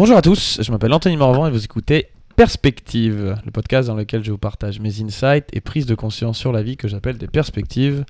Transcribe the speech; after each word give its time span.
Bonjour 0.00 0.16
à 0.16 0.22
tous, 0.22 0.58
je 0.62 0.72
m'appelle 0.72 0.94
Anthony 0.94 1.18
Morvan 1.18 1.46
et 1.46 1.50
vous 1.50 1.62
écoutez 1.62 2.06
Perspective, 2.34 3.36
le 3.44 3.50
podcast 3.50 3.88
dans 3.88 3.94
lequel 3.94 4.24
je 4.24 4.30
vous 4.30 4.38
partage 4.38 4.80
mes 4.80 5.02
insights 5.02 5.50
et 5.52 5.60
prises 5.60 5.84
de 5.84 5.94
conscience 5.94 6.38
sur 6.38 6.52
la 6.52 6.62
vie 6.62 6.78
que 6.78 6.88
j'appelle 6.88 7.18
des 7.18 7.26
perspectives. 7.26 8.06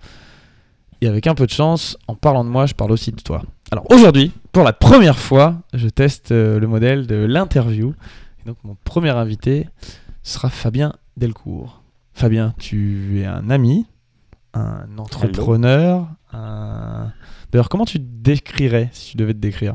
Et 1.01 1.09
avec 1.09 1.27
un 1.27 1.35
peu 1.35 1.47
de 1.47 1.51
chance, 1.51 1.99
en 2.07 2.15
parlant 2.15 2.45
de 2.45 2.49
moi, 2.49 2.67
je 2.67 2.75
parle 2.75 2.93
aussi 2.93 3.11
de 3.11 3.21
toi. 3.21 3.43
Alors 3.73 3.91
aujourd'hui, 3.91 4.31
pour 4.53 4.63
la 4.63 4.73
première 4.73 5.19
fois, 5.19 5.63
je 5.75 5.89
teste 5.89 6.31
euh, 6.31 6.61
le 6.61 6.69
modèle 6.69 7.09
de 7.09 7.17
l'interview. 7.17 7.93
Donc 8.47 8.59
mon 8.63 8.77
premier 8.85 9.11
invité 9.11 9.67
sera 10.23 10.49
Fabien 10.49 10.93
Delcourt. 11.17 11.83
Fabien, 12.15 12.55
tu 12.57 13.21
es 13.21 13.27
un 13.27 13.51
ami, 13.51 13.85
un 14.55 14.97
entrepreneur, 14.97 16.07
un... 16.33 17.11
D'ailleurs, 17.51 17.69
comment 17.69 17.85
tu 17.85 17.99
te 17.99 18.07
décrirais 18.07 18.91
si 18.93 19.11
tu 19.11 19.17
devais 19.17 19.35
te 19.35 19.41
décrire? 19.41 19.75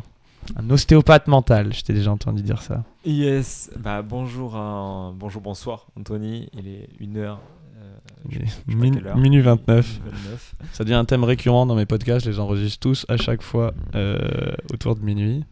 Un 0.55 0.70
ostéopathe 0.70 1.27
mental, 1.27 1.73
je 1.73 1.82
t'ai 1.84 1.93
déjà 1.93 2.11
entendu 2.11 2.41
dire 2.43 2.61
ça. 2.61 2.84
Yes, 3.05 3.71
bah 3.78 4.01
bonjour, 4.01 4.56
à- 4.56 5.11
bonjour, 5.15 5.42
bonsoir 5.42 5.87
Anthony, 5.97 6.50
il 6.54 6.68
est 6.68 6.89
1h. 7.01 7.37
Il 8.29 8.37
est 8.42 8.68
min- 8.68 9.15
minuit 9.15 9.42
29. 9.42 10.00
Ça 10.73 10.84
devient 10.84 10.96
un 10.96 11.06
thème 11.06 11.23
récurrent 11.23 11.65
dans 11.65 11.75
mes 11.75 11.86
podcasts, 11.86 12.25
je 12.25 12.32
les 12.32 12.39
enregistre 12.39 12.79
tous 12.79 13.06
à 13.10 13.18
chaque 13.18 13.42
fois 13.42 13.73
euh, 13.96 14.18
autour 14.73 14.96
de 14.96 15.01
minuit. 15.01 15.43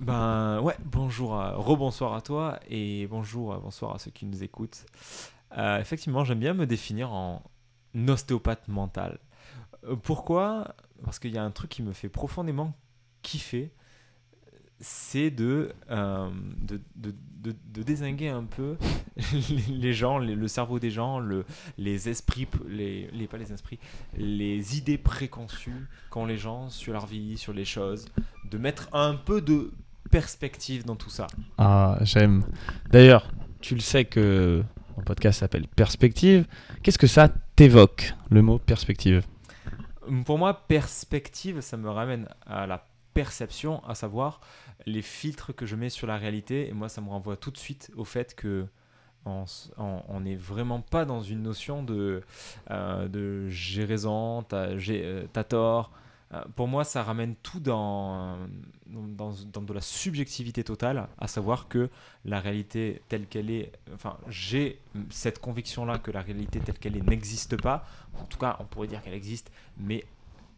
Ben 0.00 0.60
ouais, 0.62 0.76
bonjour, 0.84 1.34
à- 1.34 1.54
rebonsoir 1.56 2.14
à 2.14 2.20
toi 2.22 2.58
et 2.68 3.06
bonjour, 3.08 3.52
euh, 3.52 3.58
bonsoir 3.62 3.94
à 3.94 3.98
ceux 3.98 4.10
qui 4.10 4.24
nous 4.26 4.42
écoutent. 4.42 4.86
Euh, 5.58 5.78
effectivement, 5.80 6.24
j'aime 6.24 6.38
bien 6.38 6.54
me 6.54 6.66
définir 6.66 7.12
en 7.12 7.42
ostéopathe 8.08 8.66
mental. 8.68 9.18
Euh, 9.88 9.96
pourquoi? 9.96 10.74
Parce 11.04 11.18
qu'il 11.18 11.32
y 11.32 11.38
a 11.38 11.44
un 11.44 11.50
truc 11.50 11.70
qui 11.70 11.82
me 11.82 11.92
fait 11.92 12.08
profondément 12.08 12.72
kiffer, 13.22 13.70
c'est 14.82 15.30
de, 15.30 15.72
euh, 15.90 16.30
de, 16.62 16.80
de, 16.96 17.14
de- 17.42 17.54
de 17.74 17.82
désinguer 17.82 18.28
un 18.30 18.44
peu 18.44 18.76
les- 19.50 19.56
les 19.76 19.92
gens, 19.92 20.18
les- 20.18 20.34
le 20.34 20.48
cerveau 20.48 20.78
des 20.78 20.90
gens, 20.90 21.18
le, 21.18 21.44
les 21.76 22.08
esprits, 22.08 22.48
les, 22.66 23.10
les, 23.12 23.26
pas 23.26 23.36
les 23.36 23.52
esprits, 23.52 23.78
les 24.16 24.78
idées 24.78 24.96
préconçues 24.98 25.86
qu'ont 26.08 26.24
les 26.24 26.38
gens 26.38 26.70
sur 26.70 26.92
leur 26.94 27.06
vie, 27.06 27.36
sur 27.36 27.52
les 27.52 27.66
choses, 27.66 28.06
de 28.50 28.56
mettre 28.58 28.88
un 28.94 29.14
peu 29.14 29.42
de 29.42 29.70
perspective 30.10 30.84
dans 30.86 30.96
tout 30.96 31.10
ça. 31.10 31.26
Ah, 31.58 31.98
j'aime. 32.00 32.44
D'ailleurs, 32.90 33.30
tu 33.60 33.74
le 33.74 33.80
sais 33.80 34.06
que 34.06 34.64
mon 34.96 35.02
podcast 35.04 35.40
s'appelle 35.40 35.68
Perspective. 35.68 36.46
Qu'est-ce 36.82 36.98
que 36.98 37.06
ça 37.06 37.28
t'évoque, 37.54 38.14
le 38.30 38.40
mot 38.40 38.58
perspective? 38.58 39.24
Pour 40.24 40.38
moi, 40.38 40.66
perspective, 40.66 41.60
ça 41.60 41.76
me 41.76 41.88
ramène 41.90 42.26
à 42.46 42.66
la 42.66 42.84
perception, 43.22 43.84
à 43.84 43.94
savoir 43.94 44.40
les 44.86 45.02
filtres 45.02 45.54
que 45.54 45.66
je 45.66 45.76
mets 45.76 45.90
sur 45.90 46.06
la 46.06 46.16
réalité. 46.16 46.68
Et 46.68 46.72
moi, 46.72 46.88
ça 46.88 47.02
me 47.02 47.10
renvoie 47.10 47.36
tout 47.36 47.50
de 47.50 47.58
suite 47.58 47.90
au 47.96 48.06
fait 48.06 48.34
que 48.34 48.66
on 49.26 50.20
n'est 50.20 50.36
vraiment 50.36 50.80
pas 50.80 51.04
dans 51.04 51.20
une 51.20 51.42
notion 51.42 51.82
de, 51.82 52.22
euh, 52.70 53.46
j'ai 53.50 53.84
raison, 53.84 54.42
t'as 54.42 54.68
euh, 54.70 55.26
tort. 55.46 55.92
Euh, 56.32 56.42
pour 56.56 56.66
moi, 56.68 56.84
ça 56.84 57.02
ramène 57.02 57.34
tout 57.42 57.60
dans, 57.60 58.38
dans, 58.86 59.34
dans 59.52 59.62
de 59.62 59.74
la 59.74 59.82
subjectivité 59.82 60.64
totale, 60.64 61.08
à 61.18 61.26
savoir 61.26 61.68
que 61.68 61.90
la 62.24 62.40
réalité 62.40 63.02
telle 63.08 63.26
qu'elle 63.26 63.50
est, 63.50 63.72
enfin, 63.92 64.16
j'ai 64.28 64.80
cette 65.10 65.40
conviction-là 65.40 65.98
que 65.98 66.10
la 66.10 66.22
réalité 66.22 66.58
telle 66.60 66.78
qu'elle 66.78 66.96
est 66.96 67.06
n'existe 67.06 67.60
pas. 67.60 67.84
En 68.18 68.24
tout 68.24 68.38
cas, 68.38 68.56
on 68.60 68.64
pourrait 68.64 68.88
dire 68.88 69.02
qu'elle 69.02 69.20
existe, 69.24 69.50
mais 69.76 70.06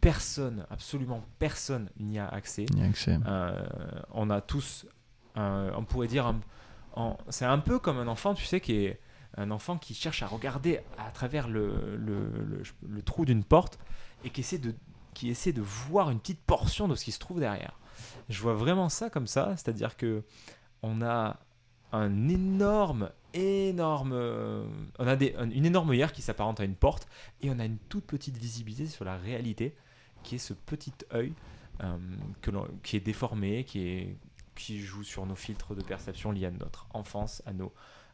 personne, 0.03 0.67
absolument 0.69 1.25
personne 1.39 1.89
n'y 1.99 2.19
a 2.19 2.29
accès. 2.29 2.67
A. 2.75 2.79
Euh, 3.27 3.65
on 4.11 4.29
a 4.29 4.43
tous, 4.43 4.85
un- 5.37 5.73
on 5.75 5.85
pourrait 5.85 6.09
dire, 6.09 6.35
c'est 7.31 7.47
un 7.47 7.59
peu 7.59 7.79
comme 7.79 7.97
un 7.99 8.09
enfant, 8.09 8.35
tu 8.35 8.45
sais, 8.45 8.61
qui 8.61 8.75
est 8.85 9.01
un 9.39 9.51
enfant 9.51 9.79
qui 9.79 9.95
cherche 9.95 10.23
à 10.23 10.27
regarder 10.27 10.81
à 10.99 11.11
travers 11.11 11.49
le, 11.49 11.97
le, 11.97 12.29
le- 12.45 12.63
le 12.87 13.03
trou 13.03 13.25
d'une 13.25 13.45
porte 13.45 13.79
et 14.25 14.31
qui 14.31 14.41
essaie, 14.41 14.59
de, 14.59 14.75
qui 15.15 15.31
essaie 15.31 15.53
de 15.53 15.63
voir 15.63 16.11
une 16.11 16.19
petite 16.21 16.43
portion 16.43 16.87
de 16.89 16.95
ce 16.95 17.05
qui 17.05 17.13
se 17.13 17.19
trouve 17.19 17.41
derrière. 17.41 17.79
Je 18.29 18.41
vois 18.43 18.55
vraiment 18.55 18.89
ça 18.91 19.09
comme 19.09 19.27
ça, 19.27 19.55
c'est-à-dire 19.57 19.97
que 19.97 20.23
on 20.83 21.01
a 21.01 21.39
un 21.93 22.29
énorme, 22.29 23.11
énorme, 23.35 24.13
on 24.99 25.07
a 25.07 25.17
des, 25.17 25.35
une 25.55 25.65
énorme 25.65 25.91
œillère 25.91 26.13
qui 26.13 26.23
s'apparente 26.23 26.59
à 26.61 26.65
une 26.65 26.75
porte 26.75 27.07
et 27.41 27.51
on 27.51 27.59
a 27.59 27.65
une 27.65 27.79
toute 27.89 28.05
petite 28.05 28.37
visibilité 28.37 28.87
sur 28.87 29.05
la 29.05 29.17
réalité 29.17 29.77
qui 30.23 30.37
est 30.37 30.39
ce 30.39 30.55
petit 30.55 30.93
œil 31.13 31.33
euh, 31.83 31.97
qui 32.83 32.97
est 32.97 33.01
déformé, 33.01 33.65
qui, 33.65 33.87
est, 33.87 34.17
qui 34.55 34.81
joue 34.81 35.03
sur 35.03 35.27
nos 35.27 35.35
filtres 35.35 35.75
de 35.75 35.83
perception 35.83 36.33
liés 36.33 36.47
à 36.47 36.51
notre 36.51 36.87
enfance, 36.91 37.43
à 37.47 37.53
nos, 37.53 37.73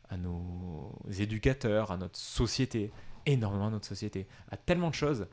à 0.08 0.16
nos 0.16 0.92
éducateurs, 1.18 1.90
à 1.90 1.96
notre 1.96 2.18
société, 2.18 2.92
énormément 3.26 3.66
à 3.66 3.70
notre 3.70 3.86
société, 3.86 4.26
à 4.50 4.56
tellement 4.56 4.90
de 4.90 4.94
choses. 4.94 5.26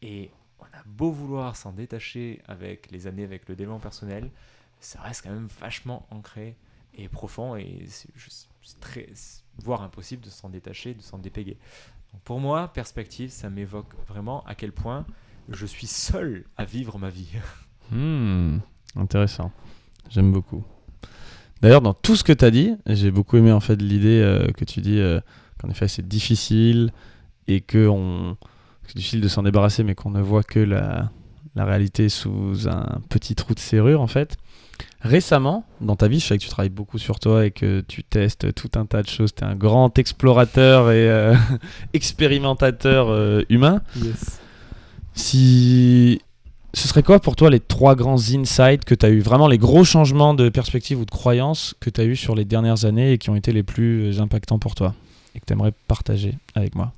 Et 0.00 0.30
on 0.58 0.64
a 0.64 0.82
beau 0.86 1.10
vouloir 1.10 1.56
s'en 1.56 1.72
détacher 1.72 2.40
avec 2.46 2.90
les 2.90 3.06
années, 3.06 3.24
avec 3.24 3.48
le 3.48 3.56
développement 3.56 3.80
personnel, 3.80 4.30
ça 4.80 5.00
reste 5.00 5.22
quand 5.22 5.32
même 5.32 5.48
vachement 5.60 6.06
ancré 6.10 6.56
et 6.94 7.08
profond 7.08 7.56
et 7.56 7.86
c'est 7.88 8.80
très, 8.80 9.08
voire 9.58 9.82
impossible 9.82 10.22
de 10.22 10.30
s'en 10.30 10.50
détacher, 10.50 10.94
de 10.94 11.02
s'en 11.02 11.18
dépéguer. 11.18 11.56
Pour 12.24 12.40
moi, 12.40 12.68
perspective, 12.68 13.30
ça 13.30 13.48
m'évoque 13.48 13.94
vraiment 14.06 14.44
à 14.44 14.54
quel 14.54 14.72
point 14.72 15.06
je 15.50 15.66
suis 15.66 15.86
seul 15.86 16.44
à 16.56 16.64
vivre 16.64 16.98
ma 16.98 17.10
vie. 17.10 17.28
Hmm, 17.90 18.60
intéressant. 18.96 19.52
J'aime 20.08 20.32
beaucoup. 20.32 20.64
D'ailleurs, 21.60 21.82
dans 21.82 21.92
tout 21.92 22.16
ce 22.16 22.24
que 22.24 22.32
tu 22.32 22.42
as 22.42 22.50
dit, 22.50 22.74
j'ai 22.86 23.10
beaucoup 23.10 23.36
aimé 23.36 23.52
en 23.52 23.60
fait 23.60 23.82
l'idée 23.82 24.22
euh, 24.22 24.46
que 24.56 24.64
tu 24.64 24.80
dis 24.80 24.98
euh, 24.98 25.20
qu'en 25.60 25.68
effet 25.68 25.88
c'est 25.88 26.08
difficile 26.08 26.90
et 27.48 27.60
que 27.60 27.86
on... 27.86 28.38
c'est 28.86 28.96
difficile 28.96 29.20
de 29.20 29.28
s'en 29.28 29.42
débarrasser, 29.42 29.84
mais 29.84 29.94
qu'on 29.94 30.08
ne 30.08 30.22
voit 30.22 30.42
que 30.42 30.58
la... 30.58 31.10
la 31.54 31.66
réalité 31.66 32.08
sous 32.08 32.66
un 32.66 33.02
petit 33.10 33.34
trou 33.34 33.52
de 33.52 33.60
serrure 33.60 34.00
en 34.00 34.06
fait. 34.06 34.38
Récemment, 35.00 35.64
dans 35.80 35.96
ta 35.96 36.06
vie, 36.06 36.20
je 36.20 36.26
sais 36.26 36.38
que 36.38 36.42
tu 36.42 36.48
travailles 36.48 36.68
beaucoup 36.68 36.98
sur 36.98 37.18
toi 37.18 37.44
et 37.44 37.50
que 37.50 37.80
tu 37.80 38.04
testes 38.04 38.54
tout 38.54 38.70
un 38.76 38.86
tas 38.86 39.02
de 39.02 39.08
choses. 39.08 39.34
Tu 39.34 39.42
es 39.42 39.46
un 39.46 39.56
grand 39.56 39.98
explorateur 39.98 40.92
et 40.92 41.08
euh, 41.08 41.34
expérimentateur 41.92 43.08
euh, 43.08 43.42
humain. 43.48 43.82
Si 45.14 46.20
ce 46.74 46.88
serait 46.88 47.02
quoi 47.02 47.20
pour 47.20 47.36
toi 47.36 47.50
les 47.50 47.60
trois 47.60 47.94
grands 47.94 48.16
insights 48.32 48.84
que 48.84 48.94
tu 48.94 49.04
as 49.04 49.10
eu, 49.10 49.20
vraiment 49.20 49.46
les 49.48 49.58
gros 49.58 49.84
changements 49.84 50.32
de 50.34 50.48
perspective 50.48 50.98
ou 51.00 51.04
de 51.04 51.10
croyance 51.10 51.74
que 51.80 51.90
tu 51.90 52.00
as 52.00 52.04
eu 52.04 52.16
sur 52.16 52.34
les 52.34 52.44
dernières 52.46 52.84
années 52.86 53.12
et 53.12 53.18
qui 53.18 53.28
ont 53.30 53.36
été 53.36 53.52
les 53.52 53.62
plus 53.62 54.20
impactants 54.20 54.58
pour 54.58 54.74
toi 54.74 54.94
et 55.34 55.40
que 55.40 55.44
tu 55.44 55.52
aimerais 55.52 55.72
partager 55.86 56.38
avec 56.54 56.74
moi? 56.74 56.92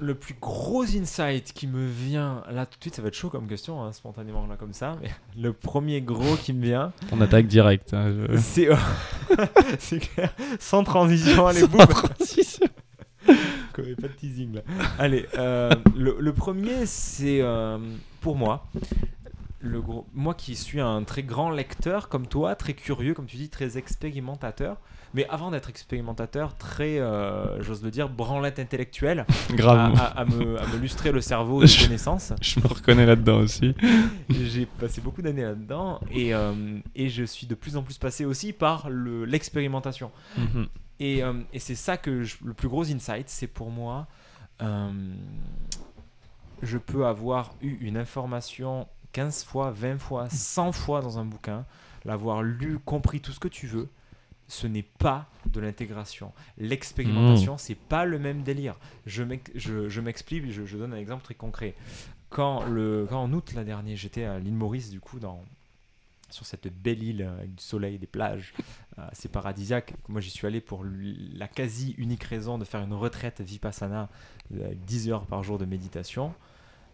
Le 0.00 0.14
plus 0.14 0.34
gros 0.40 0.82
insight 0.84 1.52
qui 1.54 1.66
me 1.66 1.86
vient 1.88 2.42
là 2.52 2.66
tout 2.66 2.78
de 2.78 2.82
suite, 2.84 2.96
ça 2.96 3.02
va 3.02 3.08
être 3.08 3.14
chaud 3.14 3.30
comme 3.30 3.46
question, 3.46 3.82
hein, 3.82 3.92
spontanément 3.92 4.46
là 4.46 4.56
comme 4.56 4.72
ça, 4.74 4.96
mais 5.00 5.08
le 5.42 5.52
premier 5.54 6.02
gros 6.02 6.36
qui 6.36 6.52
me 6.52 6.62
vient, 6.62 6.92
On 7.12 7.20
attaque 7.22 7.46
direct. 7.46 7.94
hein, 7.94 8.12
je- 8.30 8.36
c'est 8.40 8.68
c'est 9.78 9.98
clair, 10.00 10.34
sans 10.60 10.84
transition, 10.84 11.46
allez 11.46 11.66
boum, 11.66 11.80
Comme 13.74 13.84
pas 13.96 14.08
de 14.08 14.12
teasing 14.12 14.54
là. 14.54 14.60
Allez, 14.98 15.26
euh, 15.36 15.70
le, 15.96 16.16
le 16.18 16.32
premier 16.32 16.86
c'est 16.86 17.40
euh, 17.42 17.78
pour 18.20 18.36
moi. 18.36 18.66
Le 19.60 19.80
gros, 19.80 20.06
moi 20.12 20.34
qui 20.34 20.56
suis 20.56 20.78
un 20.80 21.02
très 21.04 21.22
grand 21.22 21.48
lecteur 21.50 22.10
comme 22.10 22.26
toi, 22.26 22.54
très 22.54 22.74
curieux, 22.74 23.14
comme 23.14 23.24
tu 23.24 23.38
dis, 23.38 23.48
très 23.48 23.78
expérimentateur, 23.78 24.76
mais 25.14 25.26
avant 25.30 25.50
d'être 25.50 25.70
expérimentateur, 25.70 26.54
très, 26.58 26.98
euh, 26.98 27.62
j'ose 27.62 27.82
le 27.82 27.90
dire, 27.90 28.10
branlette 28.10 28.58
intellectuelle, 28.58 29.20
à, 29.20 29.54
Grave. 29.54 29.94
à- 29.98 30.20
à 30.20 30.24
me, 30.26 30.60
à 30.60 30.66
me 30.66 30.76
lustrer 30.78 31.12
le 31.12 31.22
cerveau 31.22 31.62
de 31.62 31.66
Je- 31.66 31.82
connaissances. 31.84 32.34
Je 32.42 32.60
me 32.60 32.66
reconnais 32.66 33.06
là-dedans 33.06 33.38
aussi. 33.38 33.74
J'ai 34.28 34.66
passé 34.66 35.00
beaucoup 35.00 35.22
d'années 35.22 35.44
là-dedans 35.44 35.98
et, 36.12 36.32
et 36.94 37.08
je 37.08 37.24
suis 37.24 37.46
de 37.46 37.54
plus 37.54 37.78
en 37.78 37.82
plus 37.82 37.96
passé 37.96 38.26
aussi 38.26 38.52
par 38.52 38.90
le- 38.90 39.24
l'expérimentation. 39.24 40.10
Mhm. 40.36 40.66
Et, 41.00 41.22
euh, 41.22 41.40
et 41.52 41.58
c'est 41.58 41.74
ça 41.74 41.96
que 41.96 42.22
je- 42.22 42.36
le 42.44 42.54
plus 42.54 42.68
gros 42.68 42.88
insight, 42.90 43.28
c'est 43.28 43.46
pour 43.48 43.70
moi, 43.70 44.06
euh, 44.62 45.14
je 46.62 46.78
peux 46.78 47.06
avoir 47.06 47.54
eu 47.60 47.76
une 47.80 47.96
information 47.96 48.86
15 49.12 49.44
fois, 49.44 49.70
20 49.70 49.98
fois, 49.98 50.28
100 50.30 50.72
fois 50.72 51.00
dans 51.00 51.18
un 51.18 51.24
bouquin, 51.24 51.64
l'avoir 52.04 52.42
lu, 52.42 52.78
compris 52.84 53.20
tout 53.20 53.32
ce 53.32 53.40
que 53.40 53.48
tu 53.48 53.66
veux. 53.66 53.88
Ce 54.46 54.66
n'est 54.66 54.82
pas 54.82 55.26
de 55.50 55.58
l'intégration. 55.60 56.32
L'expérimentation, 56.58 57.56
c'est 57.56 57.74
pas 57.74 58.04
le 58.04 58.18
même 58.18 58.42
délire. 58.42 58.76
Je 59.06 59.22
m'ex- 59.22 59.50
je- 59.54 59.88
je 59.88 60.00
m'explique, 60.02 60.50
je, 60.50 60.64
je 60.66 60.76
donne 60.76 60.92
un 60.92 60.98
exemple 60.98 61.24
très 61.24 61.34
concret. 61.34 61.74
Quand, 62.28 62.64
le, 62.64 63.06
quand 63.08 63.22
en 63.22 63.32
août 63.32 63.52
l'an 63.54 63.64
dernier, 63.64 63.96
j'étais 63.96 64.24
à 64.24 64.38
l'île 64.38 64.54
Maurice, 64.54 64.90
du 64.90 65.00
coup, 65.00 65.18
dans, 65.18 65.42
sur 66.34 66.46
cette 66.46 66.68
belle 66.68 67.02
île 67.02 67.22
avec 67.22 67.54
du 67.54 67.62
soleil, 67.62 67.98
des 67.98 68.06
plages, 68.06 68.52
euh, 68.98 69.06
c'est 69.12 69.30
paradisiaque. 69.30 69.94
Moi, 70.08 70.20
j'y 70.20 70.30
suis 70.30 70.46
allé 70.46 70.60
pour 70.60 70.84
la 70.84 71.48
quasi 71.48 71.94
unique 71.96 72.24
raison 72.24 72.58
de 72.58 72.64
faire 72.64 72.82
une 72.82 72.92
retraite 72.92 73.40
vipassana 73.40 74.08
euh, 74.54 74.66
avec 74.66 74.84
10 74.84 75.10
heures 75.10 75.26
par 75.26 75.42
jour 75.42 75.58
de 75.58 75.64
méditation. 75.64 76.34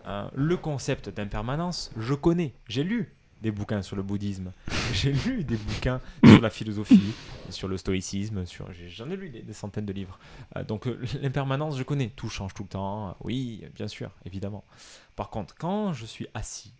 Euh, 0.06 0.28
le 0.34 0.56
concept 0.56 1.10
d'impermanence, 1.10 1.90
je 1.96 2.14
connais, 2.14 2.54
j'ai 2.68 2.84
lu, 2.84 3.12
des 3.42 3.50
bouquins 3.50 3.82
sur 3.82 3.96
le 3.96 4.02
bouddhisme, 4.02 4.52
j'ai 4.92 5.12
lu 5.12 5.44
des 5.44 5.56
bouquins 5.56 6.00
sur 6.24 6.40
la 6.40 6.50
philosophie, 6.50 7.12
sur 7.50 7.68
le 7.68 7.76
stoïcisme, 7.76 8.46
sur 8.46 8.68
j'en 8.88 9.10
ai 9.10 9.16
lu 9.16 9.28
des, 9.30 9.52
centaines 9.52 9.86
de 9.86 9.92
livres. 9.92 10.18
Euh, 10.56 10.64
donc 10.64 10.86
euh, 10.86 10.98
l'impermanence, 11.22 11.76
je 11.76 11.82
connais, 11.82 12.08
tout 12.08 12.28
change 12.28 12.54
tout 12.54 12.62
le 12.62 12.68
temps. 12.68 13.16
Oui, 13.20 13.64
bien 13.74 13.88
sûr, 13.88 14.10
évidemment. 14.24 14.64
Par 15.16 15.28
contre, 15.28 15.54
quand 15.54 15.92
je 15.92 16.06
suis 16.06 16.26
assis 16.32 16.72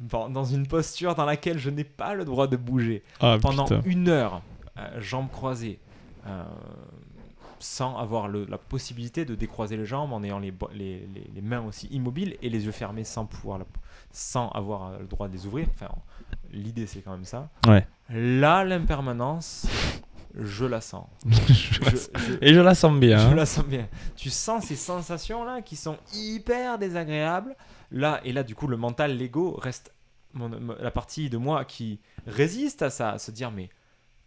dans 0.00 0.44
une 0.44 0.66
posture 0.66 1.14
dans 1.14 1.24
laquelle 1.24 1.58
je 1.58 1.70
n'ai 1.70 1.84
pas 1.84 2.14
le 2.14 2.24
droit 2.24 2.46
de 2.46 2.56
bouger 2.56 3.02
Ah, 3.20 3.36
pendant 3.40 3.64
putain. 3.64 3.80
une 3.84 4.08
heure, 4.08 4.42
euh, 4.78 5.00
jambes 5.00 5.30
croisées, 5.30 5.78
euh, 6.26 6.42
sans 7.60 7.96
avoir 7.96 8.28
le- 8.28 8.44
la 8.46 8.58
possibilité 8.58 9.24
de 9.24 9.34
décroiser 9.34 9.76
les 9.76 9.86
jambes, 9.86 10.12
en 10.12 10.22
ayant 10.22 10.38
les, 10.38 10.50
bo- 10.50 10.68
les, 10.74 11.06
les- 11.14 11.30
les 11.34 11.40
mains 11.40 11.62
aussi 11.62 11.86
immobiles 11.88 12.36
et 12.42 12.50
les 12.50 12.64
yeux 12.66 12.72
fermés 12.72 13.04
sans 13.04 13.24
pouvoir, 13.24 13.58
la- 13.58 13.64
sans 14.12 14.48
avoir 14.50 14.88
euh, 14.92 14.98
le 15.00 15.06
droit 15.06 15.28
de 15.28 15.32
les 15.32 15.46
ouvrir. 15.46 15.66
Enfin, 15.74 15.88
l'idée 16.52 16.86
c'est 16.86 17.00
quand 17.00 17.12
même 17.12 17.24
ça. 17.24 17.48
Ouais. 17.66 17.86
Là, 18.10 18.64
l'impermanence, 18.64 19.66
je 20.38 20.64
la 20.66 20.80
sens. 20.80 21.06
Je- 21.48 21.80
je- 21.84 22.38
Et 22.42 22.52
je 22.52 22.60
la 22.60 22.74
sens 22.74 22.98
bien. 22.98 23.18
je 23.18 23.26
hein. 23.28 23.34
la 23.34 23.46
sens 23.46 23.64
bien. 23.64 23.86
Tu 24.16 24.28
sens 24.30 24.64
ces 24.64 24.76
sensations 24.76 25.44
là 25.44 25.62
qui 25.62 25.76
sont 25.76 25.96
hyper 26.12 26.78
désagréables. 26.78 27.54
Là 27.90 28.20
et 28.24 28.32
là, 28.32 28.42
du 28.42 28.54
coup, 28.54 28.66
le 28.66 28.76
mental, 28.76 29.16
l'ego 29.16 29.54
reste 29.60 29.92
mon- 30.32 30.48
la 30.80 30.90
partie 30.90 31.30
de 31.30 31.36
moi 31.36 31.64
qui 31.64 32.00
résiste 32.26 32.82
à 32.82 32.90
ça, 32.90 33.10
à 33.12 33.18
se 33.18 33.30
dire 33.30 33.50
mais 33.50 33.68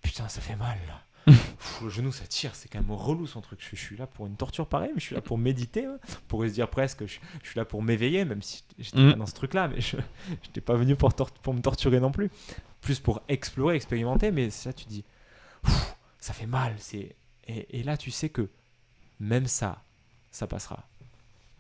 putain, 0.02 0.28
ça 0.28 0.42
fait 0.42 0.56
mal 0.56 0.78
là. 0.88 1.02
Pff, 1.28 1.82
le 1.82 1.90
genou 1.90 2.14
ça 2.14 2.26
tire, 2.26 2.56
c'est 2.56 2.70
quand 2.70 2.80
même 2.80 2.92
relou 2.92 3.28
son 3.28 3.42
truc. 3.42 3.60
Je, 3.62 3.76
je 3.76 3.82
suis 3.82 3.98
là 3.98 4.08
pour 4.08 4.28
une 4.28 4.38
torture 4.38 4.66
pareille, 4.68 4.92
mais 4.94 5.02
je 5.02 5.06
suis 5.08 5.16
là 5.16 5.22
pour 5.22 5.38
méditer. 5.38 5.86
hein. 5.86 5.98
Pourrait 6.30 6.48
se 6.48 6.54
dire 6.54 6.70
presque, 6.70 7.06
je, 7.06 7.20
je 7.44 7.50
suis 7.50 7.58
là 7.58 7.66
pour 7.66 7.84
m'éveiller, 7.84 8.24
même 8.24 8.42
si 8.42 8.64
j'étais 8.80 8.98
Mm. 9.02 9.12
pas 9.12 9.18
dans 9.18 9.26
ce 9.26 9.34
truc 9.34 9.54
là, 9.54 9.68
mais 9.68 9.82
je 9.82 9.98
n'étais 10.30 10.62
pas 10.62 10.76
venu 10.76 10.96
pour, 10.96 11.14
pour 11.14 11.54
me 11.54 11.62
torturer 11.62 12.00
non 12.00 12.12
plus. 12.12 12.30
Plus 12.80 13.00
pour 13.02 13.22
explorer, 13.28 13.76
expérimenter, 13.76 14.32
mais 14.32 14.50
ça 14.50 14.72
tu 14.72 14.86
dis, 14.86 15.04
Pff, 15.64 15.96
ça 16.20 16.32
fait 16.34 16.46
mal. 16.46 16.76
c'est 16.78 17.16
et, 17.50 17.80
et 17.80 17.84
là 17.84 17.98
tu 17.98 18.10
sais 18.12 18.30
que 18.30 18.48
même 19.20 19.48
ça, 19.48 19.82
ça 20.32 20.48
passera. 20.48 20.88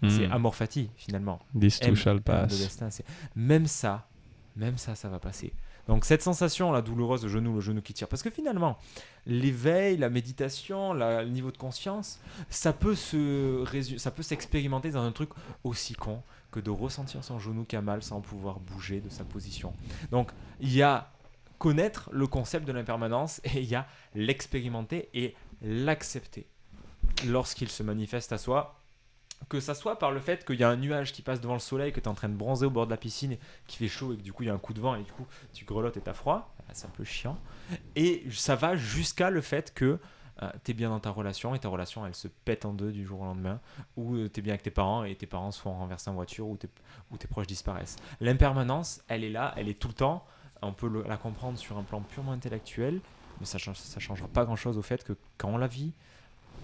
C'est 0.07 0.27
Hmm. 0.27 0.31
amor 0.31 0.55
fati 0.55 0.89
finalement. 0.95 1.39
This 1.59 1.79
too 1.79 1.95
shall 1.95 2.21
pass. 2.21 2.49
destin, 2.59 2.89
même 3.35 3.65
ça, 3.65 4.07
même 4.55 4.77
ça, 4.77 4.94
ça 4.95 5.09
va 5.09 5.19
passer. 5.19 5.53
Donc 5.88 6.03
cette 6.05 6.21
sensation 6.21 6.71
là 6.71 6.81
douloureuse 6.81 7.21
de 7.21 7.27
genou, 7.29 7.55
le 7.55 7.61
genou 7.61 7.81
qui 7.81 7.94
tire, 7.94 8.07
parce 8.07 8.21
que 8.21 8.29
finalement, 8.29 8.77
l'éveil, 9.25 9.97
la 9.97 10.09
méditation, 10.09 10.94
la- 10.94 11.23
le 11.23 11.29
niveau 11.29 11.49
de 11.51 11.57
conscience, 11.57 12.19
ça 12.49 12.73
peut 12.73 12.94
se 12.95 13.63
résu- 13.63 13.97
ça 13.97 14.11
peut 14.11 14.21
s'expérimenter 14.23 14.91
dans 14.91 15.01
un 15.03 15.11
truc 15.11 15.29
aussi 15.63 15.94
con 15.95 16.21
que 16.51 16.59
de 16.59 16.69
ressentir 16.69 17.23
son 17.23 17.39
genou 17.39 17.63
qui 17.63 17.75
a 17.75 17.81
mal 17.81 18.03
sans 18.03 18.21
pouvoir 18.21 18.59
bouger 18.59 18.99
de 18.99 19.09
sa 19.09 19.23
position. 19.23 19.73
Donc 20.11 20.31
il 20.59 20.73
y 20.73 20.81
a 20.83 21.09
connaître 21.57 22.09
le 22.13 22.27
concept 22.27 22.67
de 22.67 22.71
l'impermanence 22.73 23.41
et 23.45 23.59
il 23.61 23.65
y 23.65 23.75
a 23.75 23.88
l'expérimenter 24.13 25.09
et 25.13 25.33
l'accepter 25.61 26.45
lorsqu'il 27.25 27.69
se 27.69 27.81
manifeste 27.81 28.31
à 28.33 28.38
soi 28.38 28.76
que 29.50 29.60
ça 29.60 29.75
soit 29.75 29.98
par 29.98 30.12
le 30.12 30.19
fait 30.19 30.45
qu'il 30.45 30.60
y 30.60 30.63
a 30.63 30.69
un 30.69 30.75
nuage 30.75 31.13
qui 31.13 31.22
passe 31.22 31.39
devant 31.39 31.54
le 31.54 31.60
soleil, 31.60 31.92
que 31.94 32.00
tu 32.00 32.06
es 32.06 32.07
en 32.10 32.13
train 32.13 32.30
de 32.30 32.36
bronzer 32.36 32.66
au 32.66 32.69
bord 32.69 32.86
de 32.86 32.92
la 32.92 32.98
piscine, 32.98 33.38
qui 33.66 33.78
fait 33.78 33.88
chaud 33.88 34.13
et 34.13 34.18
que 34.18 34.22
du 34.22 34.34
coup 34.34 34.44
il 34.44 34.48
y 34.48 34.50
a 34.50 34.54
un 34.54 34.57
coup 34.57 34.74
de 34.74 34.81
vent 34.81 34.95
et 34.95 35.04
du 35.04 35.12
coup 35.12 35.25
tu 35.54 35.63
grelottes 35.66 35.98
et 35.98 36.01
t'as 36.01 36.13
froid, 36.13 36.54
Ah, 36.68 36.72
c'est 36.74 36.88
un 36.88 36.92
peu 36.92 37.04
chiant. 37.04 37.38
Et 37.95 38.25
ça 38.31 38.56
va 38.56 38.75
jusqu'à 38.75 39.30
le 39.30 39.42
fait 39.42 39.74
que 39.74 40.00
tu 40.63 40.72
es 40.72 40.74
bien 40.74 40.89
dans 40.89 41.00
ta 41.00 41.10
relation 41.10 41.56
et 41.56 41.60
ta 41.60 41.68
relation 41.68 42.06
elle 42.06 42.13
se 42.13 42.28
pète 42.28 42.63
en 42.66 42.74
deux 42.74 42.92
du 42.92 43.06
jour 43.06 43.22
au 43.22 43.25
lendemain, 43.25 43.60
ou 43.95 44.28
tu 44.28 44.39
es 44.39 44.44
bien 44.44 44.54
avec 44.54 44.63
tes 44.63 44.72
parents 44.72 45.04
et 45.04 45.16
tes 45.16 45.25
parents 45.25 45.51
se 45.51 45.60
font 45.62 45.72
renverser 45.72 46.10
en 46.10 46.13
voiture 46.13 46.48
ou 46.48 46.57
tes, 46.57 46.69
tes 47.18 47.28
proches 47.28 47.48
disparaissent. 47.48 47.95
L'impermanence, 48.19 49.01
elle 49.07 49.24
est 49.24 49.31
là, 49.31 49.54
elle 49.57 49.68
est 49.69 49.80
tout 49.80 49.88
le 49.88 49.94
temps, 49.94 50.25
on 50.62 50.74
peut 50.74 51.04
la 51.07 51.18
comprendre 51.18 51.57
sur 51.57 51.78
un 51.78 51.83
plan 51.83 52.01
purement 52.01 52.33
intellectuel, 52.33 53.00
mais 53.40 53.45
ça 53.45 53.57
ne 53.57 54.00
changera 54.00 54.28
pas 54.28 54.45
grand-chose 54.45 54.78
au 54.78 54.81
fait 54.81 55.04
que 55.04 55.13
quand 55.38 55.50
on 55.50 55.57
la 55.57 55.68
vit, 55.68 55.94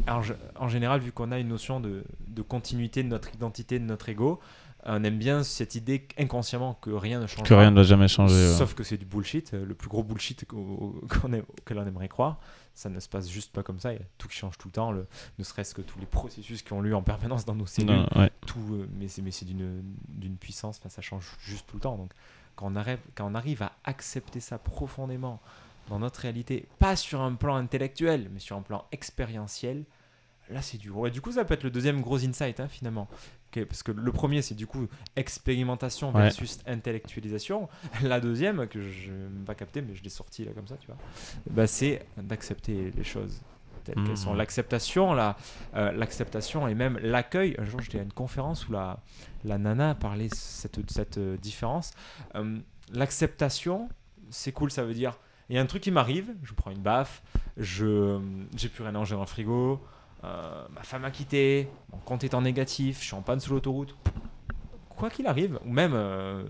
alors, 0.08 0.24
en 0.56 0.68
général, 0.68 1.00
vu 1.02 1.12
qu'on 1.12 1.32
a 1.32 1.40
une 1.40 1.48
notion 1.50 1.80
de, 1.80 2.04
de 2.28 2.42
continuité 2.42 3.04
de 3.04 3.08
notre 3.08 3.34
identité, 3.34 3.80
de 3.80 3.86
notre 3.86 4.10
ego, 4.10 4.40
on 4.86 5.02
aime 5.06 5.18
bien 5.18 5.44
cette 5.44 5.76
idée 5.76 6.06
inconsciemment 6.20 6.74
que 6.82 6.90
rien 6.90 7.22
ne 7.22 7.28
change. 7.28 7.48
Que 7.48 7.54
rien 7.54 7.72
ne 7.72 7.76
va 7.78 7.84
jamais 7.84 8.10
changer. 8.10 8.36
ouais. 8.36 8.54
Sauf 8.58 8.74
que 8.74 8.84
c'est 8.84 8.98
du 8.98 9.06
bullshit, 9.06 9.54
euh, 9.54 9.66
le 9.66 9.74
plus 9.76 9.88
gros 9.88 10.04
bullshit 10.04 10.44
qu'on 10.46 11.32
aime- 11.32 11.46
auquel 11.58 11.78
on 11.80 11.88
aimerait 11.88 12.10
croire. 12.10 12.40
Ça 12.76 12.90
ne 12.90 13.00
se 13.00 13.08
passe 13.08 13.30
juste 13.30 13.54
pas 13.54 13.64
comme 13.64 13.80
ça. 13.80 13.94
Il 13.94 14.00
y 14.00 14.02
a 14.02 14.06
tout 14.18 14.28
qui 14.28 14.36
change 14.36 14.58
tout 14.58 14.68
le 14.68 14.74
temps, 14.74 14.92
le- 14.92 15.08
ne 15.40 15.44
serait-ce 15.46 15.74
que 15.74 15.82
tous 15.82 16.00
les 16.00 16.06
processus 16.06 16.62
qui 16.64 16.74
ont 16.74 16.82
lieu 16.82 16.96
en 16.96 17.02
permanence 17.02 17.46
dans 17.46 17.56
nos 17.56 17.66
cellules. 17.68 17.92
Non, 17.96 18.08
ouais. 18.18 18.32
Tout, 18.46 18.60
euh, 18.74 18.90
mais 19.00 19.08
c'est 19.08 19.46
d'une 19.46 20.36
puissance, 20.38 20.82
ça 20.86 21.02
change 21.02 21.32
juste 21.46 21.66
tout 21.68 21.78
le 21.78 21.82
temps. 21.82 21.96
Donc 21.98 22.12
quand 22.58 22.68
on, 22.70 22.76
arrive, 22.76 23.00
quand 23.16 23.26
on 23.32 23.36
arrive 23.36 23.64
à 23.64 23.72
accepter 23.86 24.42
ça 24.42 24.58
profondément 24.58 25.40
dans 25.90 26.00
notre 26.00 26.22
réalité, 26.22 26.68
pas 26.80 26.96
sur 26.96 27.22
un 27.22 27.34
plan 27.36 27.56
intellectuel, 27.56 28.30
mais 28.34 28.40
sur 28.40 28.56
un 28.58 28.62
plan 28.62 28.86
expérientiel, 28.92 29.84
là 30.50 30.62
c'est 30.62 30.78
dur. 30.78 30.98
Ouais, 30.98 31.12
du 31.12 31.22
coup, 31.22 31.32
ça 31.32 31.46
peut 31.46 31.54
être 31.54 31.64
le 31.64 31.72
deuxième 31.72 32.02
gros 32.02 32.24
insight 32.24 32.60
hein, 32.60 32.68
finalement. 32.68 33.08
Parce 33.70 33.84
que 33.84 33.92
le 33.92 34.12
premier, 34.12 34.42
c'est 34.42 34.56
du 34.56 34.66
coup 34.66 34.88
expérimentation 35.16 36.12
Ouais. 36.12 36.24
versus 36.24 36.60
intellectualisation. 36.66 37.70
La 38.02 38.20
deuxième, 38.20 38.68
que 38.68 38.82
je 38.82 39.12
n'ai 39.12 39.18
même 39.18 39.46
pas 39.46 39.54
capté, 39.56 39.82
mais 39.84 39.94
je 39.94 40.02
l'ai 40.04 40.10
sortie 40.10 40.44
là 40.44 40.52
comme 40.54 40.68
ça, 40.68 40.76
tu 40.78 40.88
vois, 40.88 40.98
bah, 41.50 41.68
c'est 41.68 42.04
d'accepter 42.18 42.92
les 42.96 43.04
choses 43.04 43.42
telles 43.84 43.96
qu'elles 44.06 44.18
sont. 44.18 44.34
L'acceptation, 44.34 45.14
la, 45.14 45.36
euh, 45.76 45.92
l'acceptation 45.92 46.68
et 46.68 46.74
même 46.74 46.98
l'accueil. 47.04 47.56
Un 47.60 47.66
jour, 47.66 47.80
j'étais 47.82 48.00
à 48.00 48.04
une 48.04 48.14
conférence 48.14 48.68
où 48.70 48.72
la, 48.72 49.00
la 49.44 49.58
nana 49.60 49.94
parlait 49.94 50.30
de 50.30 50.34
cette, 50.36 50.80
cette 50.90 51.18
euh, 51.20 51.38
différence. 51.38 51.92
Euh, 52.36 52.58
l'acceptation, 52.92 53.90
c'est 54.30 54.52
cool, 54.54 54.72
ça 54.72 54.84
veut 54.84 54.94
dire 54.94 55.20
il 55.50 55.56
y 55.56 55.60
a 55.60 55.62
un 55.62 55.66
truc 55.66 55.82
qui 55.84 55.92
m'arrive, 55.92 56.34
je 56.44 56.54
prends 56.54 56.72
une 56.72 56.82
baffe, 56.82 57.22
je 57.58 58.20
j'ai 58.56 58.70
plus 58.70 58.84
rien 58.84 58.90
à 58.90 58.98
manger 58.98 59.16
dans 59.16 59.22
le 59.22 59.28
frigo, 59.28 59.80
euh, 60.24 60.66
ma 60.74 60.84
femme 60.84 61.04
a 61.06 61.12
quitté, 61.12 61.68
mon 61.92 62.00
compte 62.00 62.24
est 62.24 62.34
en 62.34 62.42
négatif, 62.42 63.00
je 63.00 63.06
suis 63.06 63.16
en 63.16 63.22
panne 63.22 63.40
sur 63.40 63.54
l'autoroute. 63.54 63.96
Quoi 64.96 65.10
qu'il 65.10 65.28
arrive, 65.28 65.60
ou 65.66 65.72
même, 65.72 65.94
euh, 65.96 66.44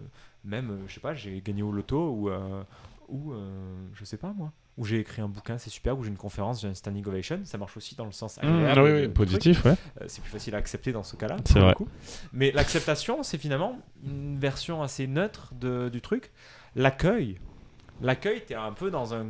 même 0.43 0.69
euh, 0.71 0.77
je 0.87 0.93
sais 0.93 0.99
pas, 0.99 1.13
j'ai 1.13 1.41
gagné 1.41 1.63
au 1.63 1.71
loto 1.71 2.09
ou, 2.11 2.29
euh, 2.29 2.63
ou 3.07 3.31
euh, 3.33 3.73
je 3.93 4.03
sais 4.05 4.17
pas 4.17 4.31
moi, 4.33 4.51
ou 4.77 4.85
j'ai 4.85 4.99
écrit 4.99 5.21
un 5.21 5.27
bouquin, 5.27 5.57
c'est 5.57 5.69
super, 5.69 5.97
ou 5.97 6.03
j'ai 6.03 6.09
une 6.09 6.17
conférence, 6.17 6.61
j'ai 6.61 6.67
un 6.67 6.73
standing 6.73 7.05
ovation, 7.07 7.39
ça 7.45 7.57
marche 7.57 7.77
aussi 7.77 7.95
dans 7.95 8.05
le 8.05 8.11
sens 8.11 8.37
Mmh, 8.37 8.47
agréable. 8.47 8.81
oui, 8.81 8.91
de- 8.93 8.99
oui, 9.01 9.07
positif, 9.09 9.63
ouais. 9.65 9.75
C'est 10.07 10.21
plus 10.21 10.31
facile 10.31 10.55
à 10.55 10.57
accepter 10.59 10.91
dans 10.91 11.03
ce 11.03 11.15
cas-là. 11.15 11.37
C'est 11.45 11.59
vrai. 11.59 11.73
coup. 11.73 11.87
Mais 12.33 12.51
l'acceptation, 12.51 13.23
c'est 13.23 13.37
finalement 13.37 13.79
une 14.05 14.37
version 14.37 14.83
assez 14.83 15.07
neutre 15.07 15.53
de- 15.55 15.89
du 15.89 16.01
truc. 16.01 16.31
L'accueil, 16.75 17.39
l'accueil, 18.01 18.43
tu 18.45 18.53
es 18.53 18.55
un 18.55 18.71
peu 18.73 18.89
dans 18.91 19.13
un 19.13 19.27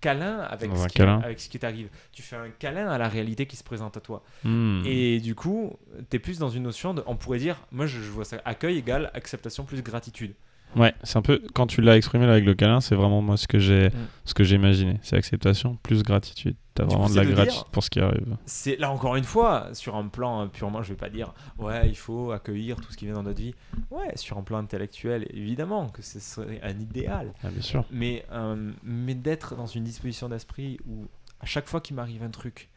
câlin 0.00 0.40
avec, 0.40 0.70
Dans 0.70 0.76
ce 0.76 0.84
un 0.84 0.86
qui, 0.88 0.94
câlin. 0.98 1.20
avec 1.20 1.40
ce 1.40 1.48
qui 1.48 1.58
t'arrive. 1.58 1.88
Tu 2.12 2.22
fais 2.22 2.36
un 2.36 2.50
câlin 2.50 2.88
à 2.88 2.98
la 2.98 3.08
réalité 3.08 3.46
qui 3.46 3.56
se 3.56 3.64
présente 3.64 3.96
à 3.96 4.00
toi. 4.00 4.22
Hmm. 4.44 4.82
Et 4.84 5.20
du 5.20 5.34
coup, 5.34 5.76
tu 6.10 6.16
es 6.16 6.18
plus 6.18 6.38
dans 6.38 6.50
une 6.50 6.64
notion 6.64 6.92
de, 6.94 7.02
on 7.06 7.16
pourrait 7.16 7.38
dire, 7.38 7.56
moi 7.72 7.86
je, 7.86 8.00
je 8.00 8.10
vois 8.10 8.24
ça, 8.24 8.36
accueil 8.44 8.78
égale 8.78 9.10
acceptation 9.14 9.64
plus 9.64 9.82
gratitude. 9.82 10.34
Ouais, 10.74 10.92
c'est 11.04 11.16
un 11.16 11.22
peu 11.22 11.40
quand 11.54 11.66
tu 11.66 11.80
l'as 11.80 11.96
exprimé 11.96 12.26
là 12.26 12.32
avec 12.32 12.44
le 12.44 12.54
câlin, 12.54 12.80
c'est 12.80 12.94
vraiment 12.94 13.22
moi 13.22 13.36
ce 13.36 13.48
que 13.48 13.58
j'ai 13.58 13.88
Mm. 13.88 13.92
ce 14.26 14.34
que 14.34 14.44
j'ai 14.44 14.56
imaginé, 14.56 14.98
c'est 15.02 15.16
acceptation 15.16 15.76
plus 15.82 16.02
gratitude. 16.02 16.56
T'as 16.76 16.84
vraiment 16.84 17.06
coup, 17.06 17.14
de 17.14 17.20
la 17.20 17.24
gratitude 17.24 17.66
pour 17.72 17.82
ce 17.82 17.90
qui 17.90 18.00
arrive. 18.00 18.36
C'est 18.44 18.76
là 18.76 18.90
encore 18.90 19.16
une 19.16 19.24
fois, 19.24 19.70
sur 19.72 19.96
un 19.96 20.08
plan 20.08 20.46
purement, 20.48 20.82
je 20.82 20.90
vais 20.90 20.96
pas 20.96 21.08
dire, 21.08 21.32
ouais, 21.58 21.88
il 21.88 21.96
faut 21.96 22.32
accueillir 22.32 22.76
tout 22.76 22.92
ce 22.92 22.98
qui 22.98 23.06
vient 23.06 23.14
dans 23.14 23.22
notre 23.22 23.40
vie. 23.40 23.54
Ouais, 23.90 24.14
sur 24.14 24.36
un 24.36 24.42
plan 24.42 24.58
intellectuel, 24.58 25.26
évidemment 25.30 25.88
que 25.88 26.02
ce 26.02 26.20
serait 26.20 26.60
un 26.62 26.78
idéal. 26.78 27.32
Ah, 27.42 27.48
bien 27.48 27.62
sûr. 27.62 27.84
Mais, 27.90 28.26
euh, 28.30 28.72
mais 28.82 29.14
d'être 29.14 29.56
dans 29.56 29.66
une 29.66 29.84
disposition 29.84 30.28
d'esprit 30.28 30.78
où 30.86 31.06
à 31.40 31.46
chaque 31.46 31.66
fois 31.66 31.80
qu'il 31.80 31.96
m'arrive 31.96 32.22
un 32.22 32.30
truc, 32.30 32.68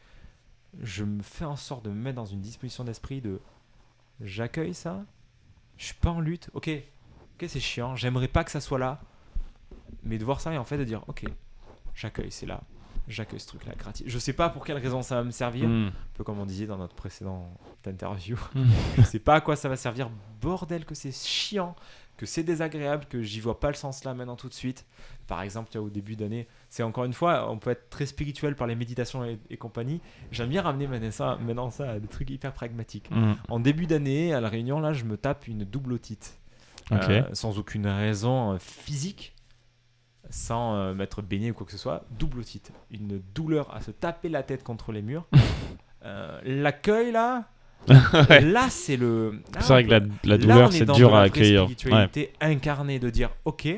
je 0.80 1.04
me 1.04 1.22
fais 1.22 1.44
en 1.44 1.56
sorte 1.56 1.84
de 1.84 1.90
me 1.90 1.94
mettre 1.94 2.16
dans 2.16 2.26
une 2.26 2.40
disposition 2.40 2.84
d'esprit 2.84 3.20
de 3.20 3.38
j'accueille 4.20 4.74
ça, 4.74 5.04
je 5.76 5.86
suis 5.86 5.94
pas 5.94 6.10
en 6.10 6.20
lutte, 6.20 6.50
ok, 6.54 6.70
ok 6.70 7.44
c'est 7.48 7.60
chiant, 7.60 7.96
j'aimerais 7.96 8.28
pas 8.28 8.44
que 8.44 8.50
ça 8.50 8.60
soit 8.60 8.78
là, 8.78 9.00
mais 10.04 10.18
de 10.18 10.24
voir 10.24 10.40
ça 10.40 10.52
et 10.52 10.58
en 10.58 10.64
fait 10.64 10.78
de 10.78 10.84
dire 10.84 11.02
ok, 11.08 11.24
j'accueille, 11.94 12.30
c'est 12.30 12.46
là, 12.46 12.62
j'accueille 13.08 13.40
ce 13.40 13.46
truc 13.48 13.64
là, 13.66 13.72
gratis. 13.78 14.04
Je 14.06 14.18
sais 14.18 14.32
pas 14.32 14.48
pour 14.50 14.64
quelle 14.64 14.78
raison 14.78 15.02
ça 15.02 15.16
va 15.16 15.24
me 15.24 15.30
servir, 15.30 15.68
Hmm. 15.68 15.86
un 15.88 15.92
peu 16.14 16.24
comme 16.24 16.38
on 16.38 16.46
disait 16.46 16.66
dans 16.66 16.78
notre 16.78 16.94
précédente 16.94 17.46
interview. 17.86 18.36
Mm. 18.54 18.64
je 18.98 19.02
sais 19.02 19.18
pas 19.18 19.34
à 19.36 19.40
quoi 19.40 19.56
ça 19.56 19.68
va 19.68 19.76
servir. 19.76 20.10
Bordel 20.40 20.84
que 20.84 20.94
c'est 20.94 21.12
chiant, 21.12 21.74
que 22.16 22.26
c'est 22.26 22.42
désagréable, 22.42 23.06
que 23.08 23.22
j'y 23.22 23.40
vois 23.40 23.58
pas 23.60 23.68
le 23.68 23.74
sens 23.74 24.04
là 24.04 24.12
maintenant 24.14 24.36
tout 24.36 24.48
de 24.48 24.54
suite. 24.54 24.84
Par 25.26 25.42
exemple, 25.42 25.76
au 25.78 25.88
début 25.90 26.16
d'année, 26.16 26.48
c'est 26.68 26.82
encore 26.82 27.04
une 27.04 27.12
fois, 27.12 27.50
on 27.50 27.58
peut 27.58 27.70
être 27.70 27.88
très 27.88 28.04
spirituel 28.06 28.56
par 28.56 28.66
les 28.66 28.74
méditations 28.74 29.24
et, 29.24 29.38
et 29.48 29.56
compagnie. 29.56 30.00
J'aime 30.32 30.48
bien 30.48 30.60
ramener 30.62 30.86
maintenant 30.88 31.70
ça, 31.70 31.90
à 31.90 31.98
des 32.00 32.08
trucs 32.08 32.28
hyper 32.30 32.52
pragmatiques. 32.52 33.10
Hmm. 33.10 33.34
En 33.48 33.60
début 33.60 33.86
d'année, 33.86 34.34
à 34.34 34.40
la 34.40 34.48
réunion, 34.48 34.80
là, 34.80 34.92
je 34.92 35.04
me 35.04 35.16
tape 35.16 35.46
une 35.48 35.64
double 35.64 35.92
otite. 35.94 36.36
Ok. 36.90 37.08
Euh, 37.08 37.22
sans 37.32 37.58
aucune 37.58 37.86
raison 37.86 38.52
euh, 38.54 38.58
physique, 38.58 39.32
sans 40.28 40.74
euh, 40.74 40.94
m'être 40.94 41.22
baigné 41.22 41.50
ou 41.50 41.54
quoi 41.54 41.64
que 41.66 41.72
ce 41.72 41.78
soit, 41.78 42.04
double 42.18 42.40
otite. 42.40 42.72
Une 42.90 43.20
douleur 43.34 43.74
à 43.74 43.80
se 43.80 43.90
taper 43.90 44.28
la 44.28 44.42
tête 44.42 44.62
contre 44.62 44.92
les 44.92 45.02
murs. 45.02 45.26
Euh, 46.02 46.40
L'accueil 46.46 47.12
là, 47.12 47.44
Ouais. 47.88 48.40
là 48.40 48.68
c'est 48.70 48.96
le. 48.96 49.42
C'est 49.58 49.68
vrai 49.68 49.84
que 49.84 49.90
la, 50.24 50.38
douleur 50.38 50.72
c'est 50.72 50.90
dur 50.90 51.14
à 51.14 51.20
accueillir. 51.24 51.66
Ouais. 51.66 51.72
spiritualité 51.74 52.32
incarnée 52.40 52.98
de 52.98 53.10
dire 53.10 53.28
ok, 53.44 53.68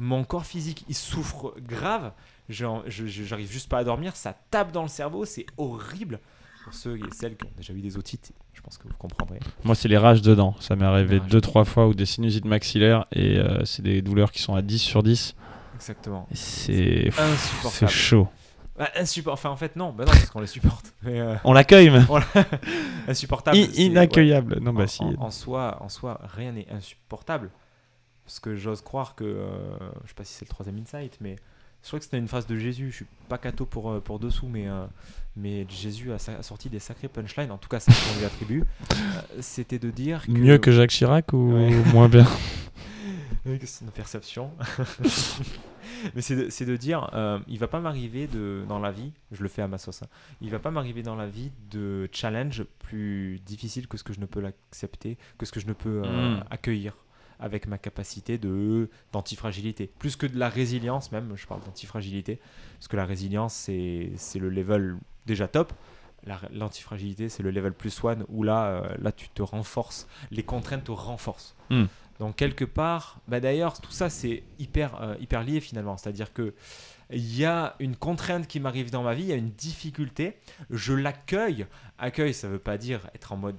mon 0.00 0.24
corps 0.24 0.44
physique, 0.44 0.84
il 0.88 0.96
souffre 0.96 1.54
grave. 1.60 2.10
J'arrive 2.48 3.48
juste 3.50 3.68
pas 3.68 3.78
à 3.78 3.84
dormir. 3.84 4.16
Ça 4.16 4.34
tape 4.50 4.72
dans 4.72 4.82
le 4.82 4.88
cerveau. 4.88 5.24
C'est 5.24 5.46
horrible. 5.56 6.18
Pour 6.64 6.74
ceux 6.74 6.96
et 6.98 7.02
celles 7.12 7.36
qui 7.36 7.46
ont 7.46 7.52
déjà 7.56 7.72
eu 7.72 7.80
des 7.80 7.96
otites, 7.96 8.32
je 8.52 8.60
pense 8.60 8.76
que 8.76 8.88
vous 8.88 8.94
comprendrez. 8.98 9.38
Moi, 9.64 9.74
c'est 9.74 9.88
les 9.88 9.96
rages 9.98 10.20
dedans. 10.22 10.54
Ça 10.60 10.74
m'est 10.76 10.84
arrivé 10.84 11.20
deux, 11.20 11.40
trois 11.40 11.64
fois 11.64 11.86
ou 11.86 11.94
des 11.94 12.06
sinusites 12.06 12.44
maxillaires 12.44 13.06
et 13.12 13.38
euh, 13.38 13.64
c'est 13.64 13.82
des 13.82 14.02
douleurs 14.02 14.32
qui 14.32 14.42
sont 14.42 14.54
à 14.54 14.62
10 14.62 14.78
sur 14.78 15.02
10. 15.02 15.34
Exactement. 15.78 16.26
C'est 16.32 17.04
pff, 17.04 17.14
c'est 17.16 17.22
Insupportable. 17.22 17.90
chaud. 17.90 18.28
Bah, 18.76 18.88
insupport- 18.96 19.32
Enfin, 19.32 19.50
en 19.50 19.56
fait, 19.56 19.74
non. 19.76 19.92
Bah 19.92 20.04
non, 20.04 20.12
parce 20.12 20.30
qu'on 20.30 20.40
les 20.40 20.46
supporte. 20.46 20.92
Mais 21.02 21.20
euh, 21.20 21.34
On 21.44 21.52
l'accueille, 21.52 21.90
mais 21.90 22.02
insupportable. 23.08 23.56
I- 23.56 23.86
inaccuyable. 23.86 24.58
Non, 24.60 24.70
en, 24.70 24.74
bah 24.74 24.86
si. 24.86 25.02
en- 25.02 25.14
en 25.18 25.30
soi, 25.30 25.78
en 25.80 25.88
soi, 25.88 26.20
rien 26.34 26.52
n'est 26.52 26.66
insupportable. 26.70 27.50
Parce 28.24 28.40
que 28.40 28.56
j'ose 28.56 28.82
croire 28.82 29.14
que, 29.14 29.24
euh, 29.24 29.56
je 30.04 30.08
sais 30.08 30.14
pas 30.14 30.24
si 30.24 30.34
c'est 30.34 30.44
le 30.44 30.50
troisième 30.50 30.78
insight, 30.78 31.16
mais 31.20 31.36
je 31.82 31.86
crois 31.88 31.98
que 31.98 32.04
c'était 32.04 32.18
une 32.18 32.28
phrase 32.28 32.46
de 32.46 32.56
Jésus. 32.56 32.90
Je 32.90 32.96
suis 32.96 33.06
pas 33.28 33.38
catho 33.38 33.64
pour, 33.64 33.90
euh, 33.90 34.00
pour 34.00 34.18
dessous, 34.18 34.46
mais, 34.48 34.68
euh, 34.68 34.84
mais 35.34 35.66
Jésus 35.68 36.12
a, 36.12 36.18
sorti 36.42 36.68
des 36.68 36.78
sacrés 36.78 37.08
punchlines, 37.08 37.50
en 37.50 37.56
tout 37.58 37.68
cas, 37.70 37.80
c'est 37.80 37.90
ce 37.90 38.12
qu'on 38.12 38.18
lui 38.20 38.26
attribue. 38.26 38.64
Euh, 38.92 38.96
c'était 39.40 39.78
de 39.78 39.90
dire 39.90 40.24
que. 40.26 40.30
Mieux 40.30 40.58
que 40.58 40.70
Jacques 40.72 40.90
Chirac 40.90 41.32
ou 41.32 41.54
Ouais. 41.54 41.70
moins 41.92 42.08
bien? 42.08 42.26
c'est 43.64 43.84
une 43.84 43.90
perception. 43.90 44.50
Mais 46.14 46.20
c'est 46.22 46.36
de, 46.36 46.50
c'est 46.50 46.64
de 46.66 46.76
dire, 46.76 47.10
euh, 47.14 47.38
il 47.48 47.58
va 47.58 47.66
pas 47.66 47.80
m'arriver 47.80 48.26
de 48.26 48.64
dans 48.68 48.78
la 48.78 48.90
vie, 48.92 49.12
je 49.32 49.42
le 49.42 49.48
fais 49.48 49.62
à 49.62 49.68
ma 49.68 49.78
sauce, 49.78 50.02
hein, 50.02 50.08
il 50.40 50.50
va 50.50 50.58
pas 50.58 50.70
m'arriver 50.70 51.02
dans 51.02 51.16
la 51.16 51.26
vie 51.26 51.50
de 51.70 52.08
challenge 52.12 52.62
plus 52.78 53.40
difficile 53.44 53.88
que 53.88 53.96
ce 53.96 54.04
que 54.04 54.12
je 54.12 54.20
ne 54.20 54.26
peux 54.26 54.40
l'accepter, 54.40 55.16
que 55.38 55.46
ce 55.46 55.52
que 55.52 55.60
je 55.60 55.66
ne 55.66 55.72
peux 55.72 56.02
euh, 56.04 56.36
Mm. 56.38 56.44
accueillir 56.50 56.94
avec 57.40 57.66
ma 57.68 57.78
capacité 57.78 58.36
de 58.38 58.90
d'antifragilité. 59.12 59.90
Plus 59.98 60.16
que 60.16 60.26
de 60.26 60.38
la 60.38 60.48
résilience 60.48 61.10
même, 61.12 61.32
je 61.36 61.46
parle 61.46 61.62
d'antifragilité, 61.62 62.38
parce 62.78 62.88
que 62.88 62.96
la 62.96 63.06
résilience 63.06 63.54
c'est 63.54 64.10
c'est 64.16 64.38
le 64.38 64.50
level 64.50 64.96
déjà 65.26 65.48
top. 65.48 65.72
La- 66.24 66.40
L'antifragilité, 66.52 67.28
c'est 67.28 67.44
le 67.44 67.50
level 67.52 67.72
plus 67.72 68.02
one 68.02 68.24
où 68.28 68.42
là, 68.42 68.66
euh, 68.66 68.88
là, 69.00 69.12
tu 69.12 69.28
te 69.28 69.40
renforces. 69.40 70.08
Les 70.32 70.42
contraintes 70.42 70.82
te 70.84 70.90
renforcent. 70.90 71.54
Hmm. 71.70 71.84
Donc 72.20 72.36
quelque 72.36 72.64
part, 72.64 73.18
bah 73.28 73.40
d'ailleurs, 73.40 73.80
tout 73.80 73.92
ça 73.92 74.10
c'est 74.10 74.42
hyper, 74.58 75.00
euh, 75.00 75.14
hyper 75.20 75.42
lié 75.44 75.60
finalement. 75.60 75.96
C'est-à-dire 75.96 76.32
que 76.32 76.54
il 77.10 77.36
y 77.38 77.44
a 77.44 77.74
une 77.78 77.96
contrainte 77.96 78.46
qui 78.46 78.60
m'arrive 78.60 78.90
dans 78.90 79.02
ma 79.02 79.14
vie, 79.14 79.22
il 79.22 79.28
y 79.28 79.32
a 79.32 79.36
une 79.36 79.50
difficulté, 79.50 80.36
je 80.70 80.92
l'accueille. 80.92 81.66
Accueil, 81.98 82.34
ça 82.34 82.48
veut 82.48 82.58
pas 82.58 82.76
dire 82.76 83.00
être 83.14 83.32
en 83.32 83.36
mode 83.36 83.56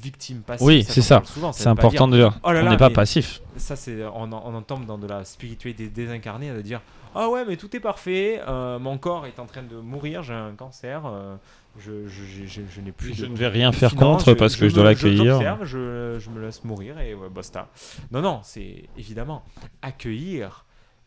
victime 0.00 0.42
passive. 0.42 0.66
Oui, 0.66 0.84
c'est 0.84 1.00
ça. 1.02 1.22
C'est 1.52 1.68
important 1.68 2.08
de 2.08 2.16
dire. 2.16 2.38
Oh 2.42 2.52
là 2.52 2.64
on 2.64 2.70
n'est 2.70 2.76
pas 2.76 2.90
passif. 2.90 3.40
dire- 3.40 3.60
ça 3.60 3.76
c'est, 3.76 4.04
on, 4.04 4.22
on 4.32 4.54
en 4.54 4.62
tombe 4.62 4.84
dans 4.84 4.98
de 4.98 5.06
la 5.06 5.24
spiritualité 5.24 5.88
désincarnée, 5.88 6.52
de 6.52 6.60
dire 6.60 6.80
ah 7.16 7.28
ouais 7.30 7.44
mais 7.44 7.56
tout 7.56 7.74
est 7.74 7.80
parfait, 7.80 8.40
euh, 8.46 8.78
mon 8.78 8.98
corps 8.98 9.26
est 9.26 9.38
en 9.38 9.46
train 9.46 9.62
de 9.62 9.76
mourir, 9.76 10.22
j'ai 10.22 10.34
un 10.34 10.54
cancer, 10.54 11.04
euh, 11.06 11.36
je, 11.78 12.06
je, 12.06 12.24
j'ai- 12.46 12.64
je 12.68 12.80
n'ai 12.80 12.92
plus 12.92 13.14
Je 13.14 13.24
de 13.26 13.30
ne 13.30 13.36
vais 13.36 13.48
rien 13.48 13.72
faire 13.72 13.94
contre 13.96 14.34
parce 14.34 14.56
que 14.56 14.68
je 14.68 14.74
dois 14.74 14.84
l'accueillir. 14.84 15.64
Je, 15.64 16.16
je 16.18 16.30
me 16.30 16.40
laisse 16.40 16.62
mourir 16.64 16.98
et 17.00 17.14
ouais, 17.14 17.28
basta. 17.28 17.68
Non, 18.10 18.20
non, 18.22 18.40
c'est 18.42 18.84
évidemment 18.96 19.44
accueillir, 19.82 20.64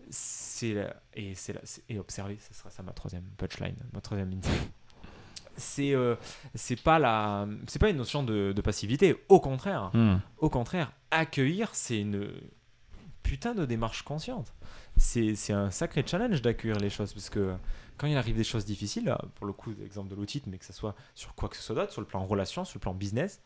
c'est 0.10 0.74
la- 0.74 0.96
et 1.16 1.36
c'est 1.36 1.54
la- 1.54 1.62
et 1.90 2.00
observer. 2.00 2.38
Ce 2.48 2.54
sera 2.58 2.70
ça 2.70 2.84
ma 2.84 2.92
troisième 2.92 3.24
punchline, 3.38 3.76
ma 3.94 4.02
troisième 4.02 4.32
insight. 4.32 4.72
C'est 5.58 5.94
euh, 5.94 6.16
c'est 6.56 6.82
pas 6.82 7.00
la 7.00 7.46
c'est 7.68 7.80
pas 7.80 7.90
une 7.90 7.98
notion 7.98 8.24
de, 8.24 8.54
de 8.56 8.62
passivité. 8.62 9.16
Au 9.28 9.40
contraire, 9.42 9.90
Hmm. 9.94 10.18
au 10.38 10.50
contraire, 10.50 10.92
accueillir, 11.12 11.70
c'est 11.74 12.00
une 12.00 12.30
putain 13.24 13.54
de 13.54 13.66
démarche 13.66 14.04
consciente. 14.04 14.54
C'est 15.00 15.54
un 15.54 15.72
sacré 15.72 16.04
challenge 16.06 16.42
d'accueillir 16.42 16.78
les 16.78 16.90
choses, 16.90 17.14
parce 17.14 17.30
que 17.30 17.56
quand 17.98 18.08
il 18.08 18.18
arrive 18.18 18.36
des 18.36 18.44
choses 18.44 18.66
difficiles, 18.66 19.16
pour 19.36 19.46
le 19.48 19.54
coup, 19.54 19.72
l'exemple 19.80 20.10
de 20.10 20.16
l'outil, 20.16 20.42
mais 20.48 20.58
que 20.58 20.66
ce 20.66 20.74
soit 20.74 20.94
sur 21.16 21.34
quoi 21.36 21.50
que 21.50 21.56
ce 21.56 21.64
soit 21.64 21.76
d'autre, 21.76 21.92
sur 21.92 22.02
le 22.02 22.08
plan 22.08 22.24
relation, 22.26 22.66
sur 22.66 22.78
le 22.78 22.82
plan 22.82 22.94
business, 22.94 23.42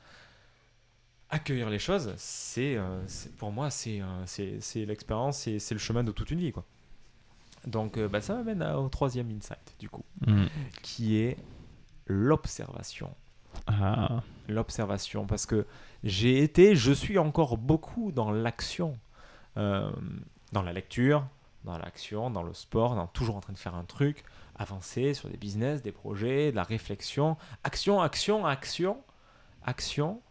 accueillir 1.30 1.70
les 1.70 1.80
choses, 1.80 2.14
c'est 2.18 2.76
euh, 2.76 3.02
pour 3.38 3.52
moi, 3.52 3.70
c'est 3.70 4.02
euh, 4.02 4.86
l'expérience, 4.86 5.38
c'est 5.40 5.60
c'est 5.60 5.74
le 5.76 5.80
chemin 5.80 6.04
de 6.04 6.12
toute 6.12 6.30
une 6.32 6.40
vie. 6.40 6.52
Quoi. 6.52 6.64
Donc 7.66 7.98
euh, 7.98 8.08
bah, 8.08 8.22
ça 8.22 8.36
m'amène 8.36 8.62
au 8.64 8.90
troisième 8.90 9.30
insight, 9.32 9.76
du 9.80 9.90
coup, 9.90 10.04
Hmm. 10.28 10.46
qui 10.82 11.18
est 11.18 11.38
l'observation 12.08 13.14
Ah. 13.68 14.22
l'observation 14.48 15.26
parce 15.26 15.46
que 15.46 15.66
j'ai 16.04 16.44
été, 16.44 16.76
je 16.76 16.92
suis 16.92 17.18
encore 17.18 17.58
beaucoup 17.58 18.12
dans 18.12 18.32
l'action, 18.32 18.98
Euh, 19.56 19.92
dans 20.52 20.64
la 20.64 20.74
lecture, 20.74 21.28
dans 21.64 21.78
l'action, 21.78 22.30
dans 22.30 22.44
le 22.44 22.54
sport, 22.54 22.96
dans 22.96 23.08
toujours 23.08 23.36
en 23.36 23.40
train 23.40 23.54
de 23.54 23.58
faire 23.58 23.76
un 23.76 23.86
truc, 23.86 24.24
avancer 24.56 25.14
sur 25.14 25.30
des 25.30 25.38
business, 25.38 25.82
des 25.82 25.92
projets, 25.92 26.52
de 26.52 26.56
la 26.56 26.64
réflexion, 26.64 27.38
action, 27.64 28.02
action, 28.02 28.46
action, 28.46 28.98
action. 29.64 30.22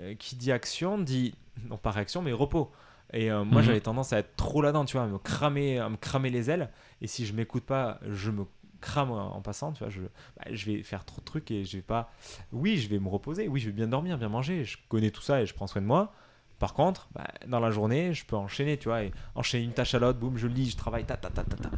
Euh, 0.00 0.14
qui 0.14 0.36
dit 0.36 0.52
action 0.52 0.98
dit 0.98 1.34
non 1.64 1.78
pas 1.78 1.90
réaction 1.90 2.20
mais 2.20 2.32
repos. 2.32 2.70
Et 3.12 3.30
euh, 3.30 3.44
moi 3.44 3.62
Mhm. 3.62 3.66
j'avais 3.68 3.80
tendance 3.80 4.12
à 4.12 4.18
être 4.18 4.36
trop 4.36 4.60
là-dedans, 4.60 4.84
tu 4.84 4.96
vois, 4.96 5.06
à 5.06 5.08
me 5.08 5.18
cramer, 5.18 5.78
à 5.78 5.88
me 5.88 5.96
cramer 5.96 6.28
les 6.28 6.50
ailes. 6.50 6.70
Et 7.00 7.06
si 7.06 7.24
je 7.24 7.32
m'écoute 7.32 7.64
pas, 7.64 7.98
je 8.10 8.30
me 8.30 8.44
crame 8.80 9.10
en 9.10 9.40
passant, 9.40 9.72
tu 9.72 9.78
vois, 9.84 9.88
je, 9.88 10.02
bah, 10.02 10.44
je 10.50 10.66
vais 10.66 10.82
faire 10.82 11.04
trop 11.04 11.20
de 11.20 11.24
trucs 11.24 11.50
et 11.50 11.64
je 11.64 11.76
vais 11.78 11.82
pas. 11.82 12.10
Oui, 12.52 12.76
je 12.76 12.88
vais 12.88 12.98
me 12.98 13.08
reposer, 13.08 13.48
oui, 13.48 13.58
je 13.60 13.66
vais 13.66 13.72
bien 13.72 13.86
dormir, 13.86 14.18
bien 14.18 14.28
manger, 14.28 14.64
je 14.64 14.76
connais 14.88 15.10
tout 15.10 15.22
ça 15.22 15.40
et 15.40 15.46
je 15.46 15.54
prends 15.54 15.66
soin 15.66 15.80
de 15.80 15.86
moi. 15.86 16.12
Par 16.58 16.72
contre, 16.74 17.08
bah, 17.14 17.26
dans 17.46 17.60
la 17.60 17.70
journée, 17.70 18.14
je 18.14 18.24
peux 18.24 18.36
enchaîner, 18.36 18.78
tu 18.78 18.88
vois, 18.88 19.02
et 19.02 19.12
enchaîner 19.34 19.64
une 19.64 19.72
tâche 19.72 19.94
à 19.94 19.98
l'autre, 19.98 20.18
boum, 20.18 20.36
je 20.38 20.46
lis, 20.46 20.70
je 20.70 20.76
travaille, 20.76 21.04
ta 21.04 21.16
ta 21.16 21.28
ta 21.30 21.42
ta 21.44 21.56
ta. 21.56 21.68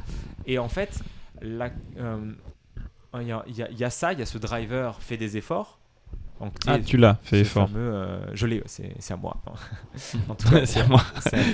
Et 0.46 0.58
en 0.58 0.68
fait, 0.68 1.00
euh, 1.42 2.32
il 3.20 3.26
y, 3.26 3.32
a, 3.32 3.42
il 3.46 3.56
y 3.56 3.62
a- 3.62 3.70
il 3.70 3.78
y 3.78 3.84
a 3.84 3.90
ça, 3.90 4.12
il 4.12 4.18
y 4.18 4.22
a 4.22 4.26
ce 4.26 4.38
driver 4.38 4.96
fait 5.00 5.16
des 5.16 5.36
efforts. 5.36 5.78
Donc, 6.40 6.52
Ah, 6.68 6.78
tu 6.78 6.96
l'as, 6.96 7.18
fais 7.24 7.38
ce 7.38 7.48
effort. 7.48 7.68
fameux, 7.68 7.80
euh, 7.92 8.20
je 8.36 8.46
l'ai, 8.46 8.62
c'est 8.66 9.12
à 9.12 9.16
moi. 9.16 9.36
en 10.28 10.34
tout 10.36 10.48
cas, 10.48 10.64
C'est 10.66 10.80
à 10.82 10.86
moi. 10.86 11.02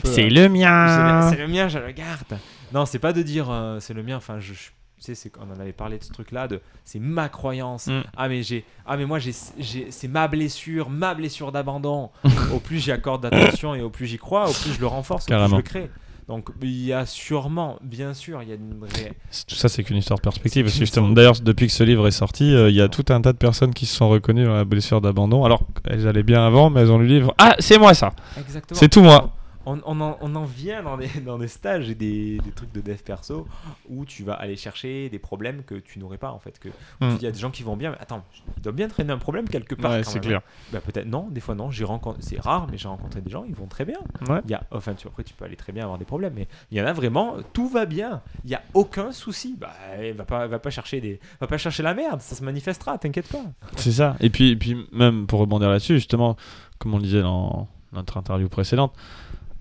c'est 0.05 0.29
le 0.29 0.49
mien. 0.51 1.31
C'est 1.31 1.39
le 1.39 1.49
mien, 1.49 1.69
je 1.69 1.79
le 1.79 1.93
garde. 1.93 2.39
Non, 2.73 2.85
c'est 2.85 2.99
pas 2.99 3.15
de 3.15 3.23
dire 3.23 3.51
euh, 3.51 3.81
c'est 3.81 3.95
le 3.95 4.03
mien. 4.03 4.17
Enfin, 4.19 4.41
je, 4.41 4.53
je- 4.53 4.69
tu 4.69 4.73
sais, 5.05 5.15
c'est 5.15 5.31
qu'on 5.31 5.43
en 5.51 5.61
avait 5.61 5.73
parlé 5.73 5.99
de 5.99 6.05
ce 6.05 6.11
truc-là. 6.13 6.49
De, 6.49 6.61
c'est 6.85 6.99
ma 6.99 7.29
croyance. 7.29 7.87
Mm. 7.87 8.03
Ah 8.17 8.29
mais 8.29 8.43
j'ai, 8.43 8.65
ah 8.87 8.97
mais 8.97 9.07
moi 9.07 9.19
j'ai, 9.19 9.33
j'ai- 9.59 9.87
c'est 9.91 10.09
ma 10.09 10.29
blessure, 10.29 10.91
ma 10.91 11.15
blessure 11.15 11.53
d'abandon. 11.53 12.11
au 12.55 12.59
plus 12.61 12.79
j'y 12.81 12.93
accorde 12.93 13.23
d'attention 13.23 13.75
et 13.75 13.81
au 13.83 13.91
plus 13.91 14.07
j'y 14.07 14.19
crois, 14.19 14.49
au 14.49 14.53
plus 14.53 14.73
je 14.75 14.81
le 14.81 14.87
renforce, 14.87 15.25
au 15.25 15.27
plus 15.27 15.35
je 15.35 15.39
Carrément. 15.39 15.57
le 15.57 15.63
crée. 15.63 15.91
Donc 16.27 16.49
il 16.63 16.85
y 16.87 16.93
a 16.95 17.05
sûrement, 17.05 17.79
bien 17.83 18.15
sûr, 18.15 18.43
il 18.43 18.49
y 18.49 18.53
a 18.53 18.55
une 18.55 18.79
vraie. 18.79 19.13
Tout 19.47 19.55
ça, 19.57 19.69
c'est 19.69 19.85
qu'une 19.85 19.99
histoire 19.99 20.19
de 20.19 20.23
perspective. 20.23 20.65
Parce 20.65 20.73
que 20.75 20.81
justement, 20.81 21.11
d'ailleurs, 21.11 21.35
depuis 21.43 21.67
que 21.67 21.73
ce 21.75 21.85
livre 21.85 22.07
est 22.07 22.13
sorti, 22.13 22.55
euh, 22.55 22.71
il 22.71 22.75
y 22.77 22.81
a 22.81 22.89
tout 22.89 23.05
un 23.11 23.21
tas 23.21 23.35
de 23.35 23.37
personnes 23.39 23.75
qui 23.75 23.85
se 23.85 23.95
sont 23.95 24.09
reconnues 24.09 24.45
dans 24.47 24.55
la 24.55 24.65
blessure 24.65 25.03
d'abandon. 25.03 25.45
Alors, 25.45 25.65
elles 25.85 26.09
allaient 26.09 26.23
bien 26.23 26.47
avant, 26.47 26.71
mais 26.71 26.81
elles 26.81 26.91
ont 26.91 26.97
lu 26.99 27.09
le 27.09 27.15
livre. 27.17 27.35
Ah, 27.37 27.57
c'est 27.59 27.77
moi 27.79 27.93
ça. 27.93 28.15
Exactement. 28.41 28.81
C'est 28.81 28.89
tout 28.89 29.03
moi. 29.03 29.35
On, 29.67 29.81
on 29.85 30.01
en, 30.01 30.19
on 30.21 30.35
en 30.35 30.45
vient 30.45 30.83
dans 30.83 30.97
des, 30.97 31.09
dans 31.25 31.39
des 31.39 31.49
stages 31.49 31.89
et 31.91 31.95
des, 31.95 32.39
des 32.39 32.51
trucs 32.53 32.73
de 32.73 32.81
dev 32.81 32.99
perso 32.99 33.47
où 33.89 34.05
tu 34.05 34.23
vas 34.25 34.35
aller 34.35 34.57
chercher 34.57 35.09
des 35.09 35.19
problèmes 35.19 35.63
que 35.65 35.75
tu 35.77 35.99
n'aurais 35.99 36.19
pas 36.19 36.31
en 36.31 36.39
fait. 36.39 36.59
Que, 36.59 36.69
Mm. 37.01 37.17
Il 37.17 37.23
y 37.23 37.27
a 37.27 37.31
des 37.31 37.39
gens 37.39 37.51
qui 37.51 37.63
vont 37.63 37.77
bien, 37.77 37.91
mais 37.91 37.97
attends, 38.01 38.25
il 38.57 38.63
doit 38.63 38.73
bien 38.73 38.89
traîner 38.89 39.13
un 39.13 39.19
problème 39.19 39.49
quelque 39.49 39.75
part. 39.75 39.93
Ouais, 39.93 40.05
c'est 40.05 40.21
clair. 40.21 40.43
Bah, 40.73 40.81
peut-être 40.81 41.07
non, 41.07 41.29
des 41.31 41.41
fois 41.41 41.55
non. 41.55 41.71
J'ai 41.71 41.85
rencontré, 41.85 42.23
c'est 42.23 42.41
rare, 42.41 42.67
mais 42.71 42.79
j'ai 42.79 42.89
rencontré 42.89 43.21
des 43.21 43.31
gens, 43.31 43.45
ils 43.45 43.55
vont 43.55 43.67
très 43.67 43.85
bien. 43.85 43.99
Ouais. 44.29 44.41
Il 44.45 44.51
y 44.51 44.55
a, 44.55 44.63
enfin, 44.71 44.95
tu, 44.95 45.07
après 45.07 45.25
tu 45.25 45.35
peux 45.35 45.45
aller 45.45 45.57
très 45.57 45.73
bien 45.73 45.83
avoir 45.85 45.99
des 45.99 46.05
problèmes, 46.05 46.35
mais 46.35 46.47
il 46.71 46.79
y 46.79 46.81
en 46.81 46.87
a 46.87 46.93
vraiment, 46.93 47.37
tout 47.53 47.69
va 47.69 47.87
bien. 47.87 48.23
Il 48.45 48.51
y 48.51 48.55
a 48.55 48.63
aucun 48.75 49.13
souci. 49.13 49.57
Bah, 49.59 49.73
eh, 50.01 50.13
va 50.13 50.25
pas, 50.25 50.47
va 50.47 50.59
pas 50.59 50.71
chercher 50.71 51.01
des, 51.01 51.21
va 51.41 51.47
pas 51.47 51.59
chercher 51.59 51.83
la 51.83 51.95
merde, 51.95 52.21
ça 52.21 52.35
se 52.35 52.45
manifestera, 52.45 52.99
t'inquiète 52.99 53.29
pas. 53.29 53.45
C'est 53.77 53.93
ça. 53.93 54.17
Et 54.21 54.31
puis, 54.31 54.51
et 54.51 54.57
puis, 54.57 54.87
même 54.93 55.27
pour 55.27 55.41
rebondir 55.41 55.69
là-dessus, 55.69 55.95
justement, 55.95 56.37
comme 56.79 56.95
on 56.95 56.99
le 56.99 57.05
disait 57.05 57.23
dans 57.23 57.69
notre 57.93 58.17
interview 58.17 58.49
précédente, 58.49 58.93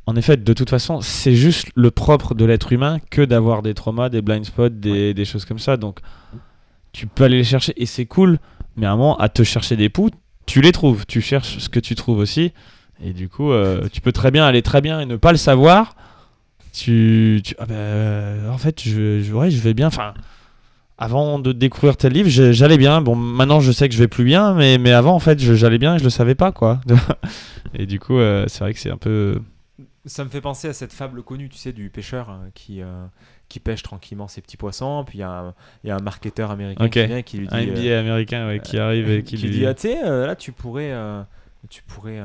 en 0.05 0.15
effet, 0.15 0.35
de 0.37 0.53
toute 0.53 0.69
façon, 0.69 0.99
c'est 1.01 1.33
juste 1.35 1.67
le 1.75 1.89
propre 1.91 2.35
de 2.35 2.43
l'être 2.45 2.71
humain 2.73 2.99
que 3.09 3.21
d'avoir 3.21 3.61
des 3.61 3.73
traumas, 3.73 4.09
des 4.09 4.21
blind 4.21 4.43
spots, 4.45 4.69
des, 4.69 5.13
des 5.13 5.25
choses 5.25 5.45
comme 5.45 5.59
ça. 5.59 5.77
Donc, 5.77 5.99
tu 6.91 7.07
peux 7.07 7.23
aller 7.23 7.37
les 7.37 7.43
chercher 7.43 7.73
et 7.77 7.85
c'est 7.85 8.05
cool, 8.05 8.37
mais 8.75 8.85
à 8.85 8.91
un 8.91 8.95
moment, 8.97 9.17
à 9.17 9.29
te 9.29 9.43
chercher 9.43 9.75
des 9.75 9.89
poux, 9.89 10.09
tu 10.45 10.61
les 10.61 10.71
trouves. 10.73 11.05
Tu 11.07 11.21
cherches 11.21 11.57
ce 11.59 11.69
que 11.69 11.79
tu 11.79 11.95
trouves 11.95 12.17
aussi. 12.19 12.51
Et 13.03 13.13
du 13.13 13.29
coup, 13.29 13.51
euh, 13.51 13.87
tu 13.91 14.01
peux 14.01 14.11
très 14.11 14.29
bien 14.31 14.45
aller 14.45 14.61
très 14.61 14.81
bien 14.81 14.99
et 14.99 15.05
ne 15.05 15.15
pas 15.15 15.31
le 15.31 15.37
savoir. 15.37 15.95
Tu, 16.73 17.41
tu- 17.43 17.55
ah 17.59 17.65
ben, 17.65 17.75
euh, 17.75 18.49
en 18.51 18.57
fait, 18.57 18.81
je, 18.83 19.21
je, 19.21 19.31
ouais, 19.33 19.51
je 19.51 19.61
vais 19.61 19.73
bien. 19.73 19.87
Enfin, 19.87 20.13
avant 20.97 21.39
de 21.39 21.51
découvrir 21.53 21.97
tel 21.97 22.13
livre, 22.13 22.29
j'allais 22.29 22.77
bien. 22.77 23.01
Bon, 23.01 23.15
maintenant, 23.15 23.59
je 23.61 23.71
sais 23.71 23.87
que 23.87 23.95
je 23.95 23.99
vais 23.99 24.07
plus 24.07 24.23
bien, 24.25 24.53
mais, 24.53 24.77
mais 24.77 24.91
avant, 24.91 25.15
en 25.15 25.19
fait, 25.19 25.39
j'allais 25.39 25.77
bien 25.77 25.95
et 25.95 25.99
je 25.99 26.03
le 26.03 26.09
savais 26.09 26.35
pas, 26.35 26.51
quoi. 26.51 26.81
et 27.73 27.85
du 27.85 27.99
coup, 27.99 28.17
euh, 28.17 28.45
c'est 28.47 28.59
vrai 28.59 28.73
que 28.73 28.79
c'est 28.79 28.91
un 28.91 28.97
peu. 28.97 29.39
Ça 30.05 30.23
me 30.25 30.29
fait 30.29 30.41
penser 30.41 30.67
à 30.67 30.73
cette 30.73 30.91
fable 30.91 31.23
connue, 31.23 31.47
tu 31.47 31.57
sais, 31.57 31.71
du 31.71 31.89
pêcheur 31.89 32.29
hein, 32.29 32.49
qui, 32.53 32.81
euh, 32.81 33.05
qui 33.47 33.59
pêche 33.61 33.83
tranquillement 33.83 34.27
ses 34.27 34.41
petits 34.41 34.57
poissons. 34.57 35.05
Puis 35.07 35.19
il 35.19 35.21
y, 35.21 35.23
a 35.23 35.29
un- 35.31 35.53
il 35.83 35.87
y 35.87 35.91
a 35.91 35.95
un 35.95 36.01
marketeur 36.01 36.51
américain 36.51 36.89
qui 36.89 37.05
vient 37.05 37.21
qui 37.21 37.37
lui 37.37 37.47
dit. 37.47 37.55
Un 37.55 37.67
euh, 37.69 37.99
américain 38.01 38.47
ouais, 38.47 38.59
qui 38.59 38.77
arrive 38.77 39.09
et 39.09 39.23
qui, 39.23 39.37
qui 39.37 39.43
lui 39.47 39.51
dit 39.51 39.65
ah, 39.65 39.73
tu 39.73 39.83
sais 39.83 40.03
euh, 40.03 40.27
là 40.27 40.35
tu 40.35 40.51
pourrais 40.51 40.91
euh, 40.91 41.23
tu 41.69 41.81
pourrais, 41.83 42.19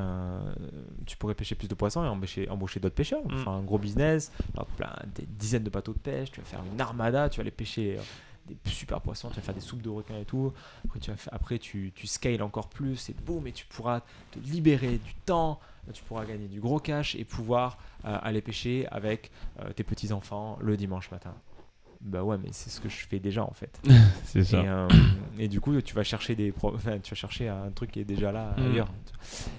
tu 1.06 1.16
pourrais 1.16 1.34
pêcher 1.34 1.54
plus 1.54 1.68
de 1.68 1.74
poissons 1.74 2.02
et 2.04 2.08
embaucher, 2.08 2.48
embaucher 2.48 2.80
d'autres 2.80 2.96
pêcheurs. 2.96 3.24
Mm. 3.24 3.38
Faire 3.38 3.52
un 3.52 3.62
gros 3.62 3.78
business, 3.78 4.32
plein, 4.76 4.92
des 5.14 5.26
dizaines 5.26 5.62
de 5.62 5.70
bateaux 5.70 5.92
de 5.92 5.98
pêche, 6.00 6.32
tu 6.32 6.40
vas 6.40 6.46
faire 6.46 6.60
une 6.72 6.80
armada, 6.80 7.28
tu 7.28 7.36
vas 7.36 7.42
aller 7.42 7.52
pêcher 7.52 7.98
des 8.48 8.56
super 8.70 9.00
poissons, 9.00 9.28
tu 9.28 9.36
vas 9.36 9.42
faire 9.42 9.54
des 9.54 9.60
soupes 9.60 9.82
de 9.82 9.88
requins 9.90 10.18
et 10.18 10.24
tout. 10.24 10.52
Après, 10.84 10.98
tu, 10.98 11.10
vas 11.10 11.16
après 11.30 11.58
tu, 11.58 11.92
tu 11.94 12.06
scales 12.06 12.42
encore 12.42 12.68
plus 12.68 13.10
et 13.10 13.14
boum, 13.24 13.46
et 13.46 13.52
tu 13.52 13.64
pourras 13.66 14.00
te 14.32 14.38
libérer 14.40 14.98
du 14.98 15.14
temps, 15.24 15.60
tu 15.92 16.02
pourras 16.04 16.24
gagner 16.24 16.48
du 16.48 16.60
gros 16.60 16.78
cash 16.78 17.14
et 17.16 17.24
pouvoir 17.24 17.78
euh, 18.04 18.16
aller 18.22 18.40
pêcher 18.42 18.86
avec 18.90 19.30
euh, 19.60 19.72
tes 19.72 19.84
petits-enfants 19.84 20.58
le 20.60 20.76
dimanche 20.76 21.10
matin. 21.10 21.34
Bah 22.00 22.22
ouais, 22.22 22.38
mais 22.38 22.50
c'est 22.52 22.70
ce 22.70 22.80
que 22.80 22.88
je 22.88 23.06
fais 23.08 23.18
déjà 23.18 23.42
en 23.42 23.50
fait. 23.52 23.80
C'est 24.24 24.44
ça. 24.44 24.58
Et, 24.62 24.68
euh, 24.68 24.88
et 25.36 25.48
du 25.48 25.60
coup, 25.60 25.80
tu 25.82 25.96
vas 25.96 26.04
chercher 26.04 26.36
des, 26.36 26.52
pro- 26.52 26.72
enfin, 26.74 27.00
tu 27.00 27.10
vas 27.10 27.16
chercher 27.16 27.48
un 27.48 27.70
truc 27.72 27.90
qui 27.90 27.98
est 28.00 28.04
déjà 28.04 28.30
là 28.30 28.54
Mm. 28.56 28.62
ailleurs. 28.66 28.88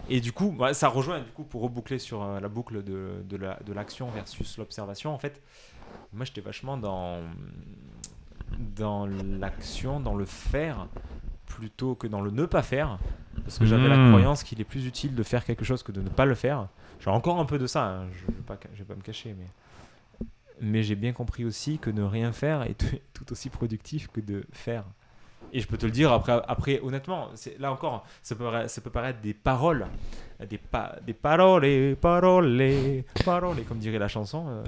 Et 0.07 0.21
du 0.21 0.31
coup, 0.31 0.55
ça 0.71 0.87
rejoint 0.87 1.19
du 1.19 1.31
coup 1.31 1.43
pour 1.43 1.61
reboucler 1.63 1.99
sur 1.99 2.23
la 2.39 2.47
boucle 2.47 2.81
de, 2.81 3.23
de 3.27 3.35
la- 3.37 3.59
de 3.65 3.73
l'action 3.73 4.09
versus 4.09 4.57
l'observation. 4.57 5.13
En 5.13 5.17
fait, 5.19 5.41
moi, 6.13 6.23
j'étais 6.23 6.39
vachement 6.39 6.77
dans 6.77 7.19
dans 8.75 9.05
l'action, 9.05 9.99
dans 9.99 10.15
le 10.15 10.25
faire, 10.25 10.87
plutôt 11.45 11.95
que 11.95 12.07
dans 12.07 12.21
le 12.21 12.31
ne 12.31 12.45
pas 12.45 12.63
faire, 12.63 12.99
parce 13.43 13.57
que 13.59 13.65
j'avais 13.65 13.87
la 13.87 13.97
Mm. 13.97 14.09
croyance 14.09 14.43
qu'il 14.43 14.59
est 14.61 14.65
plus 14.65 14.85
utile 14.85 15.15
de 15.15 15.23
faire 15.23 15.43
quelque 15.45 15.65
chose 15.65 15.83
que 15.83 15.91
de 15.91 16.01
ne 16.01 16.09
pas 16.09 16.25
le 16.25 16.35
faire. 16.35 16.67
J'ai 16.99 17.09
encore 17.09 17.39
un 17.39 17.45
peu 17.45 17.57
de 17.57 17.67
ça. 17.67 17.85
hein, 17.85 18.07
Je 18.13 18.31
ne 18.31 18.37
vais, 18.37 18.43
pas- 18.43 18.59
je 18.73 18.79
vais 18.79 18.85
pas 18.85 18.95
me 18.95 19.01
cacher, 19.01 19.35
mais 19.37 19.45
mais 20.61 20.83
j'ai 20.83 20.95
bien 20.95 21.13
compris 21.13 21.45
aussi 21.45 21.77
que 21.79 21.89
ne 21.89 22.03
rien 22.03 22.33
faire 22.33 22.63
est 22.63 22.75
tout- 23.13 23.31
aussi 23.31 23.49
productif 23.49 24.07
que 24.09 24.19
de 24.19 24.43
faire. 24.51 24.83
Et 25.53 25.61
je 25.61 25.67
peux 25.67 25.77
te 25.77 25.85
le 25.85 25.91
dire, 25.91 26.11
après, 26.11 26.41
après 26.47 26.79
honnêtement, 26.81 27.29
là 27.59 27.71
encore, 27.71 28.05
ça 28.21 28.35
peut, 28.35 28.43
paraître- 28.43 28.69
ça 28.69 28.81
peut 28.81 28.89
paraître 28.89 29.19
des 29.21 29.33
paroles, 29.33 29.87
des, 30.49 30.57
pa 30.57 30.97
des 31.05 31.13
paroles, 31.13 31.95
paroles, 31.99 33.03
paroles, 33.25 33.63
comme 33.63 33.79
dirait 33.79 33.97
la 33.99 34.09
chanson. 34.09 34.45
euh, 34.49 34.63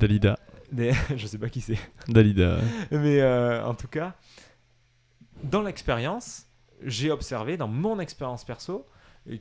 Dalida. 0.00 0.36
des- 0.72 0.92
je 1.16 1.26
sais 1.26 1.38
pas 1.38 1.48
qui 1.48 1.60
c'est. 1.60 1.78
Dalida. 2.08 2.58
Mais 2.90 3.20
euh, 3.20 3.64
en 3.64 3.74
tout 3.74 3.88
cas, 3.88 4.14
dans 5.44 5.62
l'expérience, 5.62 6.46
j'ai 6.82 7.10
observé, 7.10 7.56
dans 7.56 7.68
mon 7.68 7.98
expérience 8.00 8.44
perso, 8.44 8.86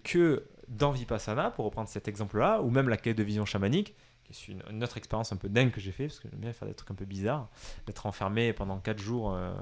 que 0.03 0.45
dans 0.67 0.91
Vipassana, 0.91 1.51
pour 1.51 1.65
reprendre 1.65 1.87
cet 1.89 2.07
exemple-là, 2.07 2.61
ou 2.61 2.69
même 2.69 2.89
la 2.89 2.97
quête 2.97 3.17
de 3.17 3.23
vision 3.23 3.45
chamanique, 3.45 3.95
qui 4.25 4.33
est 4.33 4.47
une, 4.51 4.61
une 4.69 4.83
autre 4.83 4.97
expérience 4.97 5.31
un 5.31 5.37
peu 5.37 5.47
dingue 5.47 5.71
que 5.71 5.79
j'ai 5.79 5.91
fait, 5.93 6.07
parce 6.07 6.19
que 6.19 6.27
j'aime 6.29 6.39
bien 6.41 6.51
faire 6.51 6.67
des 6.67 6.73
trucs 6.73 6.91
un 6.91 6.95
peu 6.95 7.05
bizarres, 7.05 7.47
d'être 7.85 8.05
enfermé 8.05 8.51
pendant 8.51 8.77
4 8.79 8.99
jours 8.99 9.33
euh, 9.33 9.53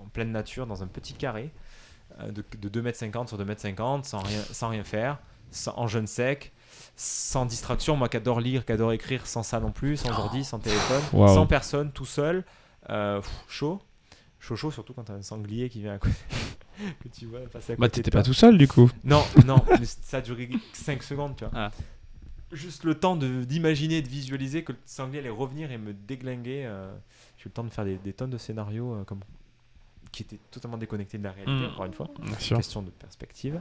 en 0.00 0.06
pleine 0.08 0.32
nature 0.32 0.66
dans 0.66 0.82
un 0.82 0.86
petit 0.86 1.12
carré 1.12 1.50
euh, 2.20 2.30
de, 2.30 2.42
de 2.58 2.80
2m50 2.80 3.26
sur 3.26 3.38
2m50, 3.38 4.04
sans 4.04 4.20
rien, 4.20 4.40
sans 4.50 4.68
rien 4.70 4.84
faire, 4.84 5.18
sans- 5.50 5.74
en 5.76 5.86
jeûne 5.86 6.06
sec, 6.06 6.52
sans 6.96 7.44
distraction, 7.44 7.96
moi 7.96 8.08
qui 8.08 8.16
adore 8.16 8.40
lire, 8.40 8.64
qui 8.64 8.72
adore 8.72 8.92
écrire, 8.92 9.26
sans 9.26 9.42
ça 9.42 9.60
non 9.60 9.72
plus, 9.72 9.98
sans 9.98 10.10
ordi, 10.18 10.44
sans 10.44 10.58
téléphone, 10.60 11.02
Wow. 11.12 11.28
sans 11.34 11.46
personne, 11.46 11.92
tout 11.92 12.06
seul, 12.06 12.44
euh, 12.88 13.20
pff, 13.20 13.30
chaud. 13.48 13.82
Chaud, 14.38 14.56
chaud, 14.56 14.70
surtout 14.70 14.94
quand 14.94 15.04
t'as 15.04 15.14
un 15.14 15.22
sanglier 15.22 15.68
qui 15.68 15.80
vient 15.82 15.94
à 15.94 15.98
côté. 15.98 16.14
que 17.02 17.08
tu 17.08 17.26
vois 17.26 17.40
passer 17.40 17.72
à 17.72 17.76
côté. 17.76 17.80
Bah, 17.80 17.88
de 17.88 17.92
t'étais 17.92 18.10
toi. 18.10 18.20
pas 18.20 18.24
tout 18.24 18.34
seul 18.34 18.56
du 18.58 18.68
coup. 18.68 18.90
Non, 19.04 19.22
non, 19.46 19.62
mais 19.80 19.86
ça 19.86 20.18
a 20.18 20.20
duré 20.20 20.50
5 20.72 21.02
secondes, 21.02 21.36
tu 21.36 21.44
vois. 21.44 21.52
Ah. 21.54 21.70
Juste 22.52 22.84
le 22.84 22.94
temps 22.94 23.16
de- 23.16 23.44
d'imaginer, 23.44 24.02
de, 24.02 24.08
visualiser 24.08 24.62
que 24.62 24.72
le 24.72 24.78
sanglier 24.84 25.18
allait 25.18 25.30
revenir 25.30 25.72
et 25.72 25.78
me 25.78 25.92
déglinguer. 25.92 26.64
euh, 26.66 26.94
J'ai 27.38 27.44
eu 27.44 27.48
le 27.48 27.50
temps 27.52 27.64
de 27.64 27.70
faire 27.70 27.84
des, 27.84 27.96
des 27.96 28.12
tonnes 28.12 28.30
de 28.30 28.38
scénarios 28.38 28.94
euh, 28.94 29.04
comme, 29.04 29.18
qui 30.12 30.22
étaient 30.22 30.38
totalement 30.52 30.78
déconnectés 30.78 31.18
de 31.18 31.24
la 31.24 31.32
réalité, 31.32 31.66
Mm. 31.66 31.72
encore 31.72 31.84
une 31.86 31.92
fois. 31.92 32.08
Bien 32.22 32.38
sûr. 32.38 32.56
Question 32.56 32.82
de 32.82 32.90
perspective. 32.90 33.60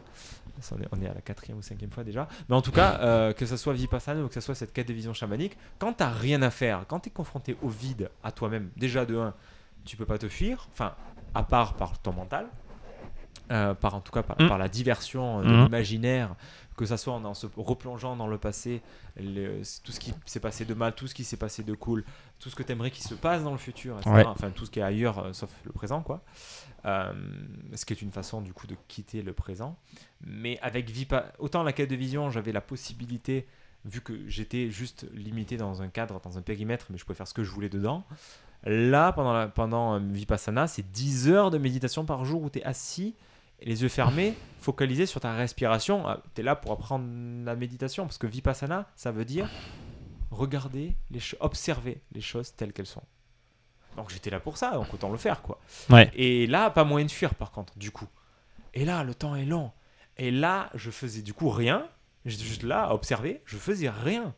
Ça, 0.61 0.75
on, 0.77 0.81
est, 0.83 0.87
on 0.91 1.01
est 1.01 1.07
à 1.09 1.15
la 1.15 1.21
quatrième 1.21 1.57
ou 1.57 1.61
cinquième 1.63 1.89
fois 1.91 2.03
déjà. 2.03 2.27
Mais 2.47 2.55
en 2.55 2.61
tout 2.61 2.71
cas, 2.71 2.99
euh, 3.01 3.33
que 3.33 3.47
ce 3.47 3.57
soit 3.57 3.73
Vipassana 3.73 4.21
ou 4.23 4.27
que 4.27 4.35
ce 4.35 4.39
soit 4.41 4.53
cette 4.55 4.71
quête 4.71 4.87
de 4.87 4.93
vision 4.93 5.13
chamanique, 5.13 5.57
quand 5.79 5.91
t'as 5.93 6.11
rien 6.11 6.43
à 6.43 6.51
faire, 6.51 6.85
quand 6.87 6.99
t'es 6.99 7.09
confronté 7.09 7.57
au 7.63 7.69
vide, 7.69 8.11
à 8.23 8.31
toi-même, 8.31 8.69
déjà 8.77 9.05
de 9.07 9.17
un, 9.17 9.33
tu 9.83 9.97
peux 9.97 10.05
pas 10.05 10.19
te 10.19 10.29
fuir, 10.29 10.67
enfin, 10.71 10.93
à 11.33 11.41
part 11.43 11.73
par 11.73 11.97
ton 11.99 12.13
mental, 12.13 12.47
par 13.49 13.95
en 13.95 14.01
tout 14.01 14.11
cas 14.11 14.23
par, 14.23 14.35
Mm. 14.39 14.47
par 14.47 14.57
la 14.57 14.67
diversion 14.69 15.39
euh, 15.39 15.43
de 15.43 15.49
Mm. 15.49 15.63
l'imaginaire, 15.65 16.35
que 16.77 16.85
ça 16.85 16.97
soit 16.97 17.13
en, 17.13 17.23
en 17.23 17.33
se 17.33 17.47
replongeant 17.55 18.15
dans 18.17 18.27
le 18.27 18.37
passé, 18.37 18.81
le- 19.17 19.61
tout 19.83 19.91
ce 19.91 19.99
qui 19.99 20.13
s'est 20.25 20.39
passé 20.41 20.65
de 20.65 20.73
mal, 20.73 20.93
tout 20.93 21.07
ce 21.07 21.15
qui 21.15 21.23
s'est 21.23 21.37
passé 21.37 21.63
de 21.63 21.73
cool, 21.73 22.03
tout 22.39 22.49
ce 22.49 22.55
que 22.55 22.63
tu 22.63 22.71
aimerais 22.73 22.91
qu'il 22.91 23.03
se 23.05 23.13
passe 23.15 23.43
dans 23.43 23.51
le 23.53 23.57
futur, 23.57 23.95
etc. 23.97 24.11
Ouais. 24.13 24.25
Enfin, 24.25 24.49
tout 24.49 24.65
ce 24.65 24.71
qui 24.71 24.79
est 24.79 24.83
ailleurs, 24.83 25.19
euh, 25.19 25.33
sauf 25.33 25.49
le 25.63 25.71
présent, 25.71 26.01
quoi. 26.01 26.21
Euh, 26.85 27.13
ce 27.73 27.85
qui 27.85 27.93
est 27.93 28.01
une 28.01 28.11
façon, 28.11 28.41
du 28.41 28.53
coup, 28.53 28.67
de 28.67 28.75
quitter 28.87 29.21
le 29.21 29.33
présent. 29.33 29.77
Mais 30.25 30.59
avec 30.61 30.89
Vipa, 30.89 31.31
autant 31.39 31.63
la 31.63 31.71
quête 31.73 31.89
de 31.89 31.95
vision, 31.95 32.29
j'avais 32.29 32.51
la 32.51 32.61
possibilité, 32.61 33.47
vu 33.85 34.01
que 34.01 34.27
j'étais 34.27 34.69
juste 34.69 35.05
limité 35.13 35.57
dans 35.57 35.81
un 35.81 35.87
cadre, 35.87 36.19
dans 36.21 36.37
un 36.37 36.41
périmètre, 36.41 36.87
mais 36.89 36.97
je 36.97 37.05
pouvais 37.05 37.15
faire 37.15 37.27
ce 37.27 37.33
que 37.33 37.43
je 37.43 37.51
voulais 37.51 37.69
dedans. 37.69 38.03
Là, 38.65 39.11
pendant, 39.13 39.33
la, 39.33 39.47
pendant 39.47 39.95
euh, 39.95 39.99
Vipassana, 39.99 40.67
c'est 40.67 40.89
10 40.91 41.29
heures 41.29 41.51
de 41.51 41.57
méditation 41.59 42.03
par 42.05 42.25
jour 42.25 42.41
où 42.41 42.49
tu 42.49 42.59
es 42.59 42.63
assis, 42.63 43.15
les 43.61 43.81
yeux 43.83 43.89
fermés, 43.89 44.33
focalisé 44.59 45.05
sur 45.05 45.19
ta 45.21 45.33
respiration. 45.33 46.05
Tu 46.33 46.41
es 46.41 46.43
là 46.43 46.55
pour 46.55 46.71
apprendre 46.71 47.05
la 47.45 47.55
méditation, 47.55 48.05
parce 48.05 48.17
que 48.17 48.27
Vipassana, 48.27 48.87
ça 48.95 49.11
veut 49.11 49.25
dire 49.25 49.49
regarder, 50.31 50.95
les 51.11 51.21
observer 51.39 52.01
les 52.11 52.21
choses 52.21 52.53
telles 52.55 52.73
qu'elles 52.73 52.85
sont. 52.85 53.03
Donc 53.95 54.09
j'étais 54.09 54.29
là 54.29 54.39
pour 54.41 54.57
ça, 54.57 54.71
donc 54.71 54.93
autant 54.93 55.09
le 55.09 55.17
faire, 55.17 55.41
quoi. 55.41 55.59
Ouais. 55.89 56.11
Et 56.15 56.47
là, 56.47 56.69
pas 56.69 56.83
moyen 56.83 57.05
de 57.05 57.11
fuir, 57.11 57.33
par 57.35 57.51
contre, 57.51 57.77
du 57.77 57.91
coup. 57.91 58.07
Et 58.73 58.83
là, 58.83 59.03
le 59.05 59.15
temps 59.15 59.35
est 59.35 59.45
long. 59.45 59.71
Et 60.17 60.31
là, 60.31 60.69
je 60.73 60.91
faisais 60.91 61.21
du 61.21 61.33
coup 61.33 61.49
rien. 61.49 61.87
J'étais 62.25 62.43
juste 62.43 62.63
là 62.63 62.85
à 62.87 62.93
observer. 62.93 63.41
Je 63.45 63.57
faisais 63.57 63.89
rien. 63.89 64.33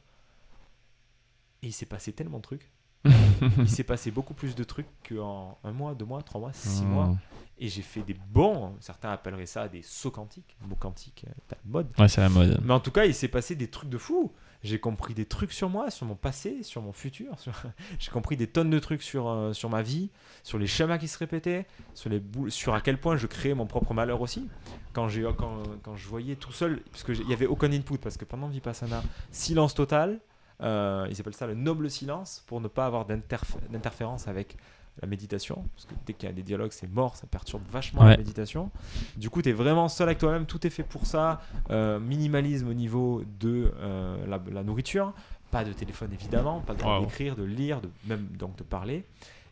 Et 1.63 1.67
il 1.67 1.73
s'est 1.73 1.85
passé 1.87 2.13
tellement 2.13 2.37
de 2.37 2.43
trucs. 2.43 2.71
il 3.57 3.69
s'est 3.69 3.83
passé 3.83 4.11
beaucoup 4.11 4.33
plus 4.35 4.53
de 4.55 4.63
trucs 4.63 4.87
qu'en 5.07 5.57
un 5.63 5.71
mois, 5.71 5.95
deux 5.95 6.05
mois, 6.05 6.21
trois 6.21 6.39
mois, 6.41 6.53
six 6.53 6.83
Mm. 6.83 6.87
mois. 6.87 7.15
Et 7.59 7.69
j'ai 7.69 7.81
fait 7.81 8.01
des 8.01 8.13
bons, 8.13 8.75
certains 8.79 9.11
appelleraient 9.11 9.47
ça 9.47 9.67
des 9.67 9.81
sauts 9.81 10.11
quantiques. 10.11 10.55
Mot 10.61 10.75
quantique, 10.75 11.25
euh, 11.27 11.31
la 11.51 11.57
mode. 11.65 11.87
Ouais, 11.97 12.07
c'est 12.07 12.21
la 12.21 12.29
mode. 12.29 12.59
Mais 12.63 12.73
en 12.73 12.79
tout 12.79 12.91
cas, 12.91 13.05
il 13.05 13.15
s'est 13.15 13.27
passé 13.27 13.55
des 13.55 13.67
trucs 13.67 13.89
de 13.89 13.97
fou. 13.97 14.31
J'ai 14.63 14.79
compris 14.79 15.13
des 15.15 15.25
trucs 15.25 15.51
sur 15.53 15.67
moi, 15.69 15.89
sur 15.89 16.05
mon 16.05 16.15
passé, 16.15 16.61
sur 16.61 16.81
mon 16.83 16.91
futur. 16.91 17.39
sur- 17.39 17.53
J'ai 17.97 18.11
compris 18.11 18.37
des 18.37 18.45
tonnes 18.47 18.69
de 18.69 18.77
trucs 18.77 19.01
sur, 19.01 19.27
euh, 19.27 19.53
sur 19.53 19.69
ma 19.71 19.81
vie, 19.81 20.11
sur 20.43 20.59
les 20.59 20.67
schémas 20.67 20.99
qui 20.99 21.07
se 21.07 21.17
répétaient, 21.17 21.65
sur, 21.95 22.11
les 22.11 22.19
boules, 22.19 22.51
sur 22.51 22.75
à 22.75 22.81
quel 22.81 22.99
point 22.99 23.17
je 23.17 23.25
créais 23.25 23.55
mon 23.55 23.65
propre 23.65 23.93
malheur 23.95 24.21
aussi. 24.21 24.47
Quand, 24.93 25.07
j'ai, 25.09 25.23
quand, 25.37 25.63
quand 25.81 25.95
je 25.95 26.07
voyais 26.07 26.35
tout 26.35 26.51
seul, 26.51 26.81
parce 26.91 27.03
qu'il 27.03 27.25
n'y 27.25 27.33
avait 27.33 27.47
aucun 27.47 27.71
input, 27.71 27.97
parce 27.97 28.17
que 28.17 28.25
pendant 28.25 28.47
Vipassana, 28.49 29.01
silence 29.31 29.73
total, 29.73 30.19
euh, 30.61 31.07
ils 31.09 31.19
appellent 31.19 31.33
ça 31.35 31.47
le 31.47 31.53
noble 31.55 31.89
silence, 31.89 32.43
pour 32.47 32.61
ne 32.61 32.67
pas 32.67 32.85
avoir 32.87 33.07
d'interf- 33.07 33.59
d'interférence 33.71 34.27
avec 34.27 34.57
la 35.01 35.07
méditation. 35.07 35.63
Parce 35.75 35.85
que 35.85 35.93
dès 36.05 36.13
qu'il 36.13 36.27
y 36.27 36.31
a 36.31 36.35
des 36.35 36.41
dialogues, 36.43 36.71
c'est 36.71 36.91
mort, 36.91 37.15
ça 37.15 37.27
perturbe 37.27 37.61
vachement 37.71 38.03
la 38.03 38.17
méditation. 38.17 38.71
Du 39.15 39.29
coup, 39.29 39.41
tu 39.41 39.49
es 39.49 39.53
vraiment 39.53 39.87
seul 39.89 40.07
avec 40.07 40.17
toi-même, 40.17 40.45
tout 40.45 40.65
est 40.65 40.69
fait 40.71 40.83
pour 40.83 41.05
ça. 41.05 41.41
Euh, 41.69 41.99
minimalisme 41.99 42.67
au 42.69 42.73
niveau 42.73 43.23
de 43.39 43.71
euh, 43.79 44.25
la, 44.27 44.39
la 44.51 44.63
nourriture, 44.63 45.13
pas 45.51 45.63
de 45.63 45.73
téléphone 45.73 46.09
évidemment, 46.13 46.59
pas 46.61 46.73
le 46.73 46.83
Wow. 46.83 47.01
d'écrire, 47.01 47.35
de 47.35 47.43
lire, 47.43 47.81
de, 47.81 47.89
même 48.07 48.27
donc 48.37 48.55
de 48.57 48.63
parler. 48.63 49.03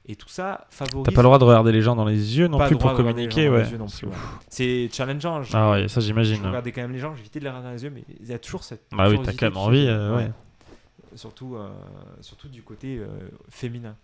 Et 0.08 0.16
tout 0.16 0.30
ça 0.30 0.68
favorise. 0.70 1.04
T'as 1.06 1.12
pas 1.16 1.22
le 1.22 1.28
droit 1.28 1.40
de 1.40 1.44
regarder 1.46 1.72
les 1.72 1.82
gens 1.82 1.96
dans 1.96 2.06
les 2.06 2.38
yeux 2.38 2.48
non 2.48 2.60
Pas 2.60 2.68
plus 2.68 2.78
pour 2.78 2.94
communiquer, 2.94 3.50
ouais. 3.50 3.64
ouais. 3.64 4.10
C'est 4.50 4.88
challengeant. 4.92 5.42
Je, 5.42 5.52
Ah 5.58 5.72
ouais, 5.72 5.88
ça 5.88 6.00
je 6.00 6.06
j'imagine. 6.06 6.46
regardais 6.46 6.72
quand 6.72 6.82
même 6.82 6.92
les 6.92 7.00
gens, 7.00 7.16
j'évitais 7.16 7.40
de 7.40 7.46
les 7.46 7.50
regarder 7.50 7.68
dans 7.70 7.74
les 7.74 7.84
yeux, 7.84 7.90
mais 7.90 8.04
il 8.22 8.28
y 8.28 8.34
a 8.34 8.38
toujours 8.38 8.64
cette. 8.64 8.84
Bah 8.96 9.10
oui, 9.10 9.20
t'as 9.24 9.34
quand 9.34 9.48
même 9.48 9.58
envie, 9.58 9.88
euh, 9.88 10.16
ouais. 10.16 10.32
Surtout, 11.16 11.56
surtout 12.22 12.50
du 12.50 12.62
côté 12.62 13.02
féminin, 13.50 13.96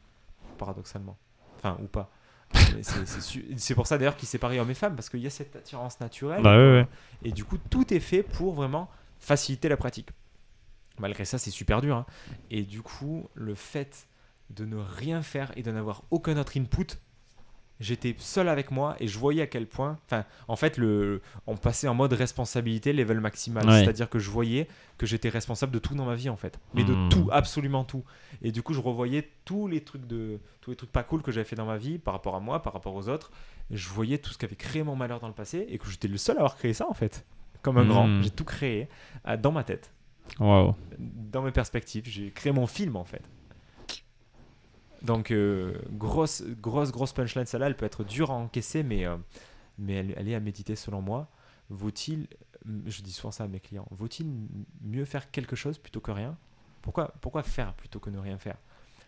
paradoxalement. 0.58 1.18
Enfin, 1.64 1.78
ou 1.82 1.88
pas. 1.88 2.10
C'est- 3.58 3.76
pour 3.76 3.88
ça 3.88 3.98
d'ailleurs 3.98 4.18
qu'il 4.18 4.28
séparait 4.28 4.60
hommes 4.60 4.72
et 4.72 4.76
femmes, 4.76 4.96
parce 4.96 5.10
qu'il 5.10 5.22
y 5.22 5.28
a 5.28 5.30
cette 5.30 5.56
attirance 5.56 6.00
naturelle. 6.00 6.42
Bah 6.42 6.58
ouais, 6.58 6.72
ouais. 6.82 6.88
Et 7.24 7.32
du 7.32 7.46
coup, 7.46 7.58
tout 7.70 7.94
est 7.94 8.00
fait 8.00 8.24
pour 8.24 8.54
vraiment 8.54 8.90
faciliter 9.20 9.70
la 9.70 9.78
pratique. 9.78 10.10
Malgré 11.00 11.24
ça, 11.26 11.38
c'est 11.38 11.52
super 11.52 11.82
dur. 11.82 11.96
hein. 11.96 12.06
Et 12.50 12.64
du 12.64 12.82
coup, 12.82 13.30
le 13.36 13.56
fait 13.56 14.08
de 14.50 14.66
ne 14.66 14.76
rien 14.76 15.22
faire 15.22 15.52
et 15.56 15.64
de 15.64 15.72
n'avoir 15.72 16.04
aucun 16.12 16.38
autre 16.38 16.58
input, 16.58 16.88
j'étais 17.82 18.16
seul 18.18 18.48
avec 18.48 18.72
moi 18.72 18.96
et 19.02 19.08
je 19.08 19.18
voyais 19.20 19.42
à 19.42 19.48
quel 19.48 19.68
point. 19.68 19.98
Enfin, 20.06 20.24
en 20.48 20.56
fait, 20.56 20.78
le, 20.78 21.22
on 21.48 21.58
passait 21.58 21.88
en 21.90 21.94
mode 21.94 22.14
responsabilité, 22.14 22.94
level 22.94 23.20
maximal. 23.20 23.68
Ouais. 23.68 23.80
C'est-à-dire 23.84 24.10
que 24.10 24.20
je 24.20 24.30
voyais 24.30 24.68
que 24.98 25.06
j'étais 25.06 25.28
responsable 25.30 25.74
de 25.74 25.80
tout 25.80 25.96
dans 25.96 26.06
ma 26.06 26.16
vie, 26.16 26.30
en 26.30 26.36
fait. 26.38 26.60
Mais 26.74 26.84
de 26.86 26.94
Hmm. 26.94 27.10
tout, 27.10 27.28
absolument 27.32 27.84
tout. 27.84 28.04
Et 28.42 28.52
du 28.54 28.62
coup, 28.64 28.74
je 28.74 28.80
revoyais 28.80 29.28
tous 29.44 29.68
les 29.68 29.82
trucs 29.82 30.08
de 30.08 30.40
tous 30.62 30.70
les 30.70 30.76
trucs 30.78 30.92
pas 30.92 31.04
cool 31.04 31.22
que 31.22 31.32
j'avais 31.32 31.44
fait 31.46 31.56
dans 31.58 31.66
ma 31.66 31.78
vie 31.78 31.98
par 31.98 32.14
rapport 32.14 32.36
à 32.36 32.40
moi, 32.40 32.62
par 32.62 32.72
rapport 32.74 32.94
aux 32.96 33.10
autres. 33.10 33.32
Je 33.72 33.90
voyais 33.90 34.18
tout 34.20 34.32
ce 34.32 34.38
qui 34.38 34.46
avait 34.46 34.56
créé 34.56 34.84
mon 34.84 34.96
malheur 34.96 35.20
dans 35.20 35.28
le 35.28 35.34
passé 35.34 35.66
et 35.70 35.78
que 35.78 35.90
j'étais 35.90 36.08
le 36.08 36.18
seul 36.18 36.38
à 36.38 36.40
avoir 36.42 36.56
créé 36.56 36.74
ça, 36.74 36.88
en 36.90 36.94
fait. 36.94 37.26
Comme 37.64 37.78
un 37.78 37.84
Hmm. 37.84 37.88
grand. 37.90 38.22
J'ai 38.22 38.30
tout 38.30 38.46
créé 38.46 38.88
euh, 39.28 39.38
dans 39.38 39.52
ma 39.52 39.64
tête 39.64 39.92
Waouh. 40.40 40.76
dans 41.00 41.42
mes 41.42 41.52
perspectives. 41.52 42.04
J'ai 42.08 42.32
créé 42.32 42.52
mon 42.52 42.68
film 42.68 42.96
en 42.96 43.04
fait. 43.04 43.22
Donc, 45.04 45.32
euh, 45.32 45.74
grosse, 45.92 46.44
grosse, 46.62 46.92
grosse 46.92 47.14
punchline, 47.14 47.46
celle-là, 47.46 47.68
elle 47.68 47.76
peut 47.76 47.86
être 47.86 48.04
dure 48.04 48.32
à 48.32 48.36
encaisser, 48.36 48.84
mais, 48.84 49.06
euh, 49.06 49.18
mais 49.80 49.94
elle, 49.94 50.14
elle 50.18 50.30
est 50.30 50.36
à 50.36 50.40
méditer 50.40 50.76
selon 50.76 51.02
moi. 51.02 51.28
Vaut-il 51.70 52.28
je 52.86 53.02
dis 53.02 53.12
souvent 53.12 53.32
ça 53.32 53.46
à 53.46 53.48
mes 53.48 53.60
clients, 53.60 53.88
vaut-il 53.92 54.28
mieux 54.84 55.06
faire 55.06 55.32
quelque 55.32 55.56
chose 55.56 55.78
plutôt 55.78 56.00
que 56.00 56.12
rien? 56.12 56.38
Pourquoi, 56.82 57.14
pourquoi 57.22 57.44
faire 57.44 57.74
plutôt 57.74 58.00
que 58.00 58.10
ne 58.10 58.18
rien 58.18 58.38
faire? 58.38 58.58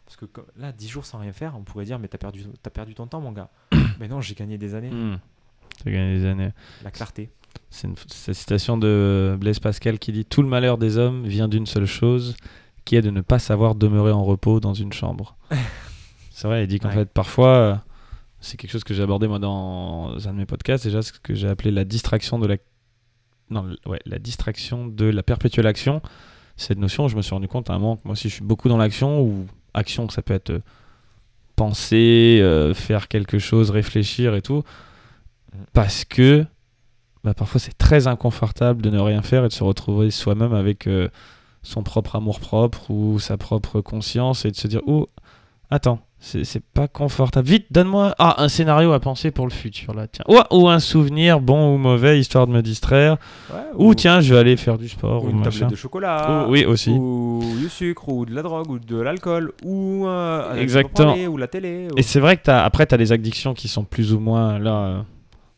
Parce 0.06 0.18
que 0.18 0.26
là, 0.58 0.72
10 0.72 0.88
jours 0.88 1.06
sans 1.06 1.20
rien 1.20 1.34
faire, 1.34 1.56
on 1.58 1.64
pourrait 1.64 1.86
dire, 1.86 1.98
mais 1.98 2.08
t'as 2.08 2.18
perdu, 2.18 2.44
as 2.64 2.70
perdu 2.70 2.94
ton 2.94 3.08
temps, 3.08 3.22
mon 3.22 3.32
gars. 3.32 3.50
mais 4.00 4.08
non, 4.08 4.22
j'ai 4.22 4.36
gagné 4.36 4.58
des 4.58 4.76
années. 4.76 4.92
Hmm. 4.92 5.18
T'as 5.84 5.92
gagné 5.92 6.18
des 6.18 6.26
années. 6.26 6.50
La 6.84 6.92
clarté. 6.92 7.30
C'est 7.70 7.88
une, 7.88 7.96
citation 7.96 8.78
de 8.78 9.36
Blaise 9.40 9.60
Pascal 9.60 9.98
qui 9.98 10.12
dit 10.12 10.26
Tout 10.26 10.42
le 10.42 10.48
malheur 10.48 10.78
des 10.78 10.98
hommes 10.98 11.26
vient 11.26 11.48
d'une 11.48 11.66
seule 11.66 11.86
chose, 11.86 12.36
qui 12.86 12.96
est 12.96 13.02
de 13.02 13.10
ne 13.10 13.22
pas 13.22 13.40
savoir 13.40 13.76
demeurer 13.76 14.12
en 14.12 14.24
repos 14.24 14.60
dans 14.60 14.74
une 14.74 14.94
chambre. 14.94 15.36
c'est 16.32 16.48
vrai, 16.48 16.64
il 16.64 16.68
dit 16.68 16.80
qu'en 16.80 16.92
fait, 16.92 17.10
parfois, 17.10 17.84
c'est 18.40 18.58
quelque 18.58 18.72
chose 18.72 18.84
que 18.84 18.94
j'ai 18.94 19.04
abordé 19.04 19.28
moi 19.28 19.40
dans 19.40 20.16
un 20.28 20.34
de 20.34 20.38
mes 20.38 20.46
podcasts, 20.46 20.84
déjà, 20.84 21.02
ce 21.02 21.12
que 21.12 21.34
j'ai 21.34 21.48
appelé 21.48 21.72
la 21.72 21.86
distraction 21.86 22.40
de 22.40 22.48
la. 22.48 22.58
Non, 23.50 23.70
ouais, 23.86 24.00
la 24.06 24.20
distraction 24.20 24.88
de 24.88 25.06
la 25.06 25.22
perpétuelle 25.22 25.68
action 25.68 26.02
cette 26.56 26.78
notion, 26.78 27.08
je 27.08 27.16
me 27.16 27.22
suis 27.22 27.34
rendu 27.34 27.48
compte 27.48 27.70
à 27.70 27.74
un 27.74 27.80
moment 27.80 27.98
que 27.98 28.02
moi 28.06 28.14
aussi 28.14 28.30
je 28.30 28.36
suis 28.36 28.44
beaucoup 28.44 28.70
dans 28.70 28.78
l'action, 28.78 29.22
ou 29.22 29.48
action, 29.74 30.10
ça 30.10 30.22
peut 30.22 30.34
être 30.34 30.52
euh, 30.52 30.60
penser, 31.56 32.40
euh, 32.42 32.74
faire 32.74 33.08
quelque 33.08 33.40
chose, 33.40 33.70
réfléchir 33.70 34.36
et 34.36 34.42
tout, 34.42 34.64
parce 35.74 36.06
que 36.06 36.46
bah, 37.24 37.34
parfois 37.34 37.60
c'est 37.60 37.78
très 37.78 38.08
inconfortable 38.08 38.82
de 38.82 38.90
ne 38.90 39.00
rien 39.00 39.22
faire 39.22 39.46
et 39.46 39.48
de 39.48 39.54
se 39.54 39.64
retrouver 39.64 40.12
soi-même 40.12 40.54
avec 40.54 40.88
euh, 40.88 41.10
son 41.64 41.82
propre 41.82 42.16
amour 42.18 42.40
propre 42.40 42.92
ou 42.92 43.20
sa 43.20 43.38
propre 43.38 43.82
conscience 43.82 44.46
et 44.46 44.52
de 44.52 44.56
se 44.56 44.68
dire, 44.68 44.82
oh, 44.86 45.08
attends, 45.72 46.00
c'est 46.20 46.64
pas 46.64 46.88
confortable. 46.88 47.48
Vite, 47.48 47.66
donne-moi 47.70 48.16
ah, 48.18 48.42
un 48.42 48.48
scénario 48.48 48.94
à 48.94 49.00
penser 49.02 49.32
pour 49.32 49.46
le 49.46 49.52
futur. 49.52 49.94
là. 49.94 50.08
Tiens. 50.08 50.24
Ou, 50.52 50.70
un 50.70 50.80
souvenir, 50.80 51.42
bon 51.42 51.76
ou 51.76 51.78
mauvais, 51.78 52.18
histoire 52.18 52.48
de 52.48 52.54
me 52.54 52.62
distraire. 52.62 53.18
ou, 53.76 53.94
tiens, 53.94 54.22
je 54.22 54.34
vais 54.34 54.40
aller 54.40 54.56
faire 54.56 54.78
du 54.78 54.88
sport. 54.88 55.26
Ou, 55.26 55.30
une 55.30 55.42
tablette 55.42 55.70
de 55.70 55.76
chocolat. 55.76 56.46
oui, 56.48 56.64
aussi. 56.64 56.92
Ou 56.92 57.42
du 57.60 57.68
sucre, 57.68 58.08
ou 58.08 58.26
de 58.26 58.34
la 58.34 58.42
drogue, 58.42 58.70
ou 58.70 58.80
de 58.80 58.98
l'alcool, 58.98 59.52
ou 59.64 60.06
euh, 60.08 60.56
Exactement. 60.56 61.16
ou 61.16 61.38
la 61.38 61.48
télé. 61.48 61.90
Et 61.98 62.04
c'est 62.04 62.22
vrai 62.22 62.38
que 62.38 62.50
as, 62.50 62.64
après, 62.64 62.86
tu 62.86 62.96
as 62.96 62.98
des 62.98 63.12
addictions 63.12 63.54
qui 63.54 63.68
sont 63.68 63.84
plus 63.84 64.14
ou 64.14 64.20
moins. 64.20 64.60
Là, 64.60 64.76
euh, 64.76 65.02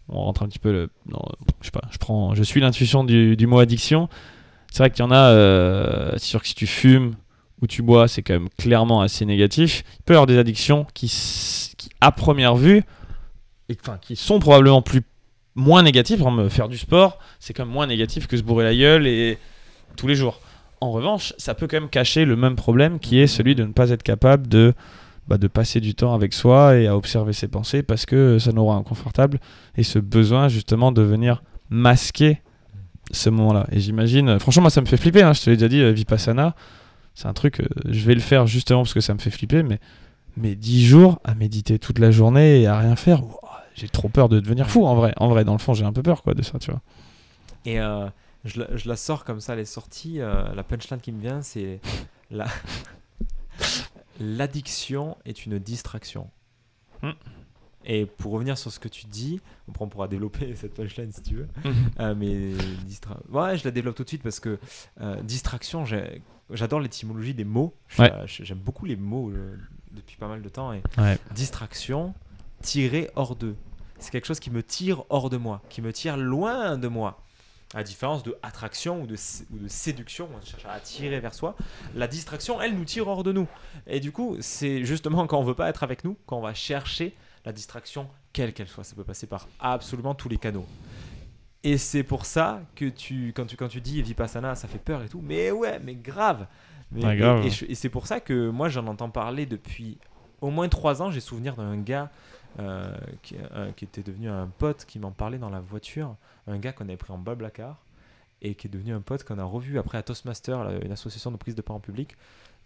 on 0.10 0.22
rentre 0.22 0.44
un 0.44 0.48
petit 0.48 0.60
peu. 0.60 0.72
Le, 0.72 0.90
non, 1.08 1.22
je 1.62 1.66
sais 1.68 1.72
pas, 1.72 1.88
je, 1.92 1.98
prends, 2.00 2.34
je 2.34 2.44
suis 2.44 2.60
l'intuition 2.60 3.04
du, 3.04 3.38
du, 3.38 3.46
mot 3.46 3.60
addiction. 3.60 4.10
C'est 4.76 4.84
vrai 4.84 4.90
qu'il 4.90 5.06
y 5.06 5.08
en 5.08 5.12
a. 5.12 5.30
Euh, 5.30 6.12
c'est 6.18 6.26
sûr 6.26 6.42
que 6.42 6.50
si 6.50 6.54
tu 6.54 6.68
fumes 6.68 7.16
où 7.62 7.66
tu 7.66 7.82
bois, 7.82 8.10
c'est 8.10 8.22
quand 8.24 8.34
même 8.34 8.50
clairement 8.58 9.00
assez 9.00 9.26
négatif. 9.26 9.86
Il 10.00 10.04
peut 10.04 10.16
y 10.16 10.18
avoir 10.18 10.28
des 10.28 10.38
addictions 10.38 10.86
qui, 10.94 11.10
à 12.02 12.12
première 12.12 12.58
vue, 12.58 12.84
et, 13.70 13.78
enfin, 13.82 13.98
qui 14.02 14.18
sont 14.18 14.38
probablement 14.40 14.82
plus 14.82 15.04
moins 15.56 15.82
négatives. 15.82 16.22
faire 16.50 16.68
du 16.68 16.78
sport, 16.78 17.20
c'est 17.40 17.54
quand 17.54 17.64
même 17.64 17.74
moins 17.74 17.88
négatif 17.88 18.28
que 18.28 18.36
se 18.36 18.44
bourrer 18.44 18.66
la 18.66 18.76
gueule 18.76 19.08
et 19.08 19.38
tous 19.96 20.08
les 20.08 20.16
jours. 20.16 20.42
En 20.82 20.92
revanche, 20.92 21.34
ça 21.38 21.54
peut 21.54 21.68
quand 21.68 21.80
même 21.80 21.90
cacher 21.90 22.26
le 22.26 22.36
même 22.36 22.58
problème 22.58 23.00
qui 23.00 23.22
est 23.22 23.28
celui 23.28 23.56
de 23.56 23.64
ne 23.64 23.72
pas 23.72 23.92
être 23.92 24.04
capable 24.04 24.50
de, 24.50 24.74
bah, 25.30 25.38
de 25.38 25.48
passer 25.48 25.80
du 25.80 25.96
temps 25.96 26.14
avec 26.14 26.34
soi 26.34 26.76
et 26.76 26.88
à 26.88 26.98
observer 26.98 27.32
ses 27.32 27.48
pensées 27.48 27.82
parce 27.82 28.06
que 28.06 28.40
ça 28.40 28.52
nous 28.52 28.66
rend 28.66 28.76
inconfortable 28.78 29.40
et 29.78 29.84
ce 29.84 30.00
besoin 30.00 30.50
justement 30.50 30.92
de 30.92 31.02
venir 31.02 31.44
masquer 31.70 32.42
ce 33.12 33.30
moment-là. 33.30 33.68
Et 33.72 33.80
j'imagine, 33.80 34.40
franchement, 34.40 34.64
moi 34.64 34.70
ça 34.70 34.82
me 34.82 34.86
fait 34.86 34.98
flipper, 34.98 35.22
hein, 35.22 35.34
je 35.34 35.42
te 35.42 35.50
l'ai 35.50 35.56
déjà 35.58 35.70
dit, 35.70 35.82
euh, 35.82 35.92
Vipassana 35.92 36.56
c'est 37.16 37.28
un 37.28 37.34
truc, 37.34 37.62
euh, 37.62 37.68
je 37.86 38.06
vais 38.06 38.14
le 38.14 38.22
faire 38.22 38.46
justement 38.46 38.84
parce 38.84 38.94
que 38.94 39.00
ça 39.00 39.14
me 39.14 39.20
fait 39.20 39.32
flipper, 39.32 39.64
mais, 39.64 39.80
mais 40.36 40.56
10 40.56 40.86
jours 40.86 41.20
à 41.24 41.34
méditer 41.34 41.80
toute 41.80 41.98
la 41.98 42.12
journée 42.12 42.62
et 42.62 42.68
à 42.68 42.78
rien 42.78 42.96
faire, 42.98 43.22
j'ai 43.74 43.88
trop 43.88 44.10
peur 44.10 44.30
de 44.30 44.40
devenir 44.40 44.70
fou 44.70 44.86
en 44.86 44.96
vrai. 44.96 45.14
En 45.18 45.30
vrai, 45.30 45.46
dans 45.46 45.54
le 45.54 45.60
fond, 45.60 45.74
j'ai 45.74 45.86
un 45.86 45.94
peu 45.94 46.04
peur 46.04 46.22
quoi, 46.22 46.34
de 46.34 46.42
ça, 46.42 46.60
tu 46.60 46.72
vois. 46.72 46.82
Et 47.66 47.80
euh, 47.80 48.08
je, 48.44 48.60
la, 48.60 48.76
je, 48.76 48.88
la, 48.88 48.98
sors 48.98 49.24
comme 49.24 49.40
ça, 49.40 49.56
les 49.56 49.66
sorties. 49.66 50.20
Euh, 50.20 50.54
la 50.54 50.64
punchline 50.64 51.00
qui 51.00 51.14
me 51.14 51.22
vient, 51.22 51.42
c'est 51.42 51.80
la... 52.30 52.46
l'addiction 54.20 55.18
est 55.26 55.46
une 55.46 55.58
distraction. 55.58 56.30
Hmm. 57.02 57.12
Et 57.86 58.06
pour 58.06 58.32
revenir 58.32 58.58
sur 58.58 58.72
ce 58.72 58.80
que 58.80 58.88
tu 58.88 59.06
dis, 59.06 59.40
on 59.80 59.88
pourra 59.88 60.08
développer 60.08 60.56
cette 60.56 60.74
punchline 60.74 61.12
si 61.12 61.22
tu 61.22 61.36
veux. 61.36 61.48
Hmm. 61.64 62.14
mais 62.18 62.54
distra... 62.86 63.18
ouais, 63.30 63.58
je 63.58 63.64
la 63.64 63.72
développe 63.72 63.96
tout 63.96 64.04
de 64.04 64.10
suite 64.10 64.24
parce 64.24 64.40
que 64.40 64.58
distraction, 65.24 65.86
j'ai 65.86 66.22
J'adore 66.52 66.80
l'étymologie 66.80 67.34
des 67.34 67.44
mots. 67.44 67.74
J'aime 68.26 68.60
beaucoup 68.60 68.86
les 68.86 68.96
mots 68.96 69.32
euh, 69.32 69.58
depuis 69.92 70.18
pas 70.18 70.28
mal 70.28 70.42
de 70.42 70.50
temps. 70.50 70.74
Et 70.74 70.82
Distraction, 71.34 72.14
tirer 72.62 73.10
hors 73.16 73.36
d'eux. 73.36 73.56
C'est 73.98 74.12
quelque 74.12 74.28
chose 74.28 74.40
qui 74.40 74.52
me 74.52 74.62
tire 74.62 75.04
hors 75.10 75.30
de 75.30 75.38
moi, 75.38 75.62
qui 75.70 75.82
me 75.82 75.92
tire 75.92 76.18
loin 76.18 76.78
de 76.78 76.88
moi. 76.88 77.22
À 77.74 77.78
la 77.78 77.84
différence 77.84 78.22
de 78.22 78.38
attraction 78.44 79.02
ou 79.02 79.08
de, 79.08 79.16
de 79.16 79.68
séduction, 79.68 80.30
on 80.38 80.46
cherche 80.46 80.66
à 80.66 80.74
attirer 80.74 81.20
vers 81.20 81.34
soi, 81.34 81.56
la 81.96 82.08
distraction, 82.08 82.62
elle 82.62 82.76
nous 82.76 82.86
tire 82.86 83.08
hors 83.08 83.24
de 83.24 83.32
nous. 83.32 83.48
Et 83.88 84.00
du 84.00 84.12
coup, 84.12 84.38
c'est 84.40 84.86
justement 84.86 85.26
quand 85.28 85.40
on 85.40 85.44
veut 85.44 85.56
pas 85.56 85.68
être 85.68 85.84
avec 85.84 86.04
nous, 86.04 86.16
quand 86.28 86.38
on 86.38 86.42
va 86.42 86.54
chercher 86.54 87.16
la 87.46 87.52
distraction, 87.52 88.08
quelle 88.34 88.54
qu'elle 88.54 88.68
soit. 88.68 88.84
Ça 88.84 88.96
peut 88.96 89.04
passer 89.04 89.28
par 89.28 89.48
absolument 89.60 90.16
tous 90.16 90.30
les 90.30 90.38
canaux. 90.38 90.66
Et 91.64 91.78
c'est 91.78 92.04
pour 92.04 92.26
ça 92.26 92.62
que 92.76 92.86
tu, 92.86 93.34
quand 93.36 93.46
tu, 93.46 93.58
quand 93.58 93.68
tu 93.68 93.82
dis 93.82 94.02
Vipassana, 94.02 94.56
ça 94.56 94.68
fait 94.68 94.80
peur 94.80 95.02
et 95.04 95.10
tout. 95.10 95.22
Mais 95.24 95.52
ouais, 95.52 95.80
mais 95.80 95.96
grave. 95.96 96.48
Mais, 96.92 97.20
Et, 97.68 97.76
c'est 97.76 97.90
pour 97.90 98.06
ça 98.08 98.20
que 98.20 98.50
moi, 98.50 98.70
j'en 98.70 98.86
entends 98.88 99.10
parler 99.10 99.46
depuis 99.46 99.98
au 100.42 100.52
moins 100.52 100.70
trois 100.70 101.02
ans. 101.02 101.10
J'ai 101.10 101.22
souvenir 101.22 101.56
d'un 101.56 101.78
gars 101.78 102.12
euh, 102.60 102.96
qui, 103.24 103.36
euh, 103.56 103.72
qui, 103.72 103.86
était 103.86 104.04
devenu 104.04 104.30
un 104.30 104.48
pote 104.48 104.86
qui 104.86 105.00
m'en 105.00 105.12
parlait 105.12 105.40
dans 105.40 105.50
la 105.50 105.60
voiture. 105.60 106.16
Un 106.48 106.60
gars 106.60 106.72
qu'on 106.72 106.86
avait 106.86 106.98
pris 106.98 107.12
en 107.12 107.18
Blablacar 107.18 107.84
et 108.42 108.54
qui 108.54 108.68
est 108.68 108.70
devenu 108.70 108.94
un 108.94 109.02
pote 109.02 109.24
qu'on 109.24 109.40
a 109.40 109.44
revu 109.44 109.80
après 109.80 109.98
à 109.98 110.04
Toastmaster, 110.04 110.84
une 110.84 110.92
association 110.92 111.32
de 111.32 111.38
prise 111.38 111.56
de 111.56 111.62
part 111.62 111.76
en 111.76 111.80
public. 111.80 112.16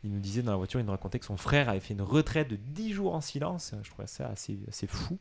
Il 0.04 0.12
nous 0.12 0.20
disait 0.20 0.42
dans 0.42 0.52
la 0.52 0.58
voiture, 0.58 0.80
il 0.80 0.86
nous 0.86 0.92
racontait 0.92 1.20
que 1.20 1.26
son 1.26 1.36
frère 1.36 1.68
avait 1.68 1.82
fait 1.82 1.94
une 1.94 2.02
retraite 2.02 2.50
de 2.50 2.56
10 2.56 2.94
jours 2.94 3.16
en 3.16 3.22
silence. 3.22 3.74
Je 3.84 3.90
trouvais 3.90 4.08
ça 4.08 4.28
assez, 4.28 4.58
assez 4.70 4.88
fou. 4.88 5.18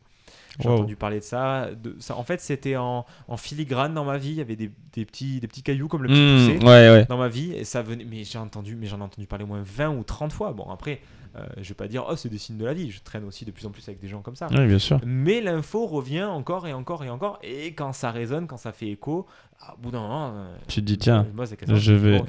J'ai 0.60 0.68
entendu 0.68 0.94
parler 0.94 1.18
de 1.18 1.24
ça. 1.24 1.70
de 1.70 1.96
ça. 1.98 2.16
En 2.16 2.22
fait, 2.22 2.40
c'était 2.40 2.76
en, 2.76 3.04
en, 3.26 3.36
filigrane 3.36 3.94
dans 3.94 4.04
ma 4.04 4.18
vie. 4.18 4.30
Il 4.30 4.36
y 4.36 4.40
avait 4.40 4.56
des, 4.56 4.70
des, 4.92 5.04
petits, 5.04 5.40
des 5.40 5.48
petits 5.48 5.62
cailloux 5.62 5.88
comme 5.88 6.02
le 6.02 6.08
petit 6.08 6.20
mmh, 6.20 6.58
poussé 6.58 6.66
ouais, 6.66 6.90
ouais. 6.90 7.06
dans 7.06 7.16
ma 7.16 7.28
vie. 7.28 7.52
Et 7.52 7.64
ça 7.64 7.82
venait. 7.82 8.04
Mais 8.04 8.24
j'ai 8.24 8.38
entendu, 8.38 8.76
mais 8.76 8.86
j'en 8.86 8.98
ai 9.00 9.02
entendu 9.02 9.26
parler 9.26 9.44
au 9.44 9.48
moins 9.48 9.62
20 9.62 9.96
ou 9.96 10.04
30 10.04 10.32
fois. 10.32 10.52
Bon, 10.52 10.70
après, 10.70 11.00
euh, 11.38 11.46
je 11.58 11.68
vais 11.68 11.74
pas 11.74 11.88
dire, 11.88 12.04
oh, 12.08 12.16
c'est 12.16 12.28
des 12.28 12.38
signes 12.38 12.58
de 12.58 12.64
la 12.64 12.74
vie. 12.74 12.90
Je 12.90 13.00
traîne 13.00 13.24
aussi 13.24 13.44
de 13.44 13.50
plus 13.50 13.66
en 13.66 13.70
plus 13.70 13.86
avec 13.88 14.00
des 14.00 14.08
gens 14.08 14.22
comme 14.22 14.36
ça. 14.36 14.48
Oui, 14.50 14.66
bien 14.66 14.78
sûr. 14.78 15.00
Mais 15.04 15.40
l'info 15.40 15.86
revient 15.86 16.24
encore 16.24 16.66
et 16.66 16.72
encore 16.72 17.04
et 17.04 17.10
encore. 17.10 17.38
Et 17.42 17.74
quand 17.74 17.92
ça 17.92 18.10
résonne, 18.10 18.46
quand 18.46 18.56
ça 18.56 18.72
fait 18.72 18.88
écho, 18.88 19.26
à 19.60 19.74
bout 19.78 19.90
d'un 19.90 20.00
moment. 20.00 20.32
Euh, 20.34 20.56
tu 20.66 20.80
te 20.80 20.86
dis, 20.86 20.98
tiens, 20.98 21.26
je 21.66 21.92
vais, 21.92 22.22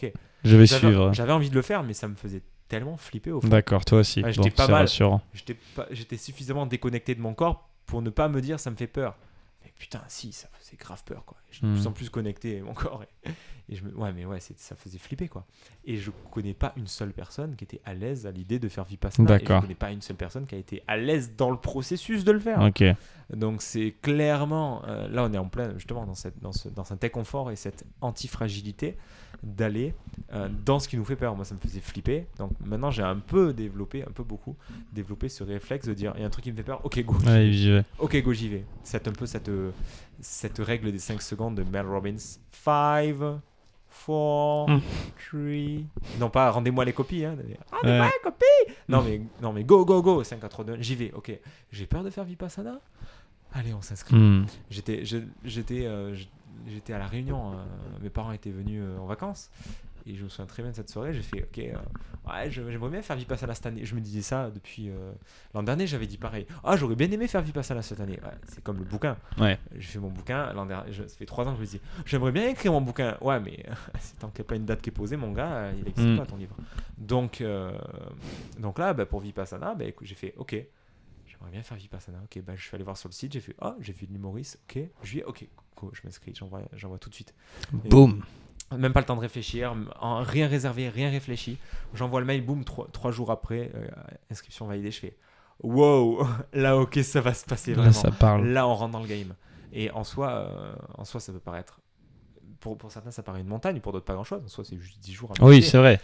je 0.44 0.56
vais 0.56 0.68
suivre. 0.68 1.14
J'avais 1.14 1.34
envie 1.34 1.50
de 1.50 1.56
le 1.56 1.62
faire, 1.62 1.84
mais 1.84 1.94
ça 1.94 2.08
me 2.08 2.16
faisait 2.16 2.44
tellement 2.68 2.98
flipper 2.98 3.32
au 3.32 3.42
fond. 3.42 3.48
D'accord, 3.48 3.84
toi 3.86 4.00
aussi. 4.00 4.24
j'étais 4.28 4.52
pas 4.52 4.68
mal. 4.68 4.88
J'étais 5.92 6.18
suffisamment 6.18 6.66
déconnecté 6.66 7.16
de 7.16 7.22
mon 7.22 7.34
corps 7.34 7.70
pour 7.86 8.02
ne 8.02 8.10
pas 8.10 8.30
me 8.30 8.42
dire 8.42 8.60
ça 8.60 8.70
me 8.70 8.76
fait 8.76 8.88
peur. 8.88 9.18
Mais 9.64 9.74
putain, 9.78 10.02
si, 10.08 10.32
ça 10.32 10.48
faisait 10.60 10.78
grave 10.78 11.04
peur, 11.04 11.26
quoi. 11.26 11.38
Je 11.52 11.58
suis 11.58 11.68
de 11.68 11.74
plus 11.74 11.84
hmm. 11.84 11.88
en 11.88 11.92
plus 11.92 12.10
connecté 12.10 12.62
mon 12.66 12.74
corps. 12.74 13.04
Et, 13.04 13.76
je 13.76 13.84
me... 13.84 13.94
Ouais, 13.96 14.12
mais 14.14 14.26
ouais, 14.26 14.40
ça 14.40 14.76
faisait 14.76 14.98
flipper, 14.98 15.28
quoi. 15.28 15.46
Et 15.86 15.98
je 15.98 16.12
connais 16.32 16.54
pas 16.54 16.74
une 16.78 16.88
seule 16.88 17.12
personne 17.12 17.56
qui 17.56 17.66
était 17.66 17.82
à 17.86 17.94
l'aise 17.94 18.26
à 18.26 18.32
l'idée 18.32 18.60
de 18.60 18.70
faire 18.70 18.86
Vipassana. 18.86 19.28
D'accord. 19.28 19.58
Et 19.58 19.60
je 19.60 19.62
connais 19.64 19.76
pas 19.76 19.92
une 19.92 20.02
seule 20.02 20.16
personne 20.16 20.46
qui 20.46 20.56
a 20.56 20.58
été 20.58 20.84
à 20.88 20.98
l'aise 20.98 21.36
dans 21.36 21.52
le 21.52 21.58
processus 21.58 22.24
de 22.24 22.32
le 22.32 22.40
faire. 22.40 22.62
Ok. 22.62 22.84
Donc 23.34 23.62
c'est 23.62 23.94
clairement, 24.02 24.84
euh, 24.88 25.08
là 25.08 25.24
on 25.24 25.34
est 25.34 25.38
en 25.38 25.48
plein 25.48 25.74
justement 25.76 26.06
dans, 26.06 26.16
cette, 26.16 26.40
dans, 26.40 26.52
ce, 26.52 26.68
dans 26.68 26.92
un 26.92 26.98
tel 26.98 27.12
confort 27.12 27.52
et 27.52 27.56
cette 27.56 27.86
antifragilité 28.02 28.98
d'aller 29.44 29.94
euh, 30.34 30.50
dans 30.66 30.80
ce 30.80 30.88
qui 30.88 30.98
nous 30.98 31.06
fait 31.06 31.16
peur. 31.16 31.36
Moi, 31.36 31.46
ça 31.46 31.56
me 31.56 31.60
faisait 31.60 31.80
flipper. 31.80 32.28
Donc 32.38 32.52
maintenant, 32.64 32.92
j'ai 32.92 33.04
un 33.04 33.18
peu 33.18 33.54
développé, 33.54 34.04
un 34.04 34.12
peu 34.12 34.24
beaucoup, 34.24 34.56
développé 34.94 35.30
ce 35.30 35.44
réflexe 35.44 35.88
de 35.88 35.94
dire 35.94 36.14
il 36.16 36.22
y 36.22 36.24
a 36.24 36.28
un 36.28 36.30
truc 36.30 36.44
qui 36.44 36.52
me 36.52 36.58
fait 36.58 36.64
peur, 36.64 36.82
ok, 36.84 37.04
go. 37.04 37.16
j'y 37.52 37.72
vais. 37.72 37.84
Ok, 38.00 38.22
go, 38.22 38.34
j'y 38.34 38.50
vais. 38.50 38.66
C'est 38.84 39.08
un 39.08 39.12
peu 39.12 39.26
cette, 39.26 39.52
cette 40.20 40.60
règle 40.60 40.92
des 40.92 41.00
5 41.00 41.22
secondes 41.22 41.56
de 41.56 41.64
Mel 41.64 41.86
Robbins 41.86 42.18
5, 42.18 43.16
4, 43.18 43.40
3. 44.06 44.66
Non, 46.20 46.30
pas 46.30 46.52
rendez-moi 46.52 46.86
les 46.86 46.94
copies. 46.94 47.26
Hein. 47.26 47.36
Rendez-moi 47.72 48.06
les 48.06 48.24
copies 48.24 48.46
non 48.88 49.04
mais, 49.04 49.22
non, 49.42 49.54
mais 49.54 49.64
go, 49.64 49.86
go, 49.86 50.02
go 50.02 50.24
5, 50.24 50.40
4, 50.40 50.50
3, 50.50 50.66
2, 50.66 50.78
j'y 50.82 50.96
vais. 50.96 51.12
Ok, 51.14 51.32
j'ai 51.72 51.86
peur 51.86 52.04
de 52.04 52.10
faire 52.10 52.24
Vipassana 52.24 52.80
Allez, 53.54 53.74
on 53.74 53.82
s'inscrit. 53.82 54.16
Hmm. 54.16 54.46
J'étais, 54.70 55.04
j'étais, 55.44 55.86
euh, 55.86 56.16
j'étais 56.68 56.94
à 56.94 57.00
la 57.00 57.08
Réunion, 57.08 57.54
euh, 57.54 57.56
mes 58.02 58.10
parents 58.10 58.32
étaient 58.32 58.52
venus 58.52 58.82
euh, 58.84 58.98
en 58.98 59.06
vacances. 59.06 59.50
Et 60.06 60.16
je 60.16 60.24
me 60.24 60.30
souviens 60.30 60.46
très 60.46 60.64
bien 60.64 60.72
de 60.72 60.76
cette 60.76 60.90
soirée, 60.90 61.14
j'ai 61.14 61.22
fait, 61.22 61.44
ok, 61.44 61.60
euh, 61.60 61.76
ouais, 62.28 62.50
j'aimerais 62.50 62.90
bien 62.90 63.02
faire 63.02 63.18
Vipassana 63.18 63.54
cette 63.54 63.66
année. 63.66 63.86
Je 63.86 63.94
me 63.96 64.00
disais 64.00 64.22
ça 64.22 64.50
depuis 64.50 64.90
l'an 65.54 65.62
dernier, 65.62 65.88
j'avais 65.88 66.08
dit 66.08 66.18
pareil. 66.18 66.48
Ah, 66.64 66.78
j'aurais 66.78 66.96
bien 66.96 67.12
aimé 67.12 67.28
faire 67.28 67.42
Vipassana 67.42 67.82
cette 67.82 68.00
année. 68.00 68.18
c'est 68.48 68.64
comme 68.64 68.78
le 68.80 68.86
bouquin. 68.86 69.18
Ouais. 69.38 69.60
J'ai 69.76 69.82
fait 69.82 70.00
mon 70.00 70.10
bouquin 70.10 70.52
l'an 70.54 70.66
dernier, 70.66 70.94
ça 70.94 71.04
fait 71.04 71.26
trois 71.26 71.46
ans 71.48 71.52
que 71.52 71.58
je 71.58 71.62
me 71.62 71.68
dis, 71.68 71.82
j'aimerais 72.06 72.32
bien 72.32 72.48
écrire 72.48 72.72
mon 72.72 72.82
bouquin. 72.82 73.18
Ouais, 73.22 73.40
mais 73.40 73.64
tant 74.20 74.30
qu'il 74.30 74.42
n'y 74.42 74.48
a 74.48 74.50
pas 74.50 74.56
une 74.56 74.66
date 74.66 74.82
qui 74.82 74.90
est 74.90 74.94
posée, 74.94 75.18
mon 75.18 75.34
gars, 75.34 75.70
il 75.78 75.84
n'existe 75.84 76.08
mm. 76.08 76.18
pas 76.18 76.26
ton 76.26 76.38
livre. 76.38 76.56
Donc, 76.98 77.44
donc 78.58 78.80
là, 78.80 78.94
bah, 78.94 79.06
pour 79.06 79.20
Vipassana, 79.20 79.76
bah, 79.76 79.86
j'ai 80.02 80.16
fait, 80.16 80.34
ok, 80.38 80.56
j'aimerais 81.40 81.52
bien 81.52 81.64
faire 81.64 81.78
Vipassana. 81.78 82.20
Ok, 82.24 82.42
bah, 82.44 82.54
je 82.56 82.64
suis 82.64 82.76
allé 82.76 82.84
voir 82.84 82.98
sur 82.98 83.10
le 83.10 83.14
site, 83.14 83.34
j'ai 83.34 83.40
fait, 83.40 83.56
oh, 83.62 83.74
j'ai 83.80 83.94
vu 83.94 84.08
de 84.08 84.12
l'humoriste, 84.14 84.60
ok, 84.70 84.84
juillet, 85.04 85.24
ok, 85.26 85.48
go, 85.78 85.90
je 85.94 86.02
m'inscris, 86.04 86.34
j'envoie, 86.36 86.62
j'envoie 86.74 86.98
tout 87.00 87.10
de 87.10 87.16
suite. 87.16 87.34
Et- 87.86 87.90
Boum. 87.90 88.24
Même 88.78 88.94
pas 88.94 89.00
le 89.00 89.06
temps 89.08 89.16
de 89.16 89.22
réfléchir, 89.22 89.76
en- 90.00 90.22
rien 90.22 90.48
réservé, 90.48 90.90
rien 90.90 91.10
réfléchi. 91.10 91.58
J'envoie 91.96 92.20
le 92.20 92.28
mail, 92.28 92.46
boum, 92.46 92.64
trois, 92.64 92.88
trois 92.92 93.10
jours 93.12 93.32
après, 93.32 93.72
euh, 93.74 93.88
inscription 94.30 94.68
validée, 94.68 94.92
je 94.92 95.00
fais, 95.00 95.18
wow, 95.64 96.20
là, 96.54 96.78
ok, 96.78 97.00
ça 97.04 97.20
va 97.22 97.34
se 97.34 97.46
passer 97.46 97.74
Là, 97.74 97.92
ça 97.92 98.12
parle. 98.12 98.48
Là, 98.50 98.68
on 98.68 98.76
rentre 98.76 98.92
dans 98.92 99.02
le 99.02 99.08
game. 99.08 99.34
Et 99.74 99.90
en 99.92 100.04
soi, 100.04 100.30
euh, 100.32 100.76
en 100.98 101.06
soi 101.06 101.20
ça 101.20 101.32
peut 101.32 101.40
paraître. 101.40 101.80
Pour, 102.60 102.78
pour 102.78 102.92
certains, 102.92 103.12
ça 103.12 103.24
paraît 103.24 103.42
une 103.42 103.48
montagne, 103.48 103.80
pour 103.80 103.92
d'autres, 103.94 104.06
pas 104.06 104.14
grand 104.16 104.24
chose. 104.24 104.42
En 104.44 104.48
soi, 104.50 104.64
c'est 104.66 104.78
juste 104.78 105.00
10 105.00 105.14
jours 105.14 105.32
à 105.40 105.44
Oui, 105.44 105.64
c'est 105.64 105.78
vrai. 105.78 106.00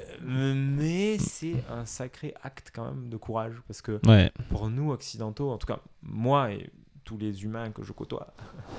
Euh, 0.00 0.54
Mais 0.54 1.18
c'est 1.18 1.54
un 1.70 1.84
sacré 1.86 2.34
acte 2.42 2.70
quand 2.74 2.84
même 2.84 3.08
de 3.08 3.16
courage. 3.16 3.54
Parce 3.66 3.82
que 3.82 4.00
Ouais. 4.06 4.32
pour 4.50 4.68
nous, 4.68 4.90
occidentaux, 4.92 5.50
en 5.50 5.58
tout 5.58 5.66
cas, 5.66 5.80
moi 6.02 6.52
et 6.52 6.70
tous 7.04 7.16
les 7.18 7.44
humains 7.44 7.70
que 7.70 7.82
je 7.82 7.92
côtoie, 7.92 8.34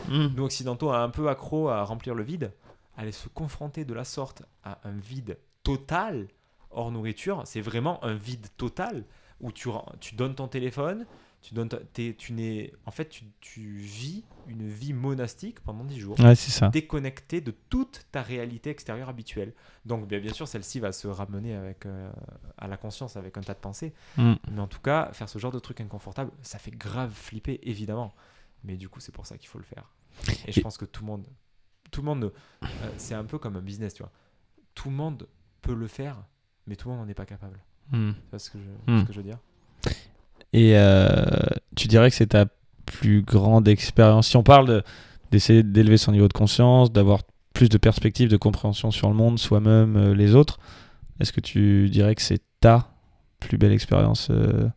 Mm. 0.10 0.28
nous, 0.36 0.44
occidentaux, 0.44 0.92
un 0.92 1.10
peu 1.10 1.30
accro 1.30 1.70
à 1.70 1.84
remplir 1.84 2.14
le 2.16 2.24
vide, 2.24 2.52
aller 2.98 3.12
se 3.12 3.28
confronter 3.30 3.86
de 3.86 3.94
la 3.94 4.04
sorte 4.04 4.44
à 4.64 4.80
un 4.84 4.98
vide 4.98 5.38
total 5.64 6.28
hors 6.72 6.92
nourriture, 6.92 7.42
c'est 7.46 7.62
vraiment 7.62 8.04
un 8.04 8.14
vide 8.16 8.48
total 8.58 9.04
où 9.40 9.52
tu 9.52 9.70
donnes 10.16 10.36
ton 10.36 10.48
téléphone, 10.48 11.06
tu 11.42 11.54
donnes 11.54 11.70
ta- 11.70 11.80
t'es- 11.94 12.16
tu 12.18 12.34
n'es, 12.34 12.74
en 12.86 12.92
fait, 12.92 13.08
tu, 13.10 13.26
tu 13.40 13.78
vis 13.78 14.24
une 14.48 14.68
vie 14.68 14.92
monastique 14.94 15.60
pendant 15.62 15.84
10 15.84 16.00
jours, 16.00 16.20
Ouais, 16.20 16.36
c'est 16.36 16.52
ça. 16.52 16.70
déconnecté 16.70 17.40
de 17.42 17.52
toute 17.70 18.06
ta 18.12 18.22
réalité 18.22 18.70
extérieure 18.70 19.08
habituelle. 19.10 19.54
Donc, 19.86 20.08
bien, 20.08 20.20
bien 20.20 20.34
sûr, 20.34 20.48
celle-ci 20.48 20.80
va 20.80 20.92
se 20.92 21.08
ramener 21.08 21.56
avec, 21.56 21.86
euh, 21.86 22.12
à 22.58 22.68
la 22.68 22.76
conscience 22.78 23.16
avec 23.18 23.38
un 23.38 23.42
tas 23.42 23.54
de 23.54 23.60
pensées, 23.60 23.94
Mm. 24.18 24.34
mais 24.52 24.60
en 24.62 24.68
tout 24.68 24.82
cas, 24.82 25.12
faire 25.14 25.30
ce 25.30 25.40
genre 25.40 25.52
de 25.52 25.60
truc 25.60 25.80
inconfortable, 25.80 26.32
ça 26.42 26.60
fait 26.60 26.72
grave 26.72 27.14
flipper, 27.14 27.60
évidemment. 27.64 28.14
Mais 28.64 28.76
du 28.76 28.90
coup, 28.90 29.00
c'est 29.00 29.14
pour 29.14 29.26
ça 29.26 29.38
qu'il 29.38 29.48
faut 29.48 29.60
le 29.60 29.64
faire. 29.64 29.92
Et 30.48 30.52
je 30.52 30.60
pense 30.62 30.78
que 30.78 30.86
tout 30.86 31.02
le 31.02 31.08
monde, 31.08 31.26
tout 31.92 32.02
le 32.02 32.06
monde, 32.08 32.34
euh, 32.64 32.68
c'est 32.98 33.14
un 33.14 33.24
peu 33.26 33.38
comme 33.38 33.56
un 33.56 33.62
business, 33.62 33.94
tu 33.94 34.02
vois. 34.04 34.12
Tout 34.74 34.90
le 34.90 34.96
monde 34.96 35.28
peut 35.62 35.76
le 35.76 35.88
faire, 35.88 36.18
mais 36.66 36.76
tout 36.76 36.90
le 36.90 36.96
monde 36.96 37.06
n'en 37.06 37.10
est 37.10 37.14
pas 37.14 37.26
capable. 37.26 37.60
Mm. 37.92 38.12
Tu 38.14 38.30
vois 38.32 38.40
ce 38.40 38.50
que 38.50 38.58
je, 38.60 38.92
Hmm. 38.92 39.00
ce 39.02 39.06
que 39.06 39.14
je 39.14 39.18
veux 39.18 39.24
dire? 39.24 39.40
Et 40.54 40.72
euh, 40.78 41.16
tu 41.76 41.88
dirais 41.88 42.10
que 42.10 42.16
c'est 42.16 42.28
ta 42.28 42.46
plus 42.86 43.22
grande 43.22 43.68
expérience. 43.68 44.28
Si 44.30 44.38
on 44.38 44.44
parle 44.44 44.68
de- 44.68 44.84
d'essayer 45.32 45.62
d'élever 45.64 45.98
son 45.98 46.12
niveau 46.14 46.28
de 46.28 46.34
conscience, 46.34 46.92
d'avoir 46.92 47.22
plus 47.54 47.70
de 47.70 47.78
perspectives, 47.78 48.30
de 48.30 48.38
compréhension 48.38 48.92
sur 48.92 49.10
le 49.10 49.16
monde, 49.16 49.40
soi-même, 49.40 49.98
euh, 49.98 50.14
les 50.16 50.36
autres, 50.36 50.60
est-ce 51.20 51.34
que 51.34 51.42
tu 51.42 51.90
dirais 51.90 52.16
que 52.16 52.22
c'est 52.22 52.42
ta 52.62 52.90
plus 53.40 53.58
belle 53.58 53.72
expérience 53.74 54.30
euh, 54.32 54.68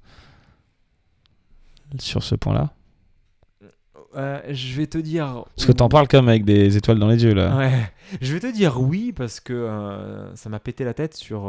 sur 1.98 2.22
ce 2.22 2.34
point-là? 2.34 2.70
Euh, 4.16 4.40
Je 4.50 4.76
vais 4.76 4.86
te 4.86 4.98
dire. 4.98 5.44
Parce 5.54 5.66
que 5.66 5.72
t'en 5.72 5.88
parles 5.88 6.08
comme 6.08 6.28
avec 6.28 6.44
des 6.44 6.76
étoiles 6.76 6.98
dans 6.98 7.08
les 7.08 7.22
yeux 7.22 7.34
là. 7.34 7.56
Ouais. 7.56 7.92
Je 8.20 8.32
vais 8.32 8.40
te 8.40 8.52
dire 8.52 8.80
oui 8.80 9.12
parce 9.12 9.38
que 9.40 9.68
ça 10.34 10.48
m'a 10.48 10.58
pété 10.58 10.84
la 10.84 10.94
tête 10.94 11.14
sur 11.14 11.48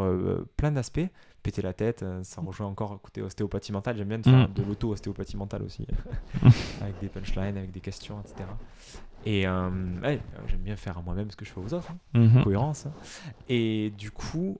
plein 0.57 0.71
d'aspects. 0.71 0.99
Péter 1.43 1.61
la 1.63 1.73
tête, 1.73 2.03
euh, 2.03 2.23
ça 2.23 2.39
rejoint 2.41 2.67
encore 2.67 3.01
côté 3.01 3.21
ostéopathie 3.21 3.71
mentale. 3.71 3.97
J'aime 3.97 4.09
bien 4.09 4.19
de 4.19 4.23
faire 4.23 4.47
Mm. 4.49 4.53
de 4.53 4.63
l'auto-ostéopathie 4.63 5.37
mentale 5.37 5.63
aussi, 5.63 5.87
avec 6.81 6.99
des 6.99 7.07
punchlines, 7.07 7.57
avec 7.57 7.71
des 7.71 7.79
questions, 7.79 8.19
etc. 8.21 8.47
Et 9.25 9.47
euh, 9.47 9.69
ouais, 10.03 10.19
euh, 10.35 10.39
j'aime 10.47 10.59
bien 10.61 10.75
faire 10.75 10.97
à 10.97 11.01
moi-même 11.01 11.29
ce 11.31 11.35
que 11.35 11.45
je 11.45 11.51
fais 11.51 11.59
aux 11.59 11.73
autres, 11.73 11.91
hein. 12.13 12.19
Mhm. 12.19 12.43
cohérence. 12.43 12.87
Et 13.49 13.91
du 13.97 14.11
coup, 14.11 14.59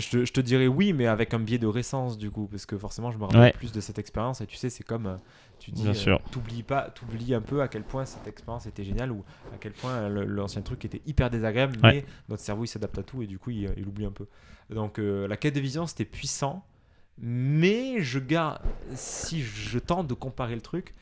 je 0.00 0.10
te, 0.10 0.24
je 0.24 0.32
te 0.32 0.40
dirais 0.40 0.66
oui, 0.66 0.92
mais 0.92 1.06
avec 1.06 1.32
un 1.34 1.38
biais 1.38 1.58
de 1.58 1.66
récence 1.66 2.18
du 2.18 2.30
coup, 2.30 2.46
parce 2.50 2.66
que 2.66 2.76
forcément, 2.76 3.10
je 3.12 3.18
me 3.18 3.24
rappelle 3.24 3.40
Ouais. 3.40 3.52
plus 3.52 3.72
de 3.72 3.80
cette 3.80 3.98
expérience. 3.98 4.40
Et 4.40 4.46
tu 4.46 4.56
sais, 4.56 4.70
c'est 4.70 4.82
comme 4.84 5.06
euh, 5.06 5.16
tu 5.58 5.70
dis, 5.70 5.82
euh, 5.88 5.92
t'oublies 6.32 6.62
pas, 6.62 6.90
t'oublies 6.90 7.34
un 7.34 7.40
peu 7.40 7.60
à 7.62 7.68
quel 7.68 7.82
point 7.82 8.04
cette 8.06 8.26
expérience 8.26 8.66
était 8.66 8.84
géniale 8.84 9.12
ou 9.12 9.24
à 9.54 9.58
quel 9.60 9.72
point 9.72 9.92
euh, 9.92 10.08
le- 10.08 10.24
l'ancien 10.24 10.62
truc 10.62 10.84
était 10.84 11.02
hyper 11.06 11.30
désagréable, 11.30 11.76
mais 11.82 12.04
notre 12.28 12.42
cerveau 12.42 12.64
il 12.64 12.68
s'adapte 12.68 12.98
à 12.98 13.02
tout 13.02 13.22
et 13.22 13.26
du 13.26 13.38
coup 13.38 13.50
il, 13.50 13.72
il 13.76 13.86
oublie 13.86 14.04
un 14.06 14.12
peu. 14.12 14.26
Donc 14.70 14.98
euh, 14.98 15.28
la 15.28 15.36
quête 15.36 15.54
de 15.54 15.60
vision 15.60 15.86
c'était 15.86 16.04
puissant, 16.04 16.64
mais 17.18 18.00
je 18.00 18.18
garde, 18.18 18.60
si 18.94 19.42
je 19.42 19.78
tente 19.78 20.06
de 20.06 20.14
comparer 20.14 20.54
le 20.54 20.60
truc, 20.62 20.94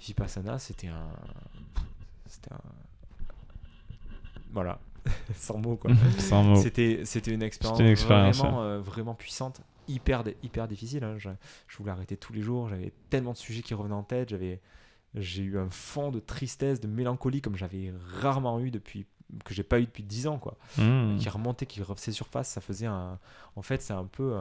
Vipassana 0.00 0.58
c'était 0.58 0.88
un, 0.88 1.08
c'était 2.26 2.52
un, 2.52 2.60
voilà, 4.52 4.78
sans 5.34 5.58
mots 5.58 5.76
quoi. 5.76 5.90
Sans 6.18 6.42
mots. 6.42 6.56
C'était, 6.56 7.02
c'était 7.04 7.32
une 7.32 7.42
expérience, 7.42 7.78
C'était 7.78 7.86
une 7.88 7.92
expérience, 7.92 8.38
vraiment, 8.38 8.62
euh, 8.62 8.80
vraiment 8.80 9.14
puissante, 9.14 9.60
hyper, 9.88 10.22
hyper 10.42 10.68
difficile. 10.68 11.04
hein. 11.04 11.14
Je, 11.18 11.30
je 11.68 11.76
voulais 11.78 11.90
arrêter 11.90 12.16
tous 12.16 12.32
les 12.32 12.40
jours, 12.42 12.68
j'avais 12.68 12.92
tellement 13.10 13.32
de 13.32 13.36
sujets 13.38 13.62
qui 13.62 13.74
revenaient 13.74 13.94
en 13.94 14.02
tête, 14.04 14.28
j'avais, 14.28 14.60
j'ai 15.14 15.42
eu 15.42 15.58
un 15.58 15.68
fond 15.70 16.10
de 16.10 16.20
tristesse, 16.20 16.80
de 16.80 16.86
mélancolie 16.88 17.40
comme 17.40 17.56
j'avais 17.56 17.92
rarement 18.20 18.60
eu 18.60 18.70
depuis, 18.70 19.06
que 19.44 19.54
j'ai 19.54 19.62
pas 19.62 19.80
eu 19.80 19.84
depuis 19.86 20.02
10 20.02 20.26
ans, 20.26 20.38
quoi. 20.38 20.56
Mhm. 20.78 21.16
Qui 21.18 21.28
remontait, 21.28 21.66
qui 21.66 21.82
refaisait 21.82 22.12
surface, 22.12 22.48
ça 22.48 22.60
faisait 22.60 22.86
un. 22.86 23.18
En 23.56 23.62
fait, 23.62 23.80
c'est 23.82 23.94
un 23.94 24.04
peu. 24.04 24.34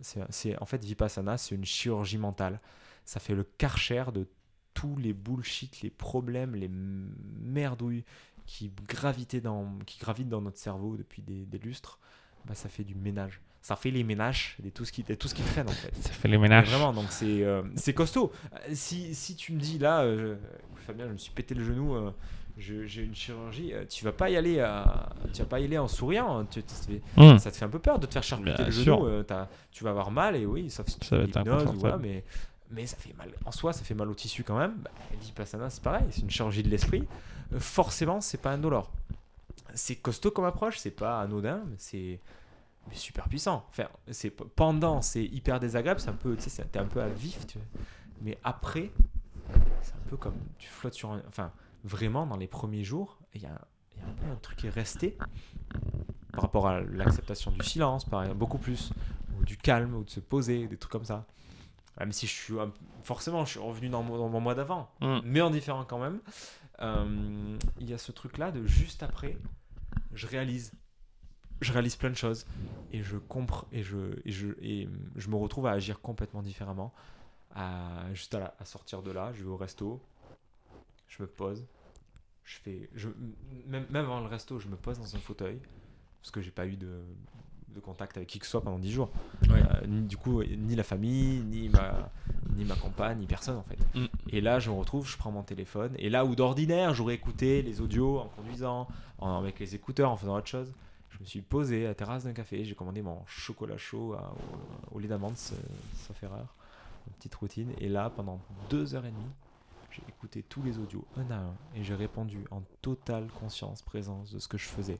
c'est, 0.00 0.60
en 0.60 0.66
fait, 0.66 0.84
Vipassana, 0.84 1.38
c'est 1.38 1.54
une 1.54 1.64
chirurgie 1.64 2.18
mentale. 2.18 2.60
Ça 3.04 3.20
fait 3.20 3.34
le 3.34 3.44
karcher 3.44 4.04
de 4.12 4.26
tous 4.72 4.96
les 4.96 5.12
bullshit, 5.12 5.82
les 5.82 5.90
problèmes, 5.90 6.54
les 6.56 6.68
merdouilles 6.68 8.04
qui 8.46 8.70
gravitaient 8.88 9.40
dans, 9.40 9.66
qui 9.86 9.98
gravitent 9.98 10.28
dans 10.28 10.40
notre 10.40 10.58
cerveau 10.58 10.96
depuis 10.96 11.22
des, 11.22 11.46
des 11.46 11.58
lustres. 11.58 11.98
Bah, 12.46 12.54
ça 12.54 12.68
fait 12.68 12.84
du 12.84 12.94
ménage. 12.94 13.40
Ça 13.62 13.76
fait 13.76 13.90
les 13.90 14.04
ménages 14.04 14.56
de 14.62 14.68
tout 14.68 14.84
ce 14.84 14.92
qui, 14.92 15.02
de 15.02 15.14
tout 15.14 15.26
ce 15.28 15.34
qui 15.34 15.42
traîne 15.42 15.66
en 15.68 15.72
fait. 15.72 15.94
Ça 16.02 16.10
fait 16.10 16.28
les 16.28 16.36
ménages. 16.36 16.68
Vraiment, 16.68 16.92
donc 16.92 17.06
c'est 17.10 17.42
euh, 17.42 17.62
c'est 17.76 17.94
costaud. 17.94 18.30
Euh, 18.52 18.58
Si, 18.74 19.14
si 19.14 19.34
tu 19.36 19.52
me 19.54 19.58
dis 19.58 19.78
là, 19.78 20.02
euh, 20.02 20.36
Fabien, 20.86 21.06
je 21.08 21.12
me 21.12 21.16
suis 21.18 21.32
pété 21.32 21.54
le 21.54 21.64
genou, 21.64 21.94
euh, 21.94 22.10
j'ai 22.58 23.02
une 23.02 23.14
chirurgie, 23.14 23.72
tu 23.88 24.04
vas 24.04 24.12
pas 24.12 24.28
y 24.28 24.36
aller, 24.36 24.56
tu 25.32 25.40
vas 25.42 25.48
pas 25.48 25.60
y 25.60 25.64
aller 25.64 25.78
en 25.78 25.88
souriant. 25.88 26.38
hein. 26.40 26.46
Tu- 26.50 26.62
ça, 26.66 26.84
te 26.84 26.92
fait, 26.92 27.38
ça 27.38 27.50
te 27.50 27.56
fait 27.56 27.64
un 27.64 27.68
peu 27.70 27.78
peur 27.78 27.98
de 27.98 28.06
te 28.06 28.12
faire 28.12 28.22
charcuter 28.22 28.52
Bien 28.54 28.66
le 28.66 28.70
sûr. 28.72 28.98
genou. 29.08 29.24
tu 29.72 29.82
vas 29.84 29.90
avoir 29.90 30.10
mal 30.10 30.36
et 30.36 30.44
oui, 30.46 30.68
sauf 30.70 30.86
si 30.86 30.98
tu 30.98 31.08
Ça 31.08 31.16
fais 31.26 31.40
ou 31.66 31.72
voilà, 31.78 31.96
mais 31.96 32.22
mais 32.70 32.86
ça 32.86 32.96
fait 32.96 33.14
mal. 33.16 33.30
En 33.44 33.50
soi, 33.52 33.72
ça 33.72 33.82
fait 33.84 33.94
mal 33.94 34.08
au 34.10 34.14
tissu 34.14 34.42
quand 34.44 34.58
même. 34.58 34.74
Bah, 34.82 34.90
Vipassana, 35.22 35.70
c'est 35.70 35.82
pareil, 35.82 36.04
c'est 36.10 36.20
une 36.22 36.30
chirurgie 36.30 36.62
de 36.62 36.68
l'esprit. 36.68 37.04
Euh, 37.52 37.60
forcément, 37.60 38.20
c'est 38.20 38.38
pas 38.38 38.50
indolore. 38.52 38.90
C'est 39.74 39.96
costaud 39.96 40.30
comme 40.30 40.44
approche, 40.44 40.78
c'est 40.78 40.90
pas 40.90 41.20
anodin, 41.20 41.62
mais 41.66 41.76
c'est 41.78 42.20
super 42.92 43.28
puissant. 43.28 43.66
Enfin, 43.70 43.88
c'est 44.10 44.30
pendant, 44.30 45.02
c'est 45.02 45.24
hyper 45.24 45.58
désagréable, 45.60 46.00
c'est 46.00 46.10
un 46.10 46.14
peu, 46.14 46.36
tu 46.36 46.48
sais, 46.50 46.64
t'es 46.64 46.78
un 46.78 46.86
peu 46.86 47.00
à 47.02 47.08
vif, 47.08 47.46
tu 47.46 47.58
mais 48.22 48.38
après, 48.44 48.90
c'est 49.82 49.92
un 49.94 50.08
peu 50.08 50.16
comme 50.16 50.36
tu 50.58 50.68
flottes 50.68 50.94
sur 50.94 51.10
un, 51.12 51.22
enfin, 51.28 51.50
vraiment 51.82 52.26
dans 52.26 52.36
les 52.36 52.46
premiers 52.46 52.84
jours, 52.84 53.18
il 53.34 53.42
y 53.42 53.46
a, 53.46 53.60
il 53.96 54.02
y 54.02 54.04
a 54.04 54.08
un 54.08 54.12
peu 54.12 54.26
un 54.30 54.36
truc 54.36 54.56
qui 54.58 54.66
est 54.68 54.70
resté 54.70 55.18
par 56.32 56.42
rapport 56.42 56.68
à 56.68 56.80
l'acceptation 56.80 57.50
du 57.50 57.64
silence, 57.64 58.04
par 58.04 58.22
exemple, 58.22 58.38
beaucoup 58.38 58.58
plus, 58.58 58.92
ou 59.38 59.44
du 59.44 59.56
calme, 59.56 59.94
ou 59.94 60.04
de 60.04 60.10
se 60.10 60.20
poser, 60.20 60.66
des 60.68 60.76
trucs 60.76 60.92
comme 60.92 61.04
ça. 61.04 61.26
Même 61.98 62.12
si 62.12 62.26
je 62.26 62.32
suis 62.32 62.54
forcément, 63.02 63.44
je 63.44 63.50
suis 63.52 63.60
revenu 63.60 63.88
dans 63.88 64.02
mon, 64.02 64.16
dans 64.18 64.28
mon 64.28 64.40
mois 64.40 64.54
d'avant, 64.54 64.88
Mhm. 65.00 65.20
mais 65.24 65.40
en 65.40 65.50
différent 65.50 65.84
quand 65.84 65.98
même. 65.98 66.20
Euh, 66.80 67.58
il 67.78 67.88
y 67.88 67.94
a 67.94 67.98
ce 67.98 68.12
truc-là 68.12 68.50
de 68.50 68.66
juste 68.66 69.02
après, 69.02 69.38
je 70.12 70.26
réalise, 70.26 70.72
je 71.60 71.72
réalise 71.72 71.96
plein 71.96 72.10
de 72.10 72.16
choses 72.16 72.46
et 72.92 73.02
je 73.02 73.16
comprends 73.16 73.66
et 73.72 73.82
je 73.82 74.18
et 74.24 74.32
je 74.32 74.48
et 74.60 74.88
je 75.16 75.28
me 75.28 75.36
retrouve 75.36 75.66
à 75.66 75.72
agir 75.72 76.00
complètement 76.00 76.42
différemment, 76.42 76.92
juste 78.12 78.34
à, 78.34 78.54
à 78.58 78.64
sortir 78.64 79.02
de 79.02 79.12
là, 79.12 79.32
je 79.32 79.44
vais 79.44 79.50
au 79.50 79.56
resto, 79.56 80.02
je 81.08 81.22
me 81.22 81.28
pose, 81.28 81.64
je 82.42 82.56
fais, 82.56 82.90
je 82.94 83.08
même 83.66 83.86
même 83.90 84.04
avant 84.04 84.20
le 84.20 84.26
resto, 84.26 84.58
je 84.58 84.68
me 84.68 84.76
pose 84.76 84.98
dans 84.98 85.14
un 85.14 85.20
fauteuil 85.20 85.60
parce 86.20 86.30
que 86.30 86.40
j'ai 86.40 86.50
pas 86.50 86.66
eu 86.66 86.76
de 86.76 87.04
de 87.74 87.80
contact 87.80 88.16
avec 88.16 88.28
qui 88.28 88.38
que 88.38 88.44
ce 88.46 88.52
soit 88.52 88.62
pendant 88.62 88.78
10 88.78 88.92
jours. 88.92 89.10
Ouais. 89.50 89.62
Euh, 89.82 89.86
du 89.86 90.16
coup, 90.16 90.42
ni 90.42 90.74
la 90.76 90.82
famille, 90.84 91.40
ni 91.40 91.68
ma, 91.68 92.10
ni 92.56 92.64
ma 92.64 92.74
compagne, 92.76 93.18
ni 93.18 93.26
personne 93.26 93.56
en 93.56 93.62
fait. 93.64 93.78
Mm. 93.98 94.06
Et 94.30 94.40
là, 94.40 94.58
je 94.60 94.70
me 94.70 94.76
retrouve, 94.76 95.08
je 95.08 95.16
prends 95.16 95.30
mon 95.32 95.42
téléphone. 95.42 95.92
Et 95.98 96.08
là 96.10 96.24
où 96.24 96.34
d'ordinaire, 96.36 96.94
j'aurais 96.94 97.14
écouté 97.14 97.62
les 97.62 97.80
audios 97.80 98.18
en 98.20 98.28
conduisant, 98.28 98.86
en, 99.18 99.38
avec 99.38 99.58
les 99.58 99.74
écouteurs, 99.74 100.10
en 100.10 100.16
faisant 100.16 100.36
autre 100.36 100.46
chose, 100.48 100.72
je 101.10 101.18
me 101.20 101.24
suis 101.24 101.40
posé 101.42 101.84
à 101.84 101.88
la 101.88 101.94
terrasse 101.94 102.24
d'un 102.24 102.32
café. 102.32 102.64
J'ai 102.64 102.74
commandé 102.74 103.02
mon 103.02 103.18
chocolat 103.26 103.76
chaud 103.76 104.14
à- 104.14 104.34
au, 104.92 104.96
au 104.96 104.98
lait 105.00 105.08
d'amande, 105.08 105.34
s- 105.34 105.54
sauf 106.06 106.22
erreur. 106.22 106.54
Une 107.06 107.12
petite 107.14 107.34
routine. 107.34 107.70
Et 107.80 107.88
là, 107.88 108.10
pendant 108.10 108.40
deux 108.70 108.94
heures 108.94 109.04
et 109.04 109.10
demie, 109.10 109.30
j'ai 109.90 110.02
écouté 110.08 110.42
tous 110.48 110.62
les 110.62 110.78
audios 110.78 111.04
un 111.16 111.30
à 111.30 111.36
un 111.38 111.54
et 111.76 111.84
j'ai 111.84 111.94
répondu 111.94 112.38
en 112.50 112.62
totale 112.82 113.26
conscience, 113.38 113.82
présence 113.82 114.32
de 114.32 114.38
ce 114.40 114.48
que 114.48 114.58
je 114.58 114.64
faisais. 114.64 114.98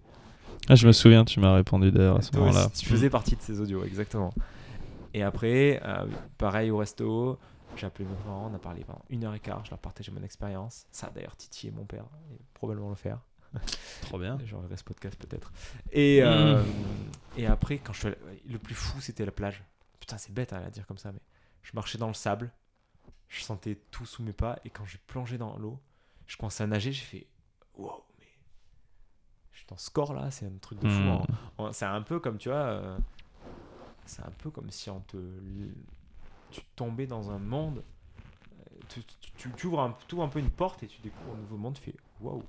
Ah, 0.68 0.74
je 0.74 0.86
me 0.86 0.92
souviens, 0.92 1.24
tu 1.24 1.40
m'as 1.40 1.54
répondu 1.54 1.90
d'ailleurs 1.92 2.16
à 2.18 2.22
ce 2.22 2.34
moment-là. 2.36 2.68
Tu 2.74 2.86
faisais 2.86 3.10
partie 3.10 3.36
de 3.36 3.42
ces 3.42 3.60
audios, 3.60 3.84
exactement. 3.84 4.32
Et 5.12 5.22
après, 5.22 5.80
euh, 5.84 6.06
pareil 6.38 6.70
au 6.70 6.78
resto, 6.78 7.38
j'ai 7.76 7.86
appelé 7.86 8.04
mes 8.08 8.14
parents, 8.24 8.50
on 8.50 8.54
a 8.54 8.58
parlé 8.58 8.82
pendant 8.84 9.04
une 9.10 9.24
heure 9.24 9.34
et 9.34 9.40
quart, 9.40 9.64
je 9.64 9.70
leur 9.70 9.78
partageais 9.78 10.10
mon 10.12 10.22
expérience. 10.22 10.86
Ça 10.90 11.08
a 11.08 11.10
d'ailleurs 11.10 11.36
titillé 11.36 11.72
mon 11.72 11.84
père, 11.84 12.04
et 12.32 12.38
probablement 12.54 12.88
le 12.90 12.94
faire. 12.96 13.18
Trop 14.02 14.18
bien. 14.18 14.36
J'enverrai 14.46 14.76
ce 14.76 14.82
podcast 14.84 15.16
peut-être. 15.16 15.52
Et, 15.92 16.20
euh, 16.22 16.60
et 17.36 17.46
après, 17.46 17.78
quand 17.78 17.92
je 17.92 17.98
suis 17.98 18.08
allé- 18.08 18.18
le 18.48 18.58
plus 18.58 18.74
fou, 18.74 19.00
c'était 19.00 19.24
la 19.24 19.30
plage. 19.30 19.62
Putain, 20.00 20.18
c'est 20.18 20.32
bête 20.34 20.52
hein, 20.52 20.62
à 20.66 20.70
dire 20.70 20.86
comme 20.86 20.98
ça, 20.98 21.12
mais 21.12 21.20
je 21.62 21.70
marchais 21.74 21.96
dans 21.98 22.08
le 22.08 22.14
sable, 22.14 22.50
je 23.28 23.42
sentais 23.42 23.78
tout 23.90 24.06
sous 24.06 24.22
mes 24.22 24.32
pas, 24.32 24.58
et 24.64 24.70
quand 24.70 24.84
j'ai 24.86 24.98
plongé 25.06 25.38
dans 25.38 25.56
l'eau, 25.56 25.78
je 26.26 26.36
commençais 26.36 26.64
à 26.64 26.66
nager, 26.66 26.90
j'ai 26.92 27.04
fait 27.04 27.26
wow, 27.76 28.02
dans 29.68 29.76
ce 29.76 29.90
corps 29.90 30.12
là, 30.14 30.30
c'est 30.30 30.46
un 30.46 30.58
truc 30.60 30.78
de 30.80 30.88
fou. 30.88 31.02
Hmm. 31.58 31.72
C'est 31.72 31.86
un 31.86 32.02
peu 32.02 32.20
comme 32.20 32.38
tu 32.38 32.48
vois, 32.48 32.58
euh, 32.58 32.98
c'est 34.06 34.22
un 34.22 34.32
peu 34.38 34.50
comme 34.50 34.70
si 34.70 34.90
on 34.90 35.00
te, 35.00 35.16
tu 36.50 36.60
tombais 36.76 37.06
dans 37.06 37.30
un 37.30 37.38
monde, 37.38 37.82
euh, 38.60 38.74
tu, 38.88 39.02
tu, 39.04 39.30
tu- 39.36 39.50
tu 39.56 39.66
ouvres 39.66 39.80
un, 39.80 39.96
ouvres 40.12 40.22
un 40.24 40.28
peu 40.28 40.38
une 40.38 40.50
porte 40.50 40.82
et 40.82 40.86
tu 40.86 41.00
découvres 41.00 41.34
un 41.34 41.38
nouveau 41.40 41.56
monde, 41.56 41.74
tu 41.74 41.82
fais 41.82 41.94
waouh. 42.20 42.42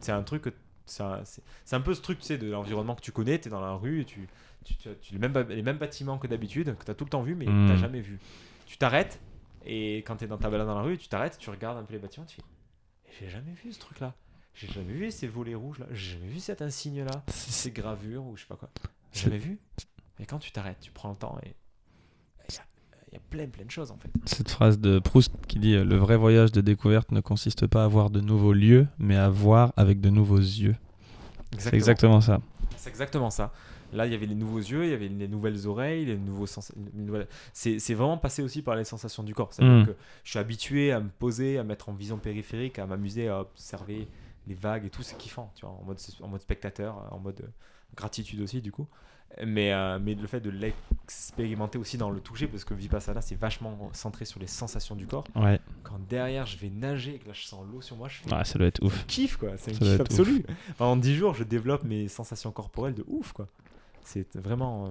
C'est 0.00 0.12
un 0.12 0.22
truc 0.22 0.42
que 0.42 0.50
c'est 0.84 1.02
un, 1.02 1.24
c'est- 1.24 1.42
c'est 1.64 1.76
un 1.76 1.80
peu 1.80 1.94
ce 1.94 2.02
truc 2.02 2.18
tu 2.18 2.26
sais 2.26 2.38
de 2.38 2.50
l'environnement 2.50 2.94
que 2.94 3.00
tu 3.00 3.12
connais, 3.12 3.40
tu 3.40 3.48
es 3.48 3.50
dans 3.50 3.60
la 3.60 3.74
rue 3.74 4.00
et 4.00 4.04
tu 4.04 4.28
tu, 4.64 4.74
les, 5.10 5.18
mêmes, 5.18 5.36
les 5.48 5.62
mêmes 5.62 5.78
bâtiments 5.78 6.18
que 6.18 6.28
d'habitude, 6.28 6.76
que 6.78 6.84
tu 6.84 6.90
as 6.92 6.94
tout 6.94 7.02
le 7.04 7.10
temps 7.10 7.22
vu, 7.22 7.34
mais 7.34 7.46
Hmm. 7.46 7.66
tu 7.72 7.76
jamais 7.78 8.00
vu. 8.00 8.20
Tu 8.66 8.76
t'arrêtes, 8.78 9.20
et 9.64 9.98
quand 10.06 10.16
tu 10.16 10.24
es 10.24 10.28
dans 10.28 10.38
ta 10.38 10.48
balade 10.50 10.68
dans 10.68 10.76
la 10.76 10.82
rue, 10.82 10.96
tu 10.98 11.08
t'arrêtes, 11.08 11.36
tu 11.38 11.50
regardes 11.50 11.78
un 11.78 11.82
peu 11.82 11.94
les 11.94 11.98
bâtiments, 11.98 12.26
tu 12.26 12.36
fais 12.36 12.42
J'ai 13.18 13.28
jamais 13.28 13.52
vu 13.54 13.72
ce 13.72 13.80
truc-là. 13.80 14.14
J'ai 14.54 14.68
jamais 14.68 14.92
vu 14.92 15.10
ces 15.10 15.26
volets 15.26 15.54
rouges 15.54 15.78
là. 15.78 15.86
J'ai 15.92 16.12
jamais 16.18 16.28
vu 16.28 16.40
cet 16.40 16.62
insigne 16.62 17.04
là. 17.04 17.22
Ces 17.28 17.70
gravures 17.70 18.24
ou 18.26 18.36
je 18.36 18.42
sais 18.42 18.46
pas 18.48 18.56
quoi. 18.56 18.68
J'ai 19.12 19.24
jamais 19.24 19.38
vu. 19.38 19.58
Et 20.20 20.26
quand 20.26 20.38
tu 20.38 20.52
t'arrêtes, 20.52 20.78
tu 20.80 20.90
prends 20.92 21.10
le 21.10 21.16
temps 21.16 21.38
et. 21.44 21.54
Il 23.14 23.16
y 23.16 23.18
a, 23.18 23.20
plein, 23.28 23.46
plein 23.46 23.66
de 23.66 23.70
choses 23.70 23.90
en 23.90 23.98
fait. 23.98 24.08
Cette 24.24 24.48
phrase 24.48 24.78
de 24.78 24.98
Proust 24.98 25.32
qui 25.46 25.58
dit 25.58 25.74
euh, 25.74 25.84
Le 25.84 25.96
vrai 25.96 26.16
voyage 26.16 26.50
de 26.50 26.62
découverte 26.62 27.12
ne 27.12 27.20
consiste 27.20 27.66
pas 27.66 27.84
à 27.84 27.86
voir 27.86 28.08
de 28.08 28.20
nouveaux 28.22 28.54
lieux, 28.54 28.86
mais 28.98 29.16
à 29.16 29.28
voir 29.28 29.74
avec 29.76 30.00
de 30.00 30.08
nouveaux 30.08 30.38
yeux. 30.38 30.74
C'est 31.58 31.74
exactement 31.74 32.22
ça. 32.22 32.40
C'est 32.78 32.88
exactement 32.88 33.28
ça. 33.28 33.52
Là, 33.92 34.06
il 34.06 34.12
y 34.12 34.14
avait 34.14 34.24
les 34.24 34.34
nouveaux 34.34 34.60
yeux, 34.60 34.86
il 34.86 34.90
y 34.90 34.94
avait 34.94 35.08
les 35.08 35.28
nouvelles 35.28 35.66
oreilles, 35.66 36.06
les 36.06 36.16
nouveaux 36.16 36.46
sens. 36.46 36.72
les 36.96 37.02
nouvelles- 37.02 37.28
C'est 37.52 37.78
c'est 37.78 37.92
vraiment 37.92 38.16
passé 38.16 38.42
aussi 38.42 38.62
par 38.62 38.76
les 38.76 38.84
sensations 38.84 39.22
du 39.22 39.34
corps. 39.34 39.52
C'est-à-dire 39.52 39.82
Mm. 39.82 39.86
que 39.88 39.94
je 40.24 40.30
suis 40.30 40.38
habitué 40.38 40.90
à 40.92 41.00
me 41.00 41.10
poser, 41.10 41.58
à 41.58 41.64
mettre 41.64 41.90
en 41.90 41.92
vision 41.92 42.16
périphérique, 42.16 42.78
à 42.78 42.86
m'amuser, 42.86 43.28
à 43.28 43.40
observer 43.42 44.08
les 44.46 44.54
vagues 44.54 44.84
et 44.86 44.90
tout, 44.90 45.02
c'est 45.02 45.16
kiffant, 45.16 45.52
tu 45.54 45.64
vois, 45.66 45.74
en 45.74 45.82
mode, 45.84 45.98
en 46.20 46.28
mode 46.28 46.40
spectateur, 46.40 47.12
en 47.12 47.18
mode 47.18 47.40
euh, 47.42 47.48
gratitude 47.94 48.40
aussi, 48.40 48.60
du 48.60 48.72
coup. 48.72 48.86
Mais, 49.46 49.72
euh, 49.72 49.98
mais 49.98 50.14
le 50.14 50.26
fait 50.26 50.40
de 50.40 50.50
l'expérimenter 50.50 51.78
aussi 51.78 51.96
dans 51.96 52.10
le 52.10 52.20
toucher, 52.20 52.46
parce 52.46 52.64
que 52.64 52.74
Vipassana, 52.74 53.22
c'est 53.22 53.34
vachement 53.34 53.88
centré 53.94 54.26
sur 54.26 54.38
les 54.40 54.46
sensations 54.46 54.94
du 54.94 55.06
corps. 55.06 55.24
Ouais, 55.34 55.58
Quand 55.82 55.98
derrière, 56.08 56.44
je 56.44 56.58
vais 56.58 56.68
nager 56.68 57.14
et 57.14 57.18
que 57.18 57.28
là, 57.28 57.32
je 57.32 57.44
sens 57.44 57.64
l'eau 57.72 57.80
sur 57.80 57.96
moi, 57.96 58.08
je 58.08 58.18
fais 58.18 58.34
Ouais, 58.34 58.44
ça 58.44 58.58
doit 58.58 58.68
être 58.68 58.82
ouf. 58.84 59.06
kiff 59.06 59.38
quoi, 59.38 59.56
c'est 59.56 59.70
un 59.74 59.78
kiff 59.78 60.00
absolu. 60.00 60.44
En 60.78 60.96
10 60.96 61.14
jours, 61.16 61.34
je 61.34 61.44
développe 61.44 61.82
mes 61.84 62.08
sensations 62.08 62.52
corporelles 62.52 62.94
de 62.94 63.04
ouf 63.08 63.32
quoi. 63.32 63.48
C'est 64.02 64.26
vraiment, 64.36 64.88
euh, 64.88 64.90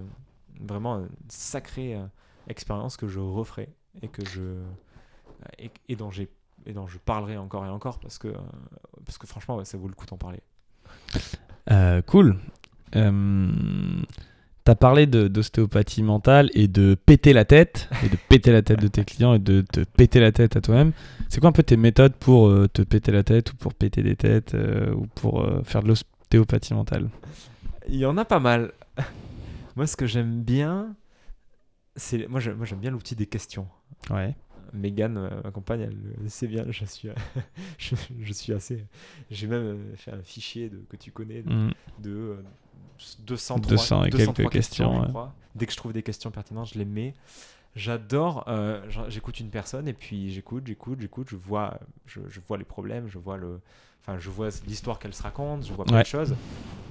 vraiment 0.60 0.96
une 1.02 1.10
sacrée 1.30 1.96
euh, 1.96 2.06
expérience 2.48 2.98
que 2.98 3.08
je 3.08 3.20
referai 3.20 3.70
et 4.02 4.08
que 4.08 4.26
je 4.26 4.42
et, 5.60 5.70
et 5.90 5.96
dont 5.96 6.10
j'ai 6.12 6.30
et 6.66 6.74
dont 6.74 6.88
je 6.88 6.98
parlerai 6.98 7.38
encore 7.38 7.66
et 7.66 7.70
encore 7.70 8.00
parce 8.00 8.18
que 8.18 8.30
parce 9.06 9.18
que 9.18 9.28
franchement 9.28 9.58
ouais, 9.58 9.66
ça 9.66 9.78
vaut 9.78 9.88
le 9.88 9.94
coup 9.94 10.06
d'en 10.06 10.18
parler. 10.18 10.42
Euh, 11.72 12.02
cool. 12.02 12.38
Euh, 12.96 13.52
T'as 14.64 14.76
parlé 14.76 15.08
d'ostéopathie 15.08 16.04
mentale 16.04 16.52
et 16.54 16.68
de 16.68 16.96
péter 16.96 17.34
la 17.34 17.46
tête, 17.46 17.90
et 18.06 18.10
de 18.10 18.18
péter 18.30 18.52
la 18.52 18.62
tête 18.62 18.80
de 18.80 18.88
tes 18.88 19.04
clients 19.04 19.34
et 19.34 19.40
de 19.40 19.62
te 19.62 19.80
péter 19.80 20.20
la 20.20 20.32
tête 20.32 20.56
à 20.56 20.62
toi-même. 20.62 20.92
C'est 21.30 21.40
quoi 21.40 21.50
un 21.50 21.54
peu 21.54 21.64
tes 21.64 21.78
méthodes 21.78 22.14
pour 22.14 22.48
euh, 22.48 22.68
te 22.68 22.84
péter 22.84 23.12
la 23.12 23.24
tête 23.24 23.54
ou 23.54 23.56
pour 23.56 23.74
péter 23.74 24.04
des 24.04 24.16
têtes 24.16 24.54
euh, 24.54 24.94
ou 24.94 25.08
pour 25.08 25.44
faire 25.64 25.82
de 25.82 25.88
l'ostéopathie 25.88 26.76
mentale? 26.76 27.10
Il 27.88 27.96
y 27.96 28.06
en 28.06 28.18
a 28.18 28.26
pas 28.26 28.40
mal. 28.40 28.72
moi 29.76 29.88
ce 29.88 29.96
que 29.96 30.06
j'aime 30.06 30.44
bien 30.44 30.96
c'est 31.96 32.28
moi, 32.28 32.40
j'aime 32.40 32.80
bien 32.80 32.92
l'outil 32.92 33.16
des 33.16 33.26
questions. 33.26 33.68
Ouais. 34.10 34.36
Megan, 34.74 35.18
euh, 35.18 35.30
ma 35.44 35.52
compagne, 35.52 35.82
elle 35.82 35.98
le 36.22 36.30
sait 36.30 36.48
bien. 36.48 36.66
Je 36.70 36.86
suis, 36.86 37.10
je, 37.78 37.96
je 38.22 38.34
suis 38.34 38.54
assez. 38.54 38.86
J'ai 39.30 39.48
même 39.48 39.64
euh, 39.64 39.96
fait 39.96 40.12
un 40.12 40.22
fichier 40.24 40.70
de, 40.70 40.78
que 40.90 40.96
tu 40.98 41.12
connais 41.12 41.42
de, 41.42 41.50
Mm. 41.52 41.72
de 42.00 42.10
euh, 42.12 42.44
203, 43.26 43.70
200 43.70 44.04
et 44.04 44.10
quelques 44.12 44.18
203 44.28 44.50
questions, 44.52 45.02
ouais. 45.02 45.30
Dès 45.56 45.66
que 45.66 45.72
je 45.72 45.78
trouve 45.78 45.92
des 45.94 46.04
questions 46.04 46.32
pertinentes, 46.32 46.70
je 46.74 46.80
les 46.80 46.86
mets. 46.86 47.14
J'adore. 47.76 48.44
euh, 48.48 48.82
j'écoute 49.10 49.40
une 49.40 49.50
personne 49.50 49.88
et 49.88 49.94
puis 49.94 50.32
j'écoute, 50.32 50.68
j'écoute, 50.68 51.00
j'écoute. 51.02 51.28
Je 51.30 51.36
vois, 51.36 51.80
je, 52.06 52.20
je 52.30 52.40
vois 52.48 52.58
les 52.58 52.64
problèmes, 52.66 53.08
je 53.08 53.18
vois 53.18 53.38
le, 53.38 53.60
enfin, 54.02 54.20
je 54.20 54.30
vois 54.30 54.50
l'histoire 54.68 55.00
qu'elle 55.00 55.14
se 55.14 55.24
raconte, 55.24 55.66
je 55.66 55.74
vois 55.74 55.86
plein 55.86 55.98
Ouais. 55.98 56.04
de 56.04 56.08
choses 56.08 56.36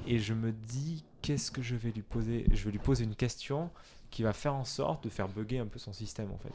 et 0.07 0.19
je 0.19 0.33
me 0.35 0.53
dis 0.53 1.05
qu'est-ce 1.23 1.51
que 1.51 1.61
je 1.63 1.77
vais 1.77 1.91
lui 1.91 2.03
poser? 2.03 2.47
Je 2.53 2.65
vais 2.65 2.71
lui 2.71 2.79
poser 2.79 3.05
une 3.05 3.15
question 3.15 3.71
qui 4.11 4.23
va 4.23 4.33
faire 4.33 4.55
en 4.55 4.65
sorte 4.65 5.05
de 5.05 5.11
faire 5.11 5.29
bugger 5.29 5.59
un 5.59 5.67
peu 5.67 5.79
son 5.79 5.93
système 5.93 6.31
en 6.33 6.39
fait. 6.39 6.53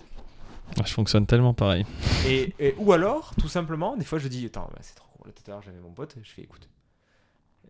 Je 0.86 0.92
fonctionne 0.94 1.26
tellement 1.26 1.54
pareil. 1.54 1.86
Et, 2.28 2.54
et- 2.60 2.76
ou 2.78 2.92
alors, 2.94 3.34
tout 3.40 3.48
simplement, 3.48 3.96
des 3.98 4.06
fois 4.06 4.20
je 4.20 4.28
dis 4.28 4.46
Attends, 4.46 4.70
bah, 4.72 4.80
c'est 4.82 4.96
trop 4.96 5.08
cool. 5.22 5.32
Tout 5.34 5.44
à 5.48 5.52
l'heure, 5.52 5.62
j'avais 5.62 5.80
mon 5.80 5.92
pote, 5.92 6.16
je 6.22 6.30
fais 6.30 6.42
Écoute, 6.44 6.68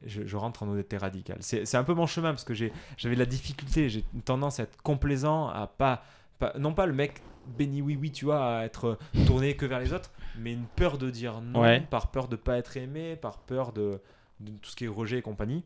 je, 0.05 0.25
je 0.25 0.38
rentre 0.38 0.63
en 0.63 0.67
honnêteté 0.69 0.97
radicale. 0.97 1.38
C'est 1.41 1.65
c'est 1.65 1.77
un 1.77 1.84
peu 1.84 1.93
mon 1.93 2.08
chemin 2.08 2.31
parce 2.31 2.43
que 2.43 2.53
j'ai- 2.53 2.73
j'avais 2.97 3.15
de 3.15 3.19
la 3.19 3.25
difficulté, 3.25 3.89
j'ai 3.89 4.03
une 4.13 4.21
tendance 4.21 4.60
à 4.60 4.63
être 4.63 4.81
complaisant, 4.81 5.47
à 5.49 5.67
pas. 5.67 6.03
pas- 6.39 6.53
non 6.58 6.73
pas 6.73 6.86
le 6.86 6.93
mec 6.93 7.21
béni 7.58 7.81
oui 7.81 7.95
oui, 7.99 8.12
tu 8.12 8.25
vois, 8.25 8.58
à 8.60 8.65
être 8.65 8.97
tourné 9.27 9.55
que 9.55 9.65
vers 9.67 9.79
les 9.79 9.93
autres, 9.93 10.12
mais 10.39 10.51
une 10.53 10.65
peur 10.65 10.97
de 10.97 11.10
dire 11.12 11.41
non, 11.41 11.62
Ouais. 11.62 11.79
par 11.89 12.10
peur 12.12 12.27
de 12.27 12.36
pas 12.36 12.58
être 12.58 12.75
aimé, 12.75 13.15
par 13.15 13.38
peur 13.38 13.71
de, 13.71 14.01
de 14.39 14.51
tout 14.58 14.69
ce 14.71 14.75
qui 14.75 14.86
est 14.86 14.88
rejet 14.89 15.19
et 15.19 15.21
compagnie. 15.21 15.63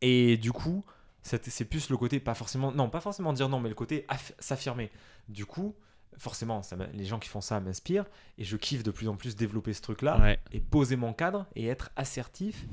Et 0.00 0.36
du 0.36 0.52
coup, 0.52 0.84
c'est 1.22 1.64
plus 1.64 1.90
le 1.90 1.96
côté, 1.96 2.20
pas 2.20 2.34
forcément, 2.34 2.70
non, 2.72 2.88
pas 2.88 3.00
forcément 3.00 3.32
dire 3.32 3.48
non, 3.48 3.58
mais 3.60 3.68
le 3.68 3.74
côté 3.74 4.06
aff- 4.08 4.32
s'affirmer. 4.38 4.90
Du 5.28 5.44
coup, 5.44 5.74
forcément, 6.18 6.62
ça 6.62 6.76
les 6.92 7.04
gens 7.04 7.18
qui 7.18 7.28
font 7.28 7.40
ça 7.40 7.60
m'inspirent 7.60 8.06
et 8.38 8.44
je 8.44 8.56
kiffe 8.56 8.82
de 8.82 8.90
plus 8.90 9.08
en 9.08 9.16
plus 9.16 9.36
développer 9.36 9.72
ce 9.72 9.82
truc-là 9.82 10.18
Ouais. 10.20 10.38
et 10.52 10.60
poser 10.60 10.96
mon 10.96 11.12
cadre 11.12 11.46
et 11.54 11.66
être 11.66 11.90
assertif 11.96 12.66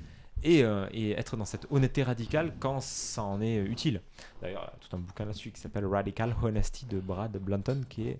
et, 0.44 0.64
euh, 0.64 0.88
et 0.92 1.12
être 1.12 1.38
dans 1.38 1.46
cette 1.46 1.66
honnêteté 1.72 2.04
radicale 2.04 2.54
quand 2.60 2.82
ça 2.82 3.24
en 3.24 3.42
est 3.42 3.58
utile. 3.58 4.02
D'ailleurs, 4.42 4.64
il 4.70 4.74
y 4.74 4.84
a 4.84 4.90
tout 4.90 4.96
un 4.96 5.00
bouquin 5.00 5.26
là-dessus 5.26 5.52
qui 5.52 5.62
s'appelle 5.62 5.86
Radical 5.86 6.36
Honesty 6.42 6.86
de 6.86 7.00
Brad 7.00 7.32
Blanton 7.38 7.84
qui 7.90 8.10
est 8.10 8.20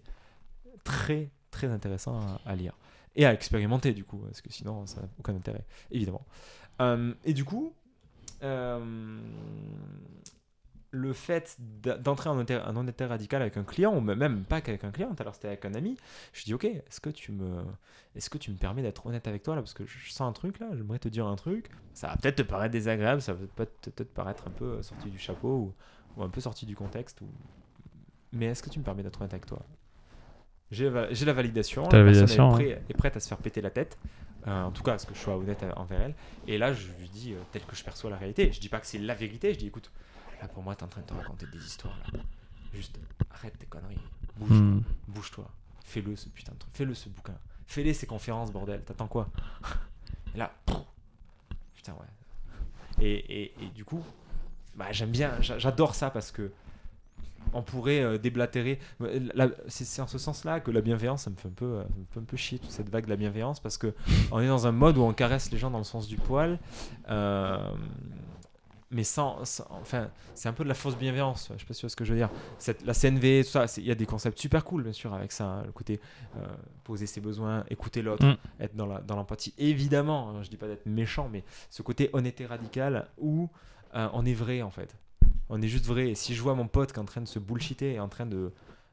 très 0.84 1.30
très 1.52 1.68
intéressant 1.68 2.20
à, 2.20 2.42
à 2.46 2.56
lire 2.56 2.74
et 3.16 3.26
à 3.26 3.34
expérimenter 3.34 3.94
du 3.94 4.04
coup 4.04 4.18
parce 4.18 4.42
que 4.42 4.52
sinon 4.52 4.86
ça 4.88 5.02
n'a 5.02 5.08
aucun 5.20 5.36
intérêt 5.36 5.66
évidemment. 5.92 6.26
Euh, 6.82 7.14
et 7.24 7.34
du 7.34 7.46
coup, 7.46 7.74
euh, 8.42 9.20
le 10.96 11.12
fait 11.12 11.58
d'entrer 11.60 12.30
en 12.30 12.38
honnêteté, 12.38 13.06
en 13.06 13.08
radicale 13.08 13.42
avec 13.42 13.58
un 13.58 13.64
client, 13.64 13.98
ou 13.98 14.00
même 14.00 14.46
pas 14.46 14.62
qu'avec 14.62 14.84
un 14.84 14.92
client, 14.92 15.10
tout 15.16 15.22
à 15.22 15.24
l'heure 15.24 15.34
c'était 15.34 15.48
avec 15.48 15.66
un 15.66 15.74
ami, 15.74 15.98
je 16.34 16.44
dis 16.44 16.54
ok, 16.54 16.66
est-ce 16.66 17.02
que 17.02 17.10
tu 17.10 17.32
me, 17.32 17.64
est-ce 18.16 18.30
que 18.30 18.38
tu 18.38 18.52
me 18.52 18.58
permets 18.58 18.84
d'être 18.84 19.04
honnête 19.08 19.28
avec 19.28 19.42
toi 19.42 19.56
là 19.56 19.62
parce 19.62 19.74
que 19.74 19.88
je 19.88 20.12
sens 20.12 20.22
un 20.22 20.34
truc 20.34 20.60
là, 20.60 20.68
j'aimerais 20.76 21.00
te 21.00 21.08
dire 21.08 21.26
un 21.26 21.36
truc, 21.36 21.72
ça 21.96 22.10
va 22.10 22.18
peut-être 22.18 22.36
te 22.36 22.42
paraître 22.44 22.72
désagréable, 22.74 23.24
ça 23.24 23.34
va 23.34 23.40
peut-être 23.56 23.92
peut-être 23.92 24.14
paraître 24.14 24.48
un 24.48 24.52
peu 24.52 24.66
euh, 24.66 24.82
sorti 24.84 25.10
du 25.10 25.18
chapeau 25.18 25.50
ou, 25.58 25.74
ou 26.16 26.24
un 26.24 26.30
peu 26.30 26.42
sorti 26.42 26.68
du 26.68 26.76
contexte, 26.76 27.22
ou... 27.22 27.28
mais 28.32 28.46
est-ce 28.46 28.62
que 28.62 28.70
tu 28.70 28.78
me 28.78 28.84
permets 28.84 29.02
d'être 29.02 29.20
honnête 29.20 29.34
avec 29.34 29.48
toi? 29.48 29.66
J'ai 30.70 30.90
la- 30.92 31.12
j'ai 31.14 31.26
la 31.26 31.34
validation, 31.34 31.84
personne 32.04 32.06
validation, 32.28 32.56
est, 32.60 32.64
prêt- 32.64 32.82
est 32.90 32.94
prête 32.98 33.16
à 33.18 33.20
se 33.20 33.28
faire 33.28 33.38
péter 33.40 33.62
la 33.62 33.72
tête. 33.72 33.98
Euh, 34.48 34.64
en 34.64 34.72
tout 34.72 34.84
cas, 34.84 34.94
à 34.94 34.98
ce 34.98 35.06
que 35.06 35.14
je 35.14 35.20
sois 35.20 35.38
honnête 35.38 35.66
envers 35.78 36.02
elle. 36.02 36.16
Et 36.48 36.58
là, 36.58 36.74
je 36.74 36.88
lui 37.00 37.08
dis, 37.10 37.34
euh, 37.34 37.38
tel 37.52 37.64
que 37.66 37.76
je 37.76 37.84
perçois 37.84 38.10
la 38.10 38.18
réalité, 38.18 38.52
je 38.52 38.60
dis 38.60 38.70
pas 38.70 38.80
que 38.80 38.88
c'est 38.88 38.98
la 39.00 39.14
vérité, 39.16 39.54
je 39.54 39.60
dis, 39.60 39.68
écoute, 39.68 39.90
là 40.42 40.48
pour 40.50 40.64
moi, 40.64 40.76
t'es 40.76 40.84
en 40.84 40.88
train 40.88 41.02
de 41.02 41.06
te 41.08 41.14
raconter 41.14 41.46
des 41.46 41.66
histoires. 41.66 41.98
Là. 42.14 42.20
Juste, 42.74 43.00
arrête 43.32 43.58
tes 43.58 43.66
conneries, 43.68 43.98
bouge, 44.36 44.50
Hmm. 44.60 44.82
bouge-toi, 45.08 45.50
fais-le 45.86 46.16
ce 46.16 46.28
putain 46.30 46.52
de 46.54 46.58
truc, 46.58 46.74
fais-le 46.76 46.94
ce 46.96 47.08
bouquin, 47.08 47.36
fais-les 47.68 47.94
ces 47.94 48.08
conférences, 48.08 48.52
bordel, 48.52 48.82
t'attends 48.84 49.08
quoi? 49.08 49.30
Et 50.36 50.38
là, 50.40 50.52
pff, 50.66 50.78
putain, 51.76 51.94
ouais. 51.94 53.04
Et, 53.06 53.44
et, 53.44 53.54
et 53.64 53.68
du 53.70 53.86
coup, 53.86 54.04
bah, 54.76 54.92
j'aime 54.92 55.12
bien, 55.12 55.40
j'a- 55.40 55.60
j'adore 55.60 55.94
ça 55.96 56.10
parce 56.10 56.32
que 56.32 56.52
on 57.54 57.62
pourrait 57.62 58.02
euh, 58.02 58.18
déblatérer. 58.18 58.80
Euh, 59.02 59.50
C'est 59.68 60.02
en 60.02 60.08
ce 60.08 60.18
sens-là 60.18 60.60
que 60.60 60.72
la 60.72 60.82
bienveillance, 60.82 61.24
ça 61.24 61.30
me 61.30 61.36
fait 61.36 61.48
un 61.48 61.52
peu, 61.52 61.66
euh, 61.66 61.84
ça 61.84 61.90
me 62.00 62.06
fait 62.12 62.20
un 62.20 62.24
peu 62.24 62.38
chier 62.38 62.60
toute 62.60 62.72
cette 62.72 62.90
vague 62.90 63.06
de 63.06 63.10
la 63.10 63.16
bienveillance 63.18 63.60
parce 63.60 63.78
que 63.78 63.94
on 64.32 64.40
est 64.40 64.48
dans 64.48 64.68
un 64.68 64.72
mode 64.72 64.98
où 64.98 65.02
on 65.04 65.14
caresse 65.14 65.52
les 65.52 65.58
gens 65.58 65.72
dans 65.72 65.78
le 65.78 65.84
sens 65.84 66.08
du 66.08 66.18
poil, 66.18 66.60
euh, 67.10 67.58
mais 68.92 69.04
sans, 69.04 69.44
sans- 69.44 69.66
enfin, 69.72 70.10
c'est 70.36 70.48
un 70.50 70.54
peu 70.54 70.64
de 70.64 70.70
la 70.70 70.76
fausse 70.76 70.96
bienveillance. 70.96 71.50
Je 71.54 71.60
sais 71.60 71.66
pas 71.66 71.74
si 71.74 71.80
tu 71.80 71.86
vois 71.86 71.90
ce 71.90 71.96
que 71.96 72.06
je 72.06 72.12
veux 72.14 72.18
dire. 72.20 72.30
Cette, 72.60 72.86
la 72.86 72.94
CNV, 72.94 73.44
tout 73.44 73.50
ça, 73.50 73.66
il 73.78 73.86
y 73.86 73.92
a 73.92 73.96
des 73.96 74.06
concepts 74.06 74.38
super 74.38 74.64
cool 74.64 74.84
bien 74.84 74.94
sûr 74.94 75.14
avec 75.16 75.32
ça, 75.32 75.46
hein, 75.46 75.64
le 75.66 75.72
côté 75.72 76.00
euh, 76.38 76.46
poser 76.84 77.08
ses 77.08 77.20
besoins, 77.20 77.64
écouter 77.72 78.04
l'autre, 78.04 78.24
Mm. 78.26 78.36
être 78.60 78.76
dans 78.76 78.86
la- 78.86 79.02
dans 79.02 79.16
l'empathie. 79.16 79.54
Évidemment, 79.58 80.30
hein, 80.30 80.44
je 80.44 80.50
dis 80.50 80.58
pas 80.58 80.68
d'être 80.68 80.86
méchant, 80.86 81.28
mais 81.32 81.44
ce 81.72 81.82
côté 81.82 82.12
honnêteté 82.14 82.46
radicale 82.46 83.08
où 83.18 83.50
euh, 83.96 84.08
on 84.14 84.26
est 84.26 84.34
vrai 84.36 84.62
en 84.62 84.70
fait. 84.70 84.96
On 85.50 85.62
est 85.62 85.68
juste 85.68 85.86
vrai. 85.86 86.10
Et 86.10 86.16
si 86.16 86.34
je 86.36 86.42
vois 86.42 86.56
mon 86.56 86.68
pote 86.68 86.92
qui 86.94 86.98
est 87.00 87.02
en 87.02 87.06
train 87.06 87.22
de 87.22 87.28
se 87.28 87.40
bullshiter 87.40 87.94
et 87.94 88.00
en 88.00 88.08
train 88.08 88.26
de, 88.26 88.52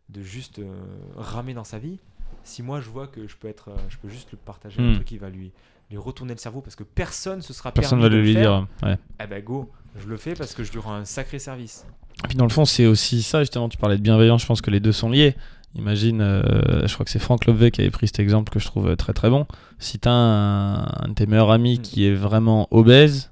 de 0.09 0.23
juste 0.23 0.59
euh, 0.59 0.69
ramer 1.17 1.55
dans 1.55 1.65
sa 1.65 1.79
vie, 1.79 1.99
si 2.45 2.63
moi 2.63 2.81
je 2.81 2.89
vois 2.91 3.07
que 3.07 3.27
je 3.29 3.37
peux 3.37 3.49
être, 3.49 3.69
euh, 3.71 3.77
je 3.89 3.97
peux 3.99 4.09
juste 4.09 4.33
le 4.33 4.39
partager 4.39 4.81
un 4.81 4.91
Hmm. 4.91 4.95
truc 4.95 5.07
qui 5.07 5.19
va 5.19 5.31
lui, 5.31 5.53
lui 5.91 5.99
retourner 5.99 6.33
le 6.35 6.39
cerveau 6.39 6.61
parce 6.61 6.77
que 6.77 6.85
personne 6.85 7.43
se 7.43 7.53
sera 7.53 7.73
Personne 7.73 7.99
permis 8.01 8.03
va 8.05 8.09
de 8.11 8.17
le 8.17 8.23
lui 8.23 8.33
faire, 8.35 8.67
dire. 8.83 8.89
Ouais. 8.89 8.99
Eh 9.23 9.27
ben 9.27 9.43
go, 9.43 9.71
je 9.97 10.07
le 10.09 10.17
fais 10.17 10.35
parce 10.35 10.55
que 10.55 10.65
je 10.65 10.73
lui 10.73 10.79
rends 10.81 10.95
un 10.95 11.05
sacré 11.05 11.39
service. 11.39 11.87
Et 12.25 12.29
puis 12.29 12.37
dans 12.37 12.45
le 12.45 12.51
fond, 12.51 12.65
c'est 12.65 12.87
aussi 12.87 13.23
ça, 13.23 13.41
justement, 13.41 13.69
tu 13.69 13.79
parlais 13.79 13.97
de 13.97 14.03
bienveillance, 14.03 14.43
je 14.43 14.47
pense 14.47 14.61
que 14.61 14.71
les 14.71 14.81
deux 14.81 14.93
sont 14.93 15.11
liés. 15.11 15.35
Imagine, 15.77 16.21
euh, 16.21 16.87
je 16.87 16.93
crois 16.95 17.05
que 17.05 17.11
c'est 17.13 17.21
Franck 17.21 17.47
Lobvé 17.47 17.71
qui 17.71 17.81
avait 17.81 17.91
pris 17.91 18.09
cet 18.09 18.19
exemple 18.19 18.53
que 18.53 18.59
je 18.59 18.67
trouve 18.67 18.95
très 18.97 19.13
très 19.13 19.31
bon. 19.31 19.47
Si 19.79 19.99
tu 20.01 20.09
as 20.09 20.13
un, 20.13 20.83
un 21.05 21.09
de 21.09 21.15
tes 21.15 21.27
meilleurs 21.27 21.51
amis 21.53 21.79
Mm. 21.79 21.83
qui 21.83 22.07
est 22.07 22.15
vraiment 22.15 22.67
obèse, 22.73 23.31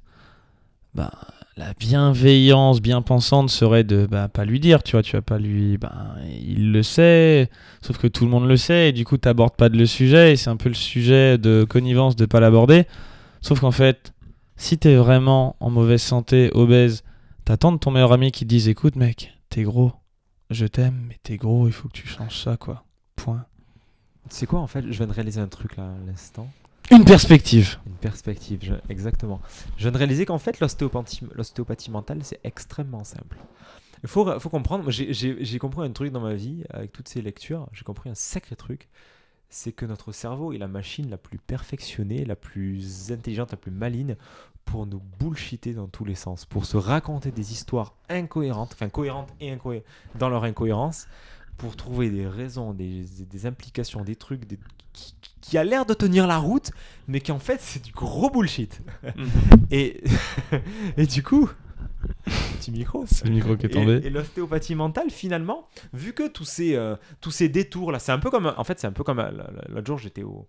bah, 0.95 1.11
la 1.59 1.75
bienveillance 1.75 2.81
bien 2.81 3.03
pensante 3.03 3.51
serait 3.51 3.83
de 3.83 4.07
bah, 4.07 4.29
pas 4.29 4.45
lui 4.45 4.61
dire, 4.61 4.85
tu 4.85 4.93
vois, 4.93 5.03
tu 5.03 5.17
vas 5.17 5.23
pas 5.23 5.39
lui. 5.39 5.77
Bah, 5.77 6.15
il 6.25 6.71
le 6.71 6.85
sait, 6.85 7.51
sauf 7.83 7.99
que 7.99 8.07
tout 8.07 8.25
le 8.25 8.31
monde 8.31 8.47
le 8.47 8.57
sait, 8.57 8.91
et 8.91 8.93
du 8.93 9.05
coup, 9.05 9.19
t'abordes 9.19 9.57
pas 9.57 9.69
le 9.69 9.87
sujet, 9.87 10.33
et 10.33 10.37
c'est 10.37 10.51
un 10.51 10.57
peu 10.57 10.69
le 10.69 10.77
sujet 10.77 11.37
de 11.37 11.67
connivence 11.69 12.15
de 12.15 12.27
pas 12.27 12.39
l'aborder. 12.39 12.87
Sauf 13.41 13.61
qu'en 13.61 13.73
fait, 13.73 14.13
si 14.57 14.79
t'es 14.79 14.95
vraiment 14.95 15.57
en 15.59 15.71
mauvaise 15.71 16.01
santé, 16.01 16.51
obèse, 16.55 17.03
t'attends 17.45 17.73
de 17.73 17.79
ton 17.79 17.91
meilleur 17.91 18.13
ami 18.13 18.31
qui 18.31 18.45
te 18.45 18.49
dise 18.49 18.69
écoute, 18.69 18.95
mec, 18.95 19.37
t'es 19.51 19.65
gros, 19.65 19.93
je 20.51 20.67
t'aime, 20.67 21.07
mais 21.09 21.19
t'es 21.25 21.39
gros, 21.39 21.67
il 21.67 21.73
faut 21.73 21.89
que 21.89 21.95
tu 21.95 22.07
changes 22.07 22.39
ça, 22.39 22.57
quoi. 22.57 22.85
Point. 23.17 23.45
C'est 24.31 24.47
quoi 24.47 24.61
en 24.61 24.67
fait 24.69 24.83
Je 24.83 24.97
viens 24.97 25.07
de 25.07 25.13
réaliser 25.13 25.41
un 25.41 25.49
truc 25.49 25.77
là 25.77 25.91
l'instant. 26.07 26.49
Une 26.91 27.05
perspective. 27.05 27.79
Une 27.87 27.93
perspective, 27.95 28.81
exactement. 28.89 29.41
Je 29.77 29.89
de 29.89 29.97
réaliser 29.97 30.25
qu'en 30.25 30.39
fait, 30.39 30.59
l'ostéopathie, 30.61 31.91
mentale, 31.91 32.21
c'est 32.23 32.41
extrêmement 32.45 33.05
simple. 33.05 33.37
Il 34.03 34.09
faut, 34.09 34.25
comprendre, 34.49 34.91
j'ai 34.91 35.59
compris 35.59 35.87
un 35.87 35.91
truc 35.91 36.13
dans 36.13 36.21
ma 36.21 36.35
vie, 36.35 36.65
avec 36.71 36.93
toutes 36.93 37.09
ces 37.09 37.21
lectures, 37.21 37.69
j'ai 37.73 37.85
compris 37.85 38.09
un 38.09 38.15
sacré 38.15 38.57
truc, 38.57 38.89
c'est 39.51 39.73
que 39.73 39.87
notre 39.87 40.13
cerveau 40.13 40.53
est 40.53 40.59
la 40.59 40.69
machine 40.69 41.11
la 41.11 41.19
plus 41.19 41.39
perfectionnée, 41.39 42.25
la 42.25 42.37
plus 42.37 43.11
intelligente, 43.11 43.51
la 43.51 43.57
plus 43.57 43.73
maligne 43.73 44.17
pour 44.65 44.87
nous 44.87 45.01
bullshiter 45.19 45.73
dans 45.73 45.89
tous 45.89 46.05
les 46.05 46.15
sens, 46.15 46.45
pour 46.45 46.65
se 46.67 46.77
raconter 46.77 47.31
des 47.33 47.53
histoires 47.53 47.95
incohérentes, 48.09 48.73
enfin 48.75 48.89
cohérentes 48.89 49.35
et 49.41 49.51
incohérentes 49.51 49.87
dans 50.19 50.29
leur 50.29 50.45
incohérence, 50.45 51.07
pour 51.57 51.75
trouver 51.75 52.09
des 52.11 52.27
raisons, 52.27 52.73
des, 52.73 53.05
des 53.29 53.47
implications, 53.47 54.05
des 54.05 54.15
trucs 54.17 54.47
des- 54.47 54.59
qui, 54.99 55.15
qui 55.41 55.59
a 55.59 55.65
l'air 55.65 55.87
de 55.87 55.95
tenir 55.95 56.27
la 56.27 56.39
route, 56.39 56.71
mais 57.07 57.21
qui 57.21 57.33
en 57.33 57.39
fait 57.39 57.61
c'est 57.61 57.83
du 57.83 57.93
gros 57.93 58.31
bullshit. 58.31 58.81
Et, 59.71 60.03
et 60.97 61.07
du 61.07 61.23
coup, 61.23 61.49
petit 62.59 62.71
micro. 62.71 63.05
C'est 63.07 63.27
le 63.27 63.33
micro 63.35 63.57
qui 63.57 63.67
est 63.67 63.71
Et, 63.71 63.73
tombé. 63.73 64.01
et 64.05 64.11
l'ostéopathie 64.11 64.75
mentale, 64.75 65.11
finalement, 65.11 65.69
vu 65.93 66.13
que 66.13 66.27
tous 66.29 66.45
ces, 66.45 66.75
euh, 66.75 66.97
tous 67.21 67.31
ces 67.31 67.49
détours 67.49 67.93
là, 67.93 67.99
c'est 67.99 68.13
un 68.13 68.19
peu 68.19 68.31
comme, 68.31 68.53
en 68.57 68.65
fait, 68.65 68.79
c'est 68.81 68.87
un 68.87 68.93
peu 68.93 69.05
comme 69.05 69.19
euh, 69.21 69.31
l'autre 69.69 69.87
jour, 69.87 69.99
j'étais 69.99 70.23
au, 70.23 70.47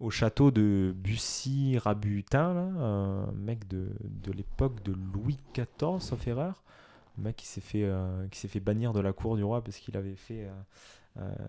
au 0.00 0.10
château 0.10 0.50
de 0.50 0.94
Bussy-Rabutin, 0.96 2.74
un 2.78 3.32
mec 3.32 3.68
de, 3.68 3.88
de 4.02 4.32
l'époque 4.32 4.82
de 4.82 4.92
Louis 5.14 5.38
XIV, 5.54 6.00
sauf 6.00 6.26
erreur, 6.26 6.62
un 7.18 7.22
mec 7.22 7.36
qui 7.36 7.46
s'est 7.46 7.60
fait, 7.60 7.84
euh, 7.84 8.26
qui 8.30 8.38
s'est 8.38 8.48
fait 8.48 8.60
bannir 8.60 8.92
de 8.92 9.00
la 9.00 9.12
cour 9.12 9.36
du 9.36 9.44
roi 9.44 9.62
parce 9.62 9.76
qu'il 9.78 9.96
avait 9.96 10.16
fait, 10.16 10.44
euh, 10.46 10.52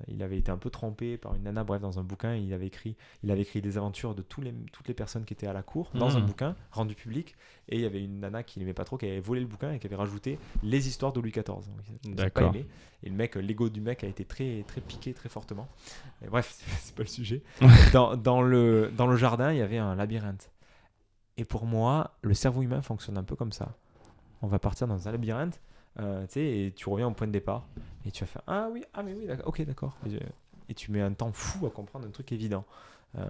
il 0.07 0.21
avait 0.23 0.37
été 0.37 0.51
un 0.51 0.57
peu 0.57 0.69
trompé 0.69 1.17
par 1.17 1.35
une 1.35 1.43
nana, 1.43 1.63
bref, 1.63 1.81
dans 1.81 1.97
un 1.99 2.03
bouquin, 2.03 2.35
il 2.35 2.53
avait 2.53 2.67
écrit, 2.67 2.95
il 3.23 3.31
avait 3.31 3.43
écrit 3.43 3.61
des 3.61 3.77
aventures 3.77 4.13
de 4.13 4.21
tous 4.21 4.41
les, 4.41 4.53
toutes 4.71 4.87
les 4.89 4.93
personnes 4.93 5.23
qui 5.23 5.33
étaient 5.33 5.47
à 5.47 5.53
la 5.53 5.63
cour 5.63 5.89
dans 5.93 6.17
un 6.17 6.19
Mhm. 6.19 6.25
bouquin 6.25 6.55
rendu 6.71 6.95
public, 6.95 7.35
et 7.69 7.75
il 7.77 7.81
y 7.81 7.85
avait 7.85 8.03
une 8.03 8.19
nana 8.19 8.43
qui 8.43 8.59
n'aimait 8.59 8.73
pas 8.73 8.83
trop, 8.83 8.97
qui 8.97 9.05
avait 9.05 9.19
volé 9.21 9.39
le 9.39 9.47
bouquin 9.47 9.71
et 9.71 9.79
qui 9.79 9.87
avait 9.87 9.95
rajouté 9.95 10.37
les 10.63 10.87
histoires 10.89 11.13
de 11.13 11.21
Louis 11.21 11.31
XIV. 11.31 11.45
D'accord. 12.05 12.51
Et 13.03 13.09
le 13.09 13.15
mec, 13.15 13.35
l'ego 13.35 13.69
du 13.69 13.79
mec 13.81 14.03
a 14.03 14.07
été 14.07 14.25
très, 14.25 14.63
très 14.67 14.81
piqué 14.81 15.13
très 15.13 15.29
fortement. 15.29 15.67
Et 16.23 16.27
bref, 16.27 16.57
c'est 16.81 16.95
pas 16.95 17.03
le 17.03 17.07
sujet. 17.09 17.41
dans, 17.93 18.17
dans 18.17 18.41
le, 18.41 18.91
dans 18.95 19.07
le 19.07 19.15
jardin, 19.17 19.51
il 19.53 19.59
y 19.59 19.61
avait 19.61 19.77
un 19.77 19.95
labyrinthe. 19.95 20.51
Et 21.37 21.45
pour 21.45 21.65
moi, 21.65 22.15
le 22.21 22.33
cerveau 22.33 22.61
humain 22.61 22.81
fonctionne 22.81 23.17
un 23.17 23.23
peu 23.23 23.35
comme 23.35 23.51
ça. 23.51 23.75
On 24.41 24.47
va 24.47 24.59
partir 24.59 24.87
dans 24.87 25.07
un 25.07 25.11
labyrinthe, 25.11 25.61
euh, 25.99 26.25
tu 26.27 26.33
sais, 26.33 26.41
et 26.45 26.73
tu 26.75 26.89
reviens 26.89 27.07
au 27.07 27.11
point 27.11 27.27
de 27.27 27.31
départ. 27.31 27.65
Et 28.05 28.11
tu 28.11 28.23
vas 28.23 28.27
faire 28.27 28.41
Ah 28.47 28.67
oui, 28.71 28.83
ah 28.93 29.03
mais 29.03 29.13
oui, 29.13 29.27
ok, 29.45 29.61
d'accord. 29.65 29.95
Et, 30.05 30.09
je- 30.11 30.17
et 30.69 30.73
tu 30.73 30.91
mets 30.91 31.01
un 31.01 31.13
temps 31.13 31.31
fou 31.31 31.65
à 31.65 31.69
comprendre 31.69 32.07
un 32.07 32.11
truc 32.11 32.31
évident. 32.31 32.65
Euh, 33.17 33.27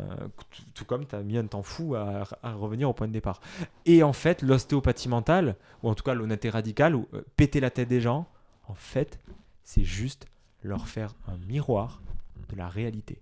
tout, 0.73 0.85
comme 0.85 1.05
tu 1.05 1.13
as 1.13 1.21
mis 1.23 1.37
un 1.37 1.45
temps 1.45 1.61
fou 1.63 1.93
à, 1.95 2.23
à 2.41 2.53
revenir 2.53 2.89
au 2.89 2.93
point 2.93 3.07
de 3.07 3.11
départ. 3.13 3.41
Et 3.85 4.01
en 4.01 4.13
fait, 4.13 4.41
l'ostéopathie 4.41 5.09
mentale, 5.09 5.55
ou 5.83 5.89
en 5.89 5.93
tout 5.95 6.03
cas 6.05 6.13
l'honnêteté 6.13 6.49
radicale, 6.49 6.95
ou 6.95 7.07
euh, 7.13 7.21
péter 7.35 7.59
la 7.59 7.69
tête 7.69 7.89
des 7.89 7.99
gens, 7.99 8.27
en 8.69 8.75
fait, 8.75 9.19
c'est 9.65 9.83
juste 9.83 10.25
leur 10.63 10.87
faire 10.87 11.13
un 11.27 11.35
miroir 11.47 12.01
de 12.49 12.55
la 12.55 12.69
réalité. 12.69 13.19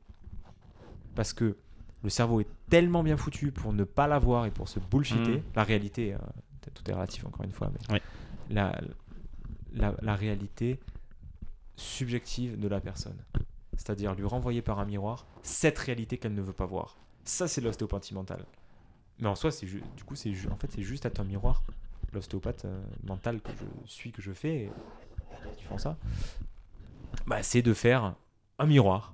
Parce 1.16 1.34
que 1.34 1.58
le 2.04 2.10
cerveau 2.10 2.42
est 2.42 2.48
tellement 2.70 3.04
bien 3.04 3.18
foutu 3.18 3.52
pour 3.52 3.74
ne 3.74 3.84
pas 3.84 4.08
l'avoir 4.08 4.46
et 4.46 4.52
pour 4.52 4.68
se 4.70 4.80
bullshiter. 4.80 5.38
Mhm. 5.38 5.44
La 5.56 5.64
réalité, 5.64 6.14
euh, 6.14 6.18
tout 6.74 6.90
est 6.90 6.94
relatif 6.94 7.26
encore 7.26 7.44
une 7.44 7.52
fois, 7.52 7.72
mais 7.74 7.94
Oui. 7.96 8.00
la, 8.52 8.80
la, 9.74 10.16
réalité 10.16 10.80
subjective 11.76 12.60
de 12.60 12.68
la 12.68 12.80
personne. 12.80 13.18
C'est-à-dire 13.78 14.14
lui 14.14 14.26
renvoyer 14.26 14.62
par 14.62 14.80
un 14.80 14.86
miroir 14.86 15.26
cette 15.44 15.80
réalité 15.80 16.18
qu'elle 16.18 16.34
ne 16.34 16.42
veut 16.42 16.54
pas 16.54 16.66
voir. 16.66 16.98
Ça, 17.24 17.48
c'est 17.48 17.62
l'ostéopathie 17.62 18.14
mentale. 18.14 18.46
Mais 19.20 19.28
en 19.28 19.36
soi, 19.36 19.52
c'est 19.52 19.66
du 19.66 20.04
coup, 20.06 20.16
c'est 20.16 20.34
en 20.52 20.58
fait, 20.58 20.72
c'est 20.72 20.84
juste 20.84 21.06
être 21.06 21.20
un 21.20 21.24
miroir. 21.24 21.64
L'ostéopathe 22.14 22.66
euh, 22.66 22.82
mental 23.04 23.40
que 23.42 23.52
je 23.52 23.90
suis, 23.90 24.12
que 24.12 24.22
je 24.22 24.34
fais, 24.34 24.70
qui 25.58 25.64
font 25.64 25.78
ça, 25.78 25.98
bah, 27.26 27.42
c'est 27.42 27.62
de 27.62 27.74
faire 27.74 28.16
un 28.60 28.66
miroir 28.66 29.14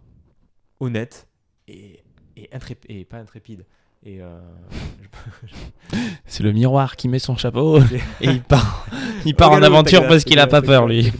honnête 0.80 1.28
et, 1.68 2.04
et, 2.36 2.50
et 2.90 3.06
pas 3.06 3.18
intrépide. 3.18 3.66
Et 4.04 4.22
euh, 4.22 4.40
je- 5.46 5.98
C'est 6.26 6.44
le 6.44 6.52
miroir 6.54 6.96
qui 6.96 7.08
met 7.10 7.20
son 7.20 7.36
chapeau 7.36 7.80
et 8.22 8.28
il 8.30 8.42
part, 8.42 8.88
il 9.26 9.36
part 9.36 9.50
en 9.52 9.56
Regarde-le, 9.56 9.76
aventure 9.78 10.08
parce 10.08 10.24
qu'il 10.24 10.40
a 10.40 10.48
pas 10.48 10.62
peur 10.62 10.88
lui. 10.88 11.12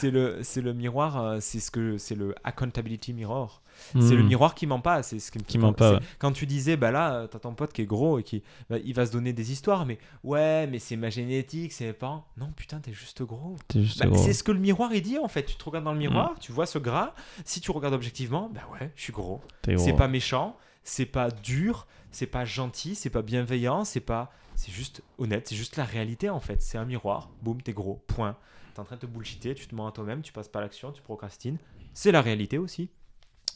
C'est 0.00 0.10
le, 0.10 0.38
c'est 0.42 0.60
le 0.60 0.72
miroir, 0.72 1.22
euh, 1.22 1.38
c'est 1.40 1.60
ce 1.60 1.70
que 1.70 1.98
c'est 1.98 2.16
le 2.16 2.34
accountability 2.42 3.12
mirror. 3.12 3.62
C'est 3.92 4.16
le 4.16 4.24
Hmm. 4.24 4.26
miroir 4.26 4.54
qui 4.56 4.66
ment 4.66 4.80
pas. 4.80 5.04
C'est 5.04 5.20
ce 5.20 5.30
qui, 5.30 5.38
Qui 5.38 5.56
ment 5.56 5.72
pas, 5.72 5.90
c'est- 5.90 5.94
ouais. 5.98 6.02
Quand 6.18 6.32
tu 6.32 6.46
disais, 6.46 6.76
bah 6.76 6.90
là, 6.90 7.12
euh, 7.14 7.26
t'as 7.28 7.38
ton 7.38 7.54
pote 7.54 7.72
qui 7.72 7.82
est 7.82 7.86
gros 7.86 8.18
et 8.18 8.24
qui, 8.24 8.42
bah, 8.68 8.76
il 8.84 8.92
va 8.92 9.06
se 9.06 9.12
donner 9.12 9.32
des 9.32 9.52
histoires, 9.52 9.86
mais 9.86 9.98
ouais, 10.24 10.66
mais 10.66 10.80
c'est 10.80 10.96
ma 10.96 11.10
génétique, 11.10 11.72
c'est 11.72 11.84
mes 11.86 11.92
parents. 11.92 12.24
Non, 12.36 12.50
putain, 12.56 12.80
t'es 12.80 12.92
juste 12.92 13.22
gros. 13.22 13.54
Bah, 14.00 14.06
gros. 14.06 14.18
c'est 14.18 14.32
ce 14.32 14.42
que 14.42 14.50
le 14.50 14.58
miroir 14.58 14.90
il 14.92 15.02
dit 15.02 15.18
en 15.18 15.28
fait. 15.28 15.44
Tu 15.44 15.54
te 15.54 15.64
regardes 15.64 15.84
dans 15.84 15.92
le 15.92 15.98
miroir, 15.98 16.32
Mm. 16.32 16.38
tu 16.40 16.50
vois 16.50 16.66
ce 16.66 16.78
gras. 16.78 17.12
Si 17.44 17.60
tu 17.60 17.70
regardes 17.70 17.94
objectivement, 17.94 18.50
bah 18.52 18.62
ouais, 18.72 18.90
je 18.96 19.02
suis 19.02 19.12
gros. 19.12 19.40
C'est 19.76 19.92
pas 19.92 20.08
méchant, 20.08 20.56
c'est 20.88 21.06
pas 21.06 21.30
dur, 21.30 21.86
c'est 22.10 22.26
pas 22.26 22.44
gentil, 22.44 22.94
c'est 22.94 23.10
pas 23.10 23.22
bienveillant, 23.22 23.84
c'est 23.84 24.00
pas. 24.00 24.32
C'est 24.54 24.72
juste 24.72 25.02
honnête, 25.18 25.46
c'est 25.46 25.54
juste 25.54 25.76
la 25.76 25.84
réalité 25.84 26.30
en 26.30 26.40
fait. 26.40 26.62
C'est 26.62 26.78
un 26.78 26.84
miroir, 26.84 27.30
boum, 27.42 27.62
t'es 27.62 27.72
gros, 27.72 28.02
point. 28.06 28.36
T'es 28.74 28.80
en 28.80 28.84
train 28.84 28.96
de 28.96 29.02
te 29.02 29.06
bullshiter, 29.06 29.54
tu 29.54 29.68
te 29.68 29.74
mens 29.74 29.86
à 29.86 29.92
toi-même, 29.92 30.22
tu 30.22 30.32
passes 30.32 30.48
pas 30.48 30.60
l'action, 30.60 30.90
tu 30.90 31.02
procrastines. 31.02 31.58
C'est 31.94 32.10
la 32.10 32.22
réalité 32.22 32.58
aussi. 32.58 32.90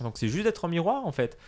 Donc 0.00 0.18
c'est 0.18 0.28
juste 0.28 0.44
d'être 0.44 0.64
un 0.64 0.68
miroir 0.68 1.06
en 1.06 1.12
fait. 1.12 1.38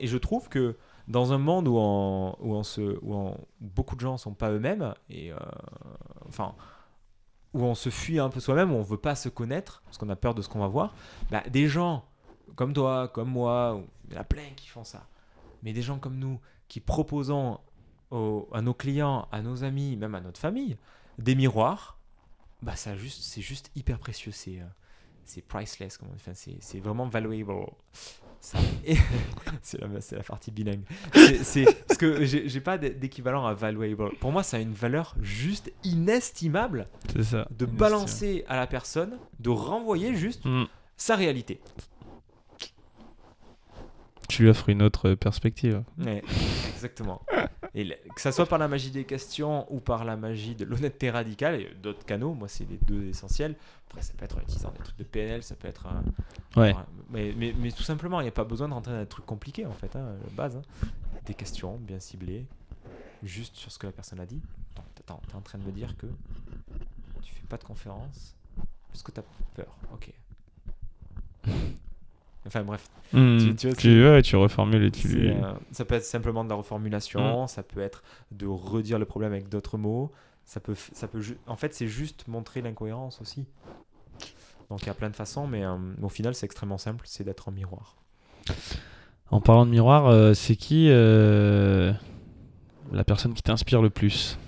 Et 0.00 0.06
je 0.06 0.18
trouve 0.18 0.48
que 0.48 0.76
dans 1.08 1.32
un 1.32 1.38
monde 1.38 1.68
où, 1.68 1.76
on, 1.76 2.36
où, 2.40 2.54
on 2.54 2.62
se, 2.62 2.98
où, 3.02 3.34
beaucoup 3.60 3.96
de 3.96 4.00
gens 4.00 4.16
sont 4.16 4.34
pas 4.34 4.50
eux-mêmes, 4.50 4.94
et 5.10 5.30
euh, 5.30 5.36
enfin, 6.26 6.54
où 7.52 7.62
on 7.62 7.74
se 7.74 7.90
fuit 7.90 8.18
un 8.18 8.30
peu 8.30 8.40
soi-même, 8.40 8.72
où 8.72 8.76
on 8.76 8.82
veut 8.82 8.96
pas 8.96 9.14
se 9.14 9.28
connaître, 9.28 9.82
parce 9.84 9.98
qu'on 9.98 10.08
a 10.08 10.16
peur 10.16 10.34
de 10.34 10.40
ce 10.40 10.48
qu'on 10.48 10.60
va 10.60 10.68
voir, 10.68 10.94
bah, 11.30 11.42
des 11.50 11.68
gens 11.68 12.06
comme 12.56 12.72
toi, 12.72 13.08
comme 13.08 13.28
moi, 13.28 13.82
il 14.08 14.14
y 14.14 14.16
en 14.16 14.20
a 14.20 14.24
plein 14.24 14.50
qui 14.56 14.68
font 14.68 14.84
ça, 14.84 15.06
mais 15.64 15.72
des 15.72 15.82
gens 15.82 15.98
comme 15.98 16.18
nous 16.18 16.38
qui 16.68 16.78
proposons 16.80 17.58
aux- 18.10 18.48
à 18.52 18.60
nos 18.62 18.74
clients, 18.74 19.26
à 19.32 19.42
nos 19.42 19.64
amis, 19.64 19.96
même 19.96 20.14
à 20.14 20.20
notre 20.20 20.38
famille, 20.38 20.76
des 21.18 21.34
miroirs, 21.34 21.98
bah 22.62 22.76
ça 22.76 22.96
juste, 22.96 23.22
c'est 23.22 23.42
juste 23.42 23.70
hyper 23.74 23.98
précieux, 23.98 24.32
c'est 24.32 24.60
euh, 24.60 24.64
c'est 25.26 25.40
priceless, 25.42 25.96
comme 25.96 26.08
on 26.08 26.12
dit. 26.12 26.20
Enfin, 26.20 26.32
c'est 26.34 26.56
c'est 26.60 26.80
vraiment 26.80 27.06
valuable. 27.08 27.54
Ça- 28.40 28.58
et- 28.84 28.96
c'est 29.62 29.80
la, 29.80 30.00
c'est 30.02 30.16
la 30.16 30.22
partie 30.22 30.50
bilingue. 30.50 30.82
C'est- 31.14 31.44
C'est 31.44 31.64
parce 31.86 31.98
que 31.98 32.24
j'ai 32.26 32.46
j'ai 32.48 32.60
pas 32.60 32.76
d'équivalent 32.78 33.46
à 33.46 33.54
valuable. 33.54 34.10
Pour 34.20 34.32
moi, 34.32 34.42
ça 34.42 34.58
a 34.58 34.60
une 34.60 34.74
valeur 34.74 35.14
juste 35.22 35.72
inestimable 35.82 36.86
C'est 37.14 37.22
ça. 37.24 37.48
de 37.50 37.64
balancer 37.66 38.44
à 38.48 38.56
la 38.56 38.66
personne, 38.66 39.18
de 39.40 39.50
renvoyer 39.50 40.14
juste 40.14 40.44
Hmm. 40.44 40.64
sa 40.96 41.16
réalité. 41.16 41.60
Tu 44.28 44.42
lui 44.42 44.48
offres 44.48 44.68
une 44.68 44.82
autre 44.82 45.14
perspective. 45.14 45.82
Ouais, 45.98 46.22
exactement. 46.68 47.22
Et 47.74 47.88
que 48.14 48.20
ça 48.20 48.32
soit 48.32 48.46
par 48.46 48.58
la 48.58 48.68
magie 48.68 48.90
des 48.90 49.04
questions 49.04 49.66
ou 49.72 49.80
par 49.80 50.04
la 50.04 50.16
magie 50.16 50.54
de 50.54 50.64
l'honnêteté 50.64 51.10
radicale, 51.10 51.60
et 51.60 51.74
d'autres 51.82 52.04
canaux, 52.06 52.32
moi 52.34 52.48
c'est 52.48 52.68
les 52.68 52.78
deux 52.78 53.04
essentiels. 53.08 53.54
Après, 53.88 54.00
ça 54.02 54.12
peut 54.16 54.24
être 54.24 54.36
en 54.38 54.40
utilisant 54.40 54.70
des 54.70 54.78
trucs 54.78 54.96
de 54.96 55.04
PNL, 55.04 55.42
ça 55.42 55.54
peut 55.56 55.68
être. 55.68 55.86
un- 55.86 56.02
Ouais. 56.60 56.72
un- 56.72 56.86
mais, 57.10 57.34
mais, 57.36 57.54
mais 57.58 57.70
tout 57.70 57.82
simplement, 57.82 58.20
il 58.20 58.24
n'y 58.24 58.28
a 58.28 58.32
pas 58.32 58.44
besoin 58.44 58.68
de 58.68 58.74
rentrer 58.74 58.92
dans 58.92 59.00
des 59.00 59.06
trucs 59.06 59.26
compliqués 59.26 59.66
en 59.66 59.72
fait, 59.72 59.94
hein, 59.96 60.14
la 60.24 60.30
base. 60.36 60.56
hein. 60.56 60.62
Des 61.26 61.34
questions 61.34 61.76
bien 61.78 61.98
ciblées, 62.00 62.46
juste 63.22 63.56
sur 63.56 63.70
ce 63.72 63.78
que 63.78 63.86
la 63.86 63.92
personne 63.92 64.20
a 64.20 64.26
dit. 64.26 64.40
Attends, 65.00 65.20
t'es 65.26 65.34
en 65.36 65.40
train 65.40 65.58
de 65.58 65.64
me 65.64 65.72
dire 65.72 65.96
que 65.96 66.06
tu 67.22 67.32
fais 67.34 67.46
pas 67.48 67.56
de 67.56 67.64
conférence 67.64 68.34
parce 68.88 69.02
que 69.02 69.10
t'as 69.10 69.22
peur. 69.54 69.76
Ok. 69.92 70.12
Enfin 72.46 72.62
bref, 72.62 72.88
Hmm. 73.12 73.38
Tu- 73.38 73.54
tu 73.54 73.66
vois, 73.68 73.76
Tu, 73.76 74.04
ouais, 74.04 74.22
tu 74.22 74.34
reformules 74.36 74.82
et 74.84 74.90
tu 74.90 75.28
euh, 75.28 75.52
ça 75.70 75.84
peut 75.84 75.94
être 75.94 76.04
simplement 76.04 76.42
de 76.44 76.48
la 76.48 76.56
reformulation, 76.56 77.46
ça 77.46 77.62
peut 77.62 77.80
être 77.80 78.02
de 78.32 78.46
redire 78.46 78.98
le 78.98 79.04
problème 79.04 79.32
avec 79.32 79.48
d'autres 79.48 79.78
mots, 79.78 80.10
ça 80.44 80.58
peut, 80.60 80.74
ça 80.74 81.06
peut, 81.06 81.20
en 81.46 81.56
fait, 81.56 81.72
c'est 81.74 81.86
juste 81.86 82.26
montrer 82.28 82.60
l'incohérence 82.60 83.20
aussi. 83.20 83.46
Donc 84.68 84.82
il 84.82 84.86
y 84.86 84.90
a 84.90 84.94
plein 84.94 85.10
de 85.10 85.16
façons, 85.16 85.46
mais 85.46 85.64
euh, 85.64 85.76
au 86.02 86.08
final, 86.08 86.34
c'est 86.34 86.44
extrêmement 86.46 86.78
simple, 86.78 87.04
c'est 87.06 87.22
d'être 87.24 87.48
un 87.48 87.52
miroir. 87.52 87.96
En 89.30 89.40
parlant 89.40 89.64
de 89.64 89.70
miroir, 89.70 90.06
euh, 90.06 90.34
c'est 90.34 90.56
qui 90.56 90.88
la 90.88 91.94
personne 93.06 93.32
qui 93.34 93.42
t'inspire 93.42 93.80
le 93.80 93.90
plus? 93.90 94.38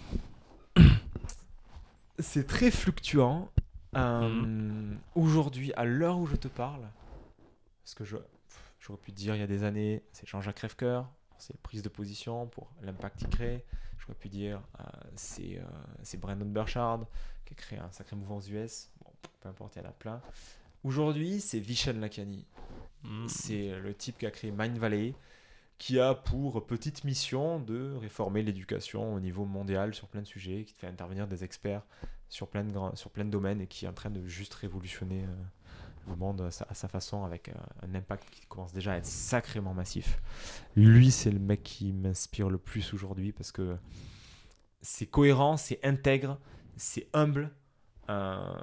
C'est 2.19 2.47
très 2.47 2.71
fluctuant. 2.71 3.49
Euh, 3.97 4.93
Aujourd'hui, 5.15 5.73
à 5.77 5.85
l'heure 5.85 6.19
où 6.19 6.27
je 6.27 6.37
te 6.37 6.49
parle, 6.49 6.81
parce 7.87 7.95
que 7.95 8.05
je, 8.05 8.16
j'aurais 8.80 8.99
pu 8.99 9.12
dire 9.12 9.37
il 9.37 9.39
y 9.39 9.45
a 9.45 9.47
des 9.47 9.62
années, 9.62 10.03
c'est 10.11 10.26
Jean-Jacques 10.26 10.57
Crèvecoeur 10.57 11.09
pour 11.28 11.41
ses 11.41 11.55
prises 11.55 11.82
de 11.82 11.89
position, 11.89 12.49
pour 12.49 12.68
l'impact 12.82 13.20
qu'il 13.20 13.28
crée. 13.28 13.64
J'aurais 13.99 14.18
pu 14.18 14.28
dire 14.28 14.61
euh, 14.80 14.82
c'est, 15.14 15.59
euh, 15.59 15.64
c'est 16.03 16.18
Brandon 16.18 16.47
Burchard 16.47 17.07
qui 17.45 17.55
a 17.55 17.57
créé 17.57 17.78
un 17.78 17.93
sacré 17.93 18.16
mouvement 18.16 18.39
aux 18.39 18.49
US. 18.49 18.91
Bon, 19.05 19.12
peu 19.41 19.49
importe, 19.49 19.76
il 19.76 19.82
y 19.82 19.87
en 19.87 19.89
a 19.89 19.93
plein. 19.93 20.20
Aujourd'hui, 20.82 21.41
c'est 21.41 21.61
Vishen 21.61 22.01
Lakhani. 22.01 22.45
C'est 23.28 23.78
le 23.78 23.95
type 23.95 24.18
qui 24.18 24.26
a 24.26 24.32
créé 24.32 24.51
Mind 24.51 24.78
Valley, 24.78 25.14
qui 25.78 26.01
a 26.01 26.12
pour 26.12 26.66
petite 26.66 27.05
mission 27.05 27.61
de 27.61 27.95
réformer 27.95 28.43
l'éducation 28.43 29.14
au 29.14 29.20
niveau 29.20 29.45
mondial 29.45 29.95
sur 29.95 30.09
plein 30.09 30.22
de 30.22 30.26
sujets, 30.26 30.64
qui 30.64 30.74
fait 30.74 30.89
intervenir 30.89 31.28
des 31.28 31.45
experts 31.45 31.82
sur 32.28 32.49
plein 32.49 32.64
de, 32.64 32.97
sur 32.97 33.12
plein 33.12 33.24
de 33.24 33.30
domaines 33.30 33.61
et 33.61 33.68
qui 33.68 33.84
est 33.84 33.89
en 33.89 33.93
train 33.93 34.11
de 34.11 34.26
juste 34.26 34.55
révolutionner 34.55 35.22
euh, 35.22 35.45
le 36.09 36.17
monde 36.17 36.41
à 36.43 36.51
sa, 36.51 36.89
façon 36.89 37.25
avec 37.25 37.49
euh, 37.49 37.53
un 37.83 37.95
impact 37.95 38.29
qui 38.31 38.47
commence 38.47 38.73
déjà 38.73 38.93
à 38.93 38.97
être 38.97 39.07
sacrément 39.07 39.75
massif. 39.75 40.21
Lui, 40.77 41.11
c'est 41.11 41.31
le 41.31 41.39
mec 41.39 41.63
qui 41.63 41.93
m'inspire 41.93 42.49
le 42.49 42.59
plus 42.59 42.95
aujourd'hui 42.95 43.33
parce 43.33 43.53
que 43.53 43.77
c'est 44.81 45.07
cohérent, 45.07 45.57
c'est 45.57 45.85
intègre, 45.85 46.39
c'est 46.77 47.09
humble, 47.13 47.51
euh, 48.09 48.55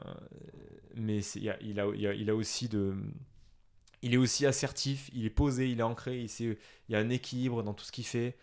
mais 0.96 1.20
il 1.20 1.50
a- 1.50 1.58
il 1.62 1.80
a, 1.80 1.88
il 1.94 2.02
y 2.02 2.08
a- 2.08 2.14
il 2.14 2.30
a 2.30 2.36
aussi 2.36 2.70
de 2.70 2.96
il 4.06 4.14
est 4.14 4.18
aussi 4.18 4.46
assertif, 4.46 5.10
il 5.14 5.26
est 5.26 5.30
posé, 5.30 5.70
il 5.72 5.80
est 5.80 5.84
ancré, 5.84 6.20
il, 6.22 6.28
sait- 6.28 6.58
il 6.90 6.92
y 6.92 6.96
a 6.96 7.00
un 7.00 7.10
équilibre 7.10 7.64
dans 7.64 7.74
tout 7.74 7.86
ce 7.86 7.92
qu'il 7.94 8.06
fait. 8.06 8.36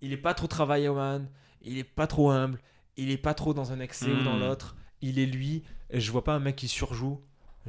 Il 0.00 0.12
est 0.12 0.16
pas 0.16 0.32
trop 0.32 0.46
travaillman, 0.46 1.22
il 1.60 1.76
est 1.78 1.82
pas 1.82 2.06
trop 2.06 2.30
humble, 2.30 2.60
il 2.96 3.10
est 3.10 3.18
pas 3.18 3.34
trop 3.34 3.52
dans 3.52 3.72
un 3.72 3.80
excès 3.80 4.12
ou 4.12 4.22
dans 4.22 4.36
Mm. 4.36 4.40
l'autre. 4.40 4.76
Il 5.00 5.18
est 5.18 5.26
lui. 5.26 5.64
Je 5.92 6.12
vois 6.12 6.22
pas 6.22 6.34
un 6.34 6.38
mec 6.38 6.54
qui 6.54 6.68
surjoue. 6.68 7.20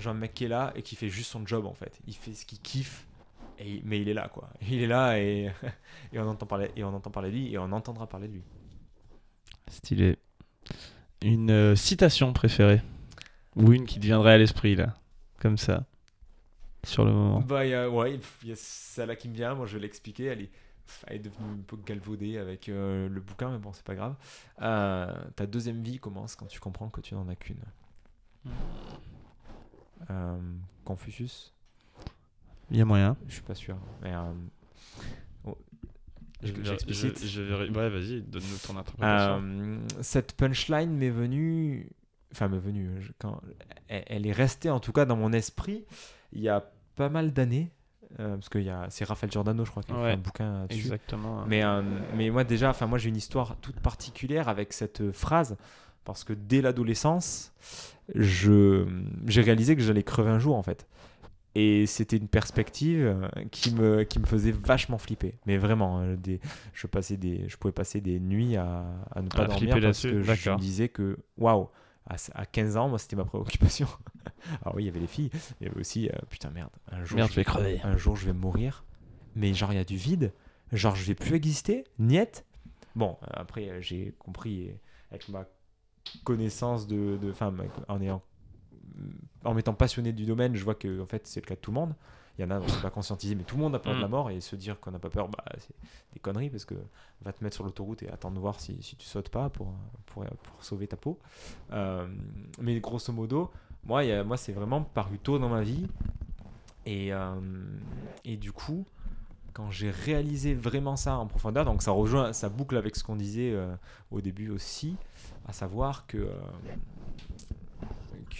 Vois 0.03 0.11
un 0.13 0.15
mec 0.15 0.33
qui 0.33 0.45
est 0.45 0.49
là 0.49 0.71
et 0.75 0.81
qui 0.81 0.95
fait 0.95 1.09
juste 1.09 1.31
son 1.31 1.45
job 1.45 1.65
en 1.65 1.73
fait. 1.73 1.99
Il 2.07 2.15
fait 2.15 2.33
ce 2.33 2.45
qu'il 2.45 2.59
kiffe, 2.59 3.07
et 3.59 3.81
mais 3.83 3.99
il 4.01 4.09
est 4.09 4.13
là 4.13 4.29
quoi. 4.29 4.49
Il 4.61 4.81
est 4.81 4.87
là 4.87 5.19
et, 5.19 5.51
et 6.13 6.19
on 6.19 6.27
entend 6.27 6.45
parler 6.45 6.71
et 6.75 6.83
on 6.83 6.93
entend 6.93 7.09
parler 7.11 7.29
de 7.31 7.35
lui 7.35 7.53
et 7.53 7.57
on 7.57 7.71
entendra 7.71 8.07
parler 8.07 8.27
de 8.27 8.33
lui. 8.33 8.43
Stylé. 9.69 10.17
Une 11.21 11.51
euh, 11.51 11.75
citation 11.75 12.31
préférée 12.33 12.81
Ou 13.55 13.73
une 13.73 13.85
qui 13.85 13.99
te 13.99 14.05
viendrait 14.05 14.33
à 14.33 14.37
l'esprit, 14.37 14.75
là 14.75 14.95
Comme 15.39 15.57
ça. 15.57 15.85
Sur 16.85 17.03
le 17.03 17.11
moment? 17.11 17.41
Bah, 17.41 17.65
il 17.65 17.71
y 17.71 17.73
a- 17.73 17.89
ouais, 17.89 18.19
il 18.43 18.49
y 18.49 18.51
a 18.53 18.55
celle-là 18.55 19.15
qui 19.17 19.27
me 19.27 19.33
vient, 19.35 19.53
moi 19.53 19.65
je 19.65 19.73
vais 19.75 19.81
l'expliquer. 19.81 20.25
Elle 20.25 20.41
est, 20.43 20.49
elle 21.07 21.17
est 21.17 21.19
devenue 21.19 21.51
un 21.59 21.63
peu 21.67 21.75
galvaudée 21.77 22.37
avec 22.37 22.69
euh, 22.69 23.09
le 23.09 23.19
bouquin, 23.19 23.51
mais 23.51 23.57
bon, 23.57 23.73
c'est 23.73 23.83
pas 23.83 23.95
grave. 23.95 24.15
Euh, 24.61 25.13
ta 25.35 25.45
deuxième 25.45 25.83
vie 25.83 25.99
commence 25.99 26.35
quand 26.37 26.45
tu 26.45 26.59
comprends 26.61 26.89
que 26.89 27.01
tu 27.01 27.15
n'en 27.15 27.27
as 27.27 27.35
qu'une. 27.35 27.59
Euh, 30.09 30.37
Confucius 30.85 31.53
Il 32.71 32.77
y 32.77 32.81
a 32.81 32.85
moyen. 32.85 33.15
Je 33.27 33.33
suis 33.33 33.41
pas 33.43 33.55
sûr. 33.55 33.77
Mais, 34.01 34.13
euh, 34.13 34.31
oh, 35.45 35.57
Je, 36.41 36.53
je- 36.53 36.63
j'explicite. 36.63 37.25
je 37.25 37.41
verrai- 37.41 37.69
Ouais, 37.69 37.89
vas-y, 37.89 38.21
donne-nous 38.21 38.57
ton 38.65 38.77
interprétation. 38.77 39.41
Euh, 39.43 39.79
cette 40.01 40.33
punchline 40.33 40.91
m'est 40.91 41.09
venue, 41.09 41.89
enfin 42.31 42.47
m'est 42.47 42.59
venue, 42.59 42.89
je- 43.01 43.11
quand, 43.19 43.41
elle, 43.87 44.25
est 44.27 44.31
restée 44.31 44.69
en 44.69 44.79
tout 44.79 44.91
cas 44.93 45.05
dans 45.05 45.15
mon 45.17 45.33
esprit 45.33 45.85
il 46.31 46.41
y 46.41 46.49
a 46.49 46.63
pas 46.95 47.09
mal 47.09 47.33
d'années, 47.33 47.71
euh, 48.19 48.35
parce 48.35 48.49
que 48.49 48.59
y 48.59 48.69
a- 48.69 48.87
c'est 48.89 49.03
Raphaël 49.05 49.31
Giordano, 49.31 49.65
je 49.65 49.71
crois, 49.71 49.83
qui 49.83 49.91
a 49.91 49.95
Ouais, 49.95 50.01
fait 50.11 50.13
un 50.13 50.17
bouquin 50.17 50.65
dessus. 50.67 50.79
Exactement. 50.81 51.45
Mais, 51.47 51.63
euh, 51.63 51.81
mais 52.15 52.29
moi 52.29 52.43
déjà, 52.43 52.69
enfin 52.69 52.85
moi 52.87 52.97
j'ai 52.99 53.09
une 53.09 53.17
histoire 53.17 53.55
toute 53.57 53.79
particulière 53.79 54.47
avec 54.47 54.73
cette 54.73 55.01
euh, 55.01 55.11
phrase 55.11 55.57
parce 56.05 56.23
que 56.23 56.33
dès 56.33 56.61
l'adolescence, 56.61 57.53
je 58.15 58.85
j'ai 59.27 59.41
réalisé 59.41 59.75
que 59.75 59.81
j'allais 59.81 60.03
crever 60.03 60.29
un 60.31 60.39
jour 60.39 60.55
en 60.55 60.63
fait. 60.63 60.87
Et 61.55 61.87
c'était 61.87 62.17
une 62.17 62.27
perspective 62.27 62.99
euh, 63.03 63.27
qui 63.51 63.73
me, 63.73 64.03
qui 64.03 64.19
me 64.19 64.25
faisait 64.25 64.51
vachement 64.51 64.99
flipper. 64.99 65.33
Mais 65.47 65.57
vraiment, 65.57 65.99
euh, 65.99 66.15
des, 66.15 66.39
je, 66.73 66.85
passais 66.85 67.17
des, 67.17 67.49
je 67.49 67.57
pouvais 67.57 67.71
passer 67.71 68.01
des 68.01 68.19
nuits 68.19 68.55
à, 68.55 68.85
à 69.11 69.21
ne 69.21 69.27
pas 69.27 69.43
À 69.43 69.47
dormir 69.47 69.71
parce 69.71 69.81
là-dessus, 69.83 70.11
que 70.11 70.21
je, 70.21 70.33
je 70.35 70.49
me 70.51 70.57
disais 70.57 70.89
que, 70.89 71.17
waouh, 71.37 71.67
à, 72.09 72.15
à 72.35 72.45
15 72.45 72.77
ans, 72.77 72.89
moi 72.89 72.99
c'était 72.99 73.15
ma 73.15 73.25
préoccupation. 73.25 73.87
Alors 74.61 74.75
oui, 74.75 74.83
il 74.83 74.85
y 74.85 74.89
avait 74.89 74.99
les 74.99 75.07
filles, 75.07 75.31
il 75.59 75.67
y 75.67 75.69
avait 75.69 75.79
aussi, 75.79 76.07
euh, 76.07 76.13
putain 76.29 76.49
merde, 76.51 76.71
un 76.91 77.03
jour, 77.03 77.17
Merde, 77.17 77.31
je 77.31 77.35
vais 77.35 77.43
crever. 77.43 77.81
un 77.83 77.97
jour 77.97 78.15
je 78.15 78.25
vais 78.25 78.33
mourir, 78.33 78.83
mais 79.35 79.53
genre 79.53 79.71
il 79.73 79.75
y 79.75 79.79
a 79.79 79.83
du 79.83 79.95
vide, 79.97 80.33
genre 80.71 80.95
je 80.95 81.03
vais 81.05 81.15
plus 81.15 81.35
exister, 81.35 81.83
niette. 81.97 82.45
Bon, 82.95 83.17
euh, 83.23 83.27
après 83.33 83.81
j'ai 83.81 84.13
compris 84.19 84.71
avec 85.11 85.29
ma 85.29 85.45
connaissance 86.23 86.87
de, 86.87 87.17
de 87.21 87.33
en 87.87 88.01
ayant, 88.01 88.21
en 89.43 89.53
m'étant 89.53 89.73
passionné 89.73 90.11
du 90.11 90.25
domaine, 90.25 90.55
je 90.55 90.63
vois 90.63 90.75
que 90.75 91.01
en 91.01 91.05
fait 91.05 91.25
c'est 91.27 91.41
le 91.41 91.45
cas 91.45 91.55
de 91.55 91.59
tout 91.59 91.71
le 91.71 91.75
monde. 91.75 91.93
Il 92.37 92.43
y 92.43 92.45
en 92.45 92.51
a, 92.51 92.59
on 92.59 92.63
ne 92.63 92.81
pas 92.81 92.89
conscientiser, 92.89 93.35
mais 93.35 93.43
tout 93.43 93.57
le 93.57 93.63
monde 93.63 93.75
a 93.75 93.79
peur 93.79 93.93
de 93.95 93.99
la 93.99 94.07
Mm. 94.07 94.11
mort 94.11 94.29
et 94.29 94.39
se 94.39 94.55
dire 94.55 94.79
qu'on 94.79 94.91
n'a 94.91 94.99
pas 94.99 95.09
peur, 95.09 95.27
bah, 95.27 95.43
c'est 95.57 95.75
des 96.13 96.19
conneries 96.21 96.49
parce 96.49 96.63
que 96.63 96.75
va 97.21 97.33
te 97.33 97.43
mettre 97.43 97.55
sur 97.55 97.65
l'autoroute 97.65 98.01
et 98.03 98.09
attendre 98.09 98.35
de 98.35 98.39
voir 98.39 98.59
si, 98.61 98.81
si 98.81 98.95
tu 98.95 99.05
sautes 99.05 99.27
pas 99.27 99.49
pour, 99.49 99.73
pour, 100.05 100.23
pour 100.25 100.63
sauver 100.63 100.87
ta 100.87 100.95
peau. 100.95 101.19
Euh, 101.73 102.07
mais 102.61 102.79
grosso 102.79 103.11
modo, 103.11 103.51
moi, 103.83 104.05
il 104.05 104.09
y 104.09 104.13
a- 104.13 104.23
moi 104.23 104.37
c'est 104.37 104.53
vraiment 104.53 104.81
paru 104.83 105.19
tôt 105.19 105.37
dans 105.37 105.49
ma 105.49 105.63
vie. 105.63 105.85
Et, 106.85 107.13
euh, 107.13 107.35
et 108.23 108.37
du 108.37 108.53
coup, 108.53 108.85
quand 109.51 109.69
j'ai 109.69 109.91
réalisé 109.91 110.53
vraiment 110.53 110.95
ça 110.95 111.17
en 111.17 111.27
profondeur, 111.27 111.65
donc 111.65 111.81
ça 111.83 111.91
rejoint, 111.91 112.31
ça 112.31 112.47
boucle 112.47 112.77
avec 112.77 112.95
ce 112.95 113.03
qu'on 113.03 113.17
disait 113.17 113.51
euh, 113.51 113.75
au 114.11 114.21
début 114.21 114.49
aussi, 114.49 114.95
à 115.49 115.53
savoir 115.53 116.05
que. 116.07 116.17
euh, 116.17 116.27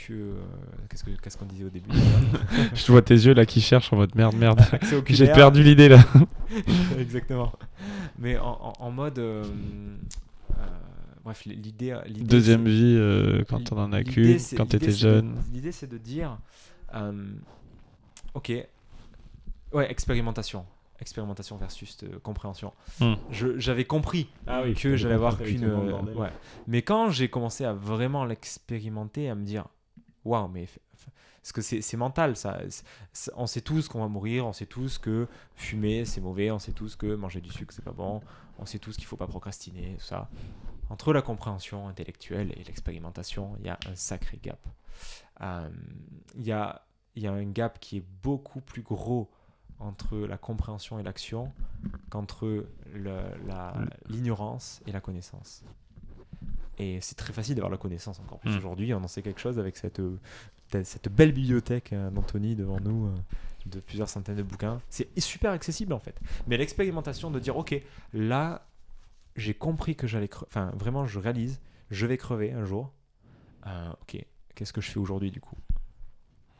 que 0.08 0.14
euh, 0.14 0.34
qu'est-ce 0.90 1.04
que- 1.04 1.12
qu'est-ce 1.22 1.38
qu'on 1.38 1.46
disait 1.46 1.66
au 1.66 1.70
début 1.70 1.90
Je 2.74 2.92
vois 2.92 3.02
tes 3.02 3.14
yeux 3.16 3.34
là 3.34 3.46
qui 3.46 3.60
cherchent 3.62 3.92
en 3.94 3.98
mode 3.98 4.16
merde, 4.16 4.36
merde. 4.36 4.62
J'ai 5.08 5.26
perdu 5.28 5.62
l'idée 5.64 5.90
là. 5.90 6.04
Exactement. 7.00 7.52
Mais 8.18 8.38
en, 8.38 8.48
en- 8.62 8.74
en 8.80 8.92
mode. 8.92 9.20
euh, 9.20 9.44
bref, 11.24 11.44
l'idée. 11.46 11.94
Deuxième 12.22 12.66
vie 12.68 12.98
quand 13.50 13.72
on 13.72 13.78
en 13.80 13.94
a 13.94 14.04
qu'une, 14.04 14.38
quand 14.56 14.68
t'étais 14.68 14.92
jeune. 14.92 15.36
L'idée, 15.54 15.72
c'est 15.72 15.88
de 15.90 15.98
dire. 15.98 16.38
ok. 18.34 18.52
Ouais, 19.74 19.92
expérimentation. 19.92 20.66
Expérimentation 21.02 21.58
versus 21.58 21.98
euh, 22.04 22.20
compréhension. 22.20 22.74
Hmm. 23.00 23.14
Je- 23.32 23.58
J'avais 23.58 23.86
compris 23.86 24.30
Ah 24.48 24.62
oui, 24.64 24.74
que 24.74 24.98
j'allais 24.98 25.16
avoir 25.16 25.38
qu'une. 25.38 25.64
euh, 25.64 26.02
ouais. 26.14 26.32
Mais 26.68 26.82
quand 26.82 27.10
j'ai 27.10 27.30
commencé 27.30 27.64
à 27.66 27.74
vraiment 27.74 28.26
l'expérimenter, 28.26 29.30
à 29.30 29.36
me 29.36 29.44
dire 29.46 29.66
waouh, 30.26 30.48
mais. 30.50 30.68
Parce 31.42 31.54
que 31.54 31.62
c'est 31.62 31.82
c'est 31.82 31.96
mental, 31.96 32.36
ça. 32.36 32.60
C'est- 32.70 32.84
c'est- 33.14 33.32
On 33.38 33.48
sait 33.48 33.62
tous 33.62 33.88
qu'on 33.88 34.02
va 34.02 34.08
mourir, 34.10 34.46
on 34.46 34.52
sait 34.54 34.66
tous 34.66 34.98
que 34.98 35.26
fumer 35.56 36.04
c'est 36.04 36.20
mauvais, 36.20 36.52
on 36.52 36.60
sait 36.60 36.74
tous 36.74 36.98
que 36.98 37.16
manger 37.16 37.40
du 37.40 37.50
sucre 37.50 37.74
c'est 37.74 37.84
pas 37.86 37.94
bon, 37.94 38.22
on 38.60 38.66
sait 38.66 38.78
tous 38.80 38.98
qu'il 38.98 39.06
faut 39.06 39.16
pas 39.16 39.26
procrastiner, 39.28 39.96
tout 39.98 40.04
ça. 40.06 40.30
Entre 40.90 41.14
la 41.14 41.22
compréhension 41.22 41.88
intellectuelle 41.88 42.52
et 42.58 42.64
l'expérimentation, 42.66 43.56
il 43.60 43.68
y 43.68 43.70
a 43.70 43.80
un 43.90 43.96
sacré 43.96 44.38
gap. 44.44 44.60
Euh, 45.42 45.70
Il 46.36 46.46
y, 46.46 46.52
a, 46.52 46.82
il 47.16 47.24
y 47.24 47.28
a 47.28 47.32
un 47.32 47.46
gap 47.46 47.80
qui 47.80 47.98
est 47.98 48.04
beaucoup 48.22 48.60
plus 48.60 48.82
gros 48.82 49.30
entre 49.80 50.18
la 50.18 50.38
compréhension 50.38 51.00
et 51.00 51.04
l'action 51.04 51.52
qu'entre 52.10 52.66
la- 52.96 53.74
l'ignorance 54.10 54.82
et 54.88 54.92
la 54.92 55.00
connaissance. 55.02 55.64
Et 56.78 57.00
c'est 57.02 57.16
très 57.16 57.34
facile 57.34 57.56
d'avoir 57.56 57.72
la 57.72 57.78
connaissance 57.78 58.20
encore 58.20 58.40
plus 58.40 58.52
Mm. 58.54 58.58
aujourd'hui. 58.58 58.94
On 58.94 59.04
en 59.04 59.08
sait 59.08 59.22
quelque 59.22 59.42
chose 59.42 59.60
avec 59.60 59.76
cette, 59.78 60.00
euh, 60.00 60.18
cette 60.84 61.10
belle 61.10 61.32
bibliothèque 61.34 61.94
euh, 61.94 62.10
d'Anthony 62.10 62.56
devant 62.56 62.80
nous, 62.80 63.08
euh, 63.08 63.16
de 63.66 63.80
plusieurs 63.80 64.08
centaines 64.10 64.38
de 64.38 64.44
bouquins. 64.44 64.82
C'est 64.90 65.08
super 65.20 65.52
accessible 65.52 65.94
en 65.94 66.00
fait. 66.00 66.18
Mais 66.48 66.58
l'expérimentation 66.58 67.32
de 67.32 67.40
dire, 67.40 67.58
ok, 67.58 67.82
là, 68.14 68.66
j'ai 69.36 69.54
compris 69.54 69.96
que 69.96 70.08
j'allais 70.08 70.28
crever. 70.30 70.48
Enfin, 70.50 70.72
vraiment, 70.76 71.06
je 71.06 71.20
réalise, 71.20 71.60
je 71.92 72.06
vais 72.06 72.18
crever 72.18 72.52
un 72.54 72.64
jour. 72.66 72.92
Euh, 73.68 73.92
ok, 74.02 74.26
qu'est-ce 74.56 74.72
que 74.74 74.82
je 74.82 74.90
fais 74.90 75.00
aujourd'hui 75.00 75.32
du 75.32 75.42
coup? 75.42 75.56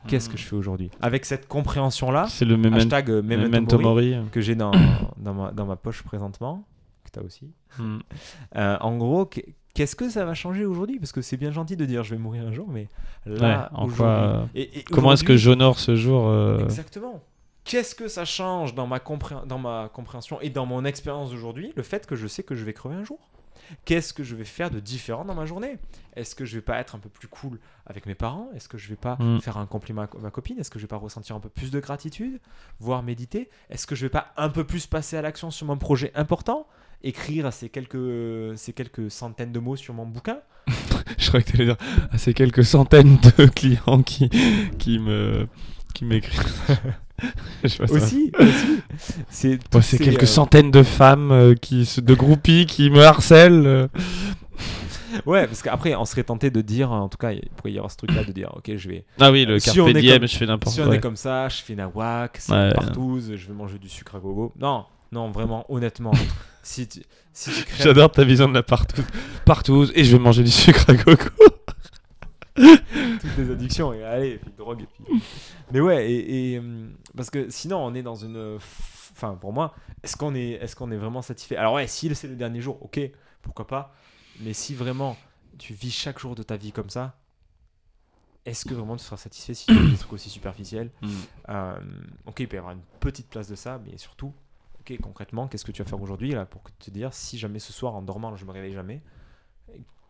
Qu'est-ce 0.08 0.28
que 0.28 0.36
je 0.38 0.44
fais 0.44 0.56
aujourd'hui 0.56 0.90
Avec 1.02 1.24
cette 1.24 1.46
compréhension-là, 1.46 2.26
C'est 2.28 2.44
le 2.44 2.56
memento, 2.56 2.76
hashtag 2.78 3.10
euh, 3.10 3.22
Memento 3.22 3.48
memento 3.50 3.78
Mori, 3.78 4.14
mori. 4.16 4.28
que 4.32 4.40
j'ai 4.40 4.54
dans, 4.54 4.72
dans, 5.18 5.34
ma, 5.34 5.50
dans 5.52 5.66
ma 5.66 5.76
poche 5.76 6.02
présentement, 6.02 6.64
que 7.04 7.10
tu 7.12 7.18
as 7.18 7.22
aussi. 7.22 7.50
Hmm. 7.78 7.98
Euh, 8.56 8.76
en 8.80 8.96
gros, 8.96 9.26
qu- 9.26 9.44
qu'est-ce 9.74 9.94
que 9.96 10.08
ça 10.08 10.24
va 10.24 10.34
changer 10.34 10.64
aujourd'hui? 10.64 10.98
Parce 10.98 11.12
que 11.12 11.20
c'est 11.22 11.36
bien 11.36 11.50
gentil 11.52 11.76
de 11.76 11.84
dire 11.84 12.02
je 12.02 12.10
vais 12.14 12.20
mourir 12.20 12.46
un 12.46 12.52
jour, 12.52 12.66
mais 12.68 12.88
là, 13.26 13.68
Ouais, 13.72 13.78
en 13.78 13.88
quoi, 13.88 14.06
euh, 14.06 14.44
et- 14.54 14.78
et 14.80 14.82
Comment 14.84 15.12
est-ce 15.12 15.24
que 15.24 15.36
j'honore 15.36 15.78
ce 15.78 15.94
jour 15.96 16.28
euh, 16.28 16.58
Exactement. 16.64 17.22
Qu'est-ce 17.64 17.94
que 17.94 18.08
ça 18.08 18.24
change 18.24 18.74
dans 18.74 18.86
ma, 18.86 19.00
dans 19.46 19.58
ma 19.58 19.90
compréhension 19.92 20.40
et 20.40 20.48
dans 20.48 20.64
mon 20.66 20.84
expérience 20.86 21.30
d'aujourd'hui, 21.30 21.72
le 21.76 21.82
fait 21.82 22.06
que 22.06 22.16
je 22.16 22.26
sais 22.26 22.42
que 22.42 22.54
je 22.54 22.64
vais 22.64 22.72
crever 22.72 22.96
un 22.96 23.04
jour? 23.04 23.18
Qu'est-ce 23.84 24.12
que 24.12 24.22
je 24.24 24.34
vais 24.36 24.44
faire 24.44 24.70
de 24.70 24.80
différent 24.80 25.24
dans 25.24 25.34
ma 25.34 25.46
journée? 25.46 25.78
Est-ce 26.16 26.34
que 26.34 26.44
je 26.44 26.56
vais 26.56 26.60
pas 26.62 26.78
être 26.78 26.94
un 26.94 26.98
peu 26.98 27.08
plus 27.08 27.28
cool 27.28 27.58
avec 27.86 28.06
mes 28.06 28.14
parents? 28.14 28.48
Est-ce 28.54 28.68
que 28.68 28.78
je 28.78 28.88
vais 28.88 28.96
pas 28.96 29.16
Mm. 29.20 29.40
faire 29.40 29.56
un 29.58 29.66
compliment 29.66 30.02
à 30.02 30.08
ma 30.20 30.30
copine? 30.30 30.58
Est-ce 30.58 30.70
que 30.70 30.78
je 30.78 30.84
vais 30.84 30.88
pas 30.88 30.96
ressentir 30.96 31.36
un 31.36 31.40
peu 31.40 31.48
plus 31.48 31.70
de 31.70 31.80
gratitude 31.80 32.40
Voire 32.78 33.02
méditer? 33.02 33.48
Est-ce 33.70 33.86
que 33.86 33.94
je 33.94 34.06
vais 34.06 34.10
pas 34.10 34.32
un 34.36 34.48
peu 34.48 34.64
plus 34.64 34.86
passer 34.86 35.16
à 35.16 35.22
l'action 35.22 35.50
sur 35.50 35.66
mon 35.66 35.76
projet 35.78 36.10
important? 36.14 36.66
Écrire 37.02 37.50
ces 37.52 37.68
quelques, 37.70 38.56
ces 38.58 38.72
quelques 38.72 39.10
centaines 39.10 39.52
de 39.52 39.58
mots 39.58 39.76
sur 39.76 39.94
mon 39.94 40.04
bouquin? 40.06 40.40
Je 41.18 41.28
crois 41.28 41.40
que 41.42 41.50
tu 41.50 41.56
allais 41.56 41.66
dire 41.66 41.76
à 42.12 42.18
ces 42.18 42.34
quelques 42.34 42.64
centaines 42.64 43.18
de 43.38 43.46
clients 43.54 44.02
qui, 44.02 44.28
qui 44.78 44.98
me 44.98 45.48
qui 45.94 46.04
m'écrivent. 46.04 46.42
Aussi, 47.90 48.32
aussi. 48.38 49.58
C'est 49.82 49.98
quelques 49.98 50.22
euh, 50.22 50.26
centaines 50.26 50.70
de 50.70 50.82
femmes 50.82 51.30
euh, 51.32 51.54
qui 51.54 51.88
de 52.02 52.14
groupies 52.14 52.66
qui 52.66 52.90
me 52.90 53.02
harcèlent. 53.04 53.66
euh. 53.66 53.88
Ouais, 55.26 55.46
parce 55.46 55.62
qu'après, 55.62 55.94
on 55.96 56.04
serait 56.04 56.22
tenté 56.22 56.50
de 56.50 56.60
dire, 56.60 56.92
en 56.92 57.08
tout 57.08 57.18
cas, 57.18 57.32
il 57.32 57.42
pourrait 57.56 57.72
y 57.72 57.76
avoir 57.78 57.90
ce 57.90 57.96
truc-là 57.96 58.22
de 58.24 58.32
dire, 58.32 58.50
ok, 58.56 58.76
je 58.76 58.88
vais. 58.88 59.04
Ah 59.18 59.30
oui, 59.32 59.44
le 59.44 59.58
Si 59.58 59.66
carpe 59.74 59.90
diem, 59.92 60.18
comme- 60.20 60.28
je 60.28 60.36
fais 60.36 60.46
n'importe 60.46 60.74
Si 60.74 60.80
quoi. 60.80 60.88
on 60.88 60.92
est 60.92 61.00
comme 61.00 61.16
ça, 61.16 61.48
je 61.48 61.56
fais 61.62 61.74
nawak, 61.74 62.36
c'est 62.38 62.52
Ouais. 62.52 62.72
partouze, 62.72 63.32
je 63.34 63.46
vais 63.48 63.54
manger 63.54 63.78
du 63.78 63.88
sucre 63.88 64.14
à 64.14 64.18
gogo. 64.20 64.52
Non, 64.60 64.84
non, 65.12 65.30
vraiment, 65.30 65.66
honnêtement. 65.68 66.12
si 66.62 66.86
tu, 66.86 67.00
si 67.32 67.50
tu 67.50 67.64
crèves 67.64 67.86
J'adore 67.88 68.12
ta 68.12 68.22
vision 68.24 68.48
de 68.48 68.54
la 68.54 68.62
partouze. 68.62 69.04
Partouze 69.44 69.92
et 69.96 70.04
je 70.04 70.16
vais 70.16 70.22
manger 70.22 70.44
du 70.44 70.50
sucre 70.50 70.84
à 70.88 70.94
coco. 70.94 71.28
toutes 73.20 73.36
les 73.38 73.50
addictions, 73.50 73.92
et 73.92 74.02
allez, 74.04 74.28
et 74.30 74.38
puis 74.38 74.50
drogue, 74.56 74.82
et 74.82 74.86
puis. 74.86 75.22
Mais 75.72 75.80
ouais, 75.80 76.10
et, 76.10 76.52
et, 76.54 76.58
hum, 76.58 76.92
parce 77.16 77.30
que 77.30 77.48
sinon, 77.50 77.78
on 77.78 77.94
est 77.94 78.02
dans 78.02 78.16
une. 78.16 78.36
euh, 78.36 78.58
Enfin, 79.12 79.34
pour 79.34 79.52
moi, 79.52 79.74
est-ce 80.02 80.16
qu'on 80.16 80.34
est, 80.34 80.52
est, 80.52 80.74
qu'on 80.74 80.90
est 80.90 80.96
vraiment 80.96 81.20
satisfait? 81.20 81.56
Alors, 81.56 81.74
ouais, 81.74 81.86
si 81.86 82.14
c'est 82.14 82.28
le 82.28 82.36
dernier 82.36 82.60
jour, 82.62 82.78
ok, 82.82 83.00
pourquoi 83.42 83.66
pas. 83.66 83.94
Mais 84.38 84.54
si 84.54 84.74
vraiment 84.74 85.16
tu 85.58 85.74
vis 85.74 85.90
chaque 85.90 86.18
jour 86.18 86.34
de 86.34 86.42
ta 86.42 86.56
vie 86.56 86.72
comme 86.72 86.88
ça, 86.88 87.16
est-ce 88.46 88.64
que 88.64 88.72
vraiment 88.72 88.96
tu 88.96 89.04
seras 89.04 89.18
satisfait 89.18 89.52
si 89.52 89.66
tu 89.66 89.74
fais 89.74 89.90
des 89.90 89.96
trucs 89.98 90.12
aussi 90.14 90.30
superficiels? 90.30 90.90
Euh, 91.50 91.78
ok, 92.24 92.40
il 92.40 92.48
peut 92.48 92.56
y 92.56 92.58
avoir 92.58 92.72
une 92.72 92.80
petite 93.00 93.28
place 93.28 93.48
de 93.48 93.54
ça, 93.56 93.78
mais 93.84 93.98
surtout, 93.98 94.32
ok, 94.80 94.96
concrètement, 95.02 95.46
qu'est-ce 95.48 95.64
que 95.64 95.72
tu 95.72 95.82
vas 95.82 95.88
faire 95.88 96.00
aujourd'hui 96.00 96.30
là 96.30 96.46
pour 96.46 96.62
te 96.78 96.90
dire 96.90 97.12
si 97.12 97.36
jamais 97.38 97.58
ce 97.58 97.72
soir 97.74 97.94
en 97.94 98.00
dormant, 98.00 98.34
je 98.36 98.44
me 98.46 98.52
réveille 98.52 98.72
jamais, 98.72 99.02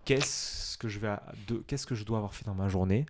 qu'est-ce 0.05 0.77
que 0.79 0.89
je 0.89 0.99
vais, 0.99 1.09
à- 1.09 1.23
de, 1.49 1.57
qu'est-ce 1.67 1.87
que 1.87 1.95
je 1.95 2.05
dois 2.05 2.19
avoir 2.19 2.35
fait 2.35 2.45
dans 2.45 2.55
ma 2.55 2.69
journée 2.69 3.07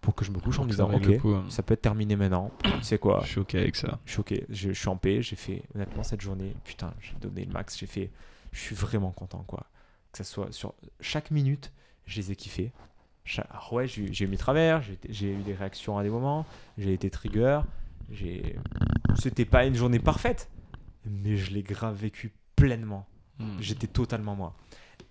pour 0.00 0.14
que 0.14 0.24
je 0.24 0.30
me 0.30 0.38
couche 0.38 0.58
en 0.58 0.64
me 0.64 0.70
disant, 0.70 0.88
ok, 0.96 1.20
ça 1.50 1.62
peut 1.62 1.74
être 1.74 1.82
terminé 1.82 2.16
maintenant. 2.16 2.50
Sais 2.82 2.98
quoi? 2.98 3.20
Je 3.24 3.28
suis 3.32 3.40
ok 3.40 3.54
avec 3.54 3.76
ça. 3.76 3.98
Je 4.06 4.12
suis 4.12 4.20
ok, 4.20 4.34
je, 4.48 4.68
je 4.72 4.78
suis 4.78 4.88
en 4.88 4.96
paix, 4.96 5.20
j'ai 5.22 5.36
fait 5.36 5.62
honnêtement 5.74 6.02
cette 6.02 6.20
journée, 6.20 6.54
putain, 6.64 6.94
j'ai 7.00 7.14
donné 7.20 7.44
le 7.44 7.52
max, 7.52 7.76
j'ai 7.78 7.86
fait, 7.86 8.10
je 8.52 8.58
suis 8.60 8.74
vraiment 8.74 9.10
content 9.10 9.44
quoi. 9.46 9.66
Que 10.12 10.18
ça 10.18 10.24
soit 10.24 10.52
sur 10.52 10.74
chaque 11.00 11.30
minute, 11.30 11.72
je 12.06 12.16
les 12.20 12.32
ai 12.32 12.36
kiffés. 12.36 12.72
Cha- 13.24 13.46
alors 13.50 13.72
ouais, 13.74 13.86
j'ai 13.86 14.02
eu- 14.02 14.08
j'ai 14.12 14.24
eu 14.24 14.28
mes 14.28 14.38
travers, 14.38 14.82
j'ai 15.08 15.30
eu 15.32 15.42
des 15.42 15.54
réactions 15.54 15.98
à 15.98 16.02
des 16.02 16.08
moments, 16.10 16.46
j'ai 16.78 16.92
été 16.94 17.10
trigger, 17.10 17.60
j'ai, 18.10 18.56
c'était 19.16 19.44
pas 19.44 19.66
une 19.66 19.74
journée 19.74 19.98
parfaite, 20.00 20.50
mais 21.04 21.36
je 21.36 21.50
l'ai 21.52 21.62
grave 21.62 21.94
vécu 21.96 22.32
pleinement. 22.56 23.06
J'étais 23.60 23.86
totalement 23.86 24.34
moi. 24.36 24.54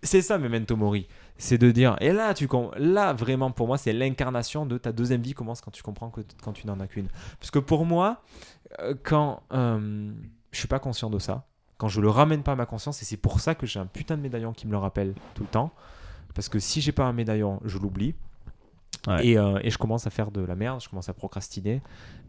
C'est 0.03 0.21
ça 0.21 0.37
Memento 0.37 0.75
Mori, 0.75 1.07
c'est 1.37 1.57
de 1.57 1.71
dire 1.71 1.95
et 2.01 2.11
là 2.11 2.33
tu 2.33 2.47
là 2.77 3.13
vraiment 3.13 3.51
pour 3.51 3.67
moi 3.67 3.77
c'est 3.77 3.93
l'incarnation 3.93 4.65
de 4.65 4.77
ta 4.77 4.91
deuxième 4.91 5.21
vie 5.21 5.33
commence 5.33 5.61
quand 5.61 5.71
tu 5.71 5.83
comprends 5.83 6.09
que 6.09 6.21
quand 6.43 6.53
tu 6.53 6.67
n'en 6.67 6.79
as 6.79 6.87
qu'une. 6.87 7.07
Parce 7.39 7.51
que 7.51 7.59
pour 7.59 7.85
moi 7.85 8.21
euh, 8.79 8.95
quand 9.03 9.43
euh, 9.53 10.11
je 10.51 10.57
suis 10.57 10.67
pas 10.67 10.79
conscient 10.79 11.09
de 11.09 11.19
ça, 11.19 11.45
quand 11.77 11.87
je 11.87 12.01
le 12.01 12.09
ramène 12.09 12.43
pas 12.43 12.53
à 12.53 12.55
ma 12.55 12.65
conscience 12.65 13.01
et 13.01 13.05
c'est 13.05 13.17
pour 13.17 13.39
ça 13.39 13.55
que 13.55 13.65
j'ai 13.65 13.79
un 13.79 13.85
putain 13.85 14.17
de 14.17 14.21
médaillon 14.21 14.53
qui 14.53 14.67
me 14.67 14.71
le 14.71 14.77
rappelle 14.77 15.13
tout 15.33 15.43
le 15.43 15.49
temps 15.49 15.71
parce 16.33 16.49
que 16.49 16.59
si 16.59 16.81
j'ai 16.81 16.91
pas 16.91 17.05
un 17.05 17.13
médaillon, 17.13 17.59
je 17.65 17.77
l'oublie. 17.77 18.15
Ouais. 19.07 19.25
Et, 19.25 19.37
euh, 19.37 19.59
et 19.63 19.69
je 19.69 19.77
commence 19.77 20.07
à 20.07 20.09
faire 20.09 20.31
de 20.31 20.41
la 20.41 20.55
merde, 20.55 20.81
je 20.81 20.89
commence 20.89 21.09
à 21.09 21.13
procrastiner. 21.13 21.81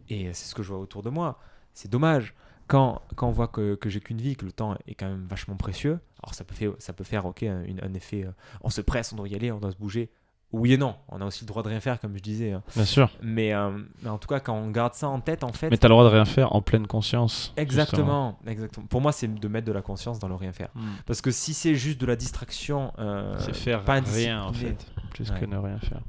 Et 0.09 0.33
c'est 0.33 0.47
ce 0.47 0.55
que 0.55 0.63
je 0.63 0.69
vois 0.69 0.79
autour 0.79 1.03
de 1.03 1.11
moi. 1.11 1.39
C'est 1.75 1.91
dommage. 1.91 2.35
Quand, 2.71 3.03
quand 3.17 3.27
on 3.29 3.33
voit 3.33 3.49
que, 3.49 3.75
que 3.75 3.91
j'ai 3.91 3.99
qu'une 4.01 4.21
vie, 4.21 4.37
que 4.37 4.45
le 4.45 4.53
temps 4.53 4.77
est 4.87 4.95
quand 4.95 5.09
même 5.09 5.27
vachement 5.29 5.57
précieux, 5.57 5.99
alors 6.23 6.35
ça 6.35 6.45
peut 6.45 6.55
faire, 6.55 6.71
ça 6.79 6.93
peut 6.93 7.03
faire 7.03 7.27
ok, 7.27 7.43
un, 7.43 7.95
effet, 7.95 8.25
euh, 8.25 8.31
on 8.63 8.71
se 8.71 8.81
presse, 8.81 9.13
on 9.13 9.17
doit 9.17 9.27
y 9.29 9.35
aller, 9.35 9.51
on 9.51 9.59
doit 9.59 9.73
se 9.73 9.77
bouger. 9.77 10.09
Oui 10.53 10.73
et 10.73 10.77
non, 10.77 10.95
on 11.09 11.21
a 11.21 11.25
aussi 11.27 11.45
le 11.45 11.49
droit 11.49 11.63
de 11.65 11.69
rien 11.69 11.81
faire, 11.81 11.99
comme 12.01 12.17
je 12.17 12.23
disais. 12.23 12.53
hein. 12.53 12.63
Bien 12.77 12.85
sûr. 12.85 13.11
Mais, 13.23 13.53
euh, 13.55 13.71
mais 14.03 14.09
en 14.09 14.19
tout 14.19 14.29
cas, 14.29 14.39
quand 14.41 14.55
on 14.55 14.71
garde 14.71 14.95
ça 14.95 15.09
en 15.09 15.21
tête, 15.21 15.43
en 15.45 15.53
fait, 15.53 15.71
Mais 15.71 15.77
t'as 15.79 15.89
le 15.89 15.95
droit 15.95 16.05
de 16.05 16.09
rien 16.11 16.25
faire 16.25 16.55
en 16.55 16.63
pleine 16.63 16.87
conscience. 16.87 17.53
exactement, 17.57 18.39
exactement. 18.47 18.87
Pour 18.87 19.01
moi, 19.01 19.11
c'est 19.13 19.27
de 19.33 19.49
mettre 19.49 19.67
de 19.67 19.73
la 19.73 19.83
conscience 19.83 20.19
dans 20.21 20.29
le 20.29 20.35
rien 20.37 20.53
faire. 20.53 20.71
justement. 20.75 20.93
Parce 21.07 21.21
que 21.21 21.31
si 21.33 21.55
c'est 21.55 21.75
juste 21.75 22.01
de 22.01 22.07
la 22.07 22.15
distraction, 22.17 22.93
euh, 23.01 23.37
C'est 23.41 23.55
faire 23.55 23.85
pas 23.85 24.01
rien 24.01 24.43
en 24.45 24.53
fait. 24.53 24.87
Plus 25.11 25.29
Ouais. 25.31 25.41
que 25.41 25.45
ne 25.47 25.57
rien 25.57 25.79
faire. 25.81 26.03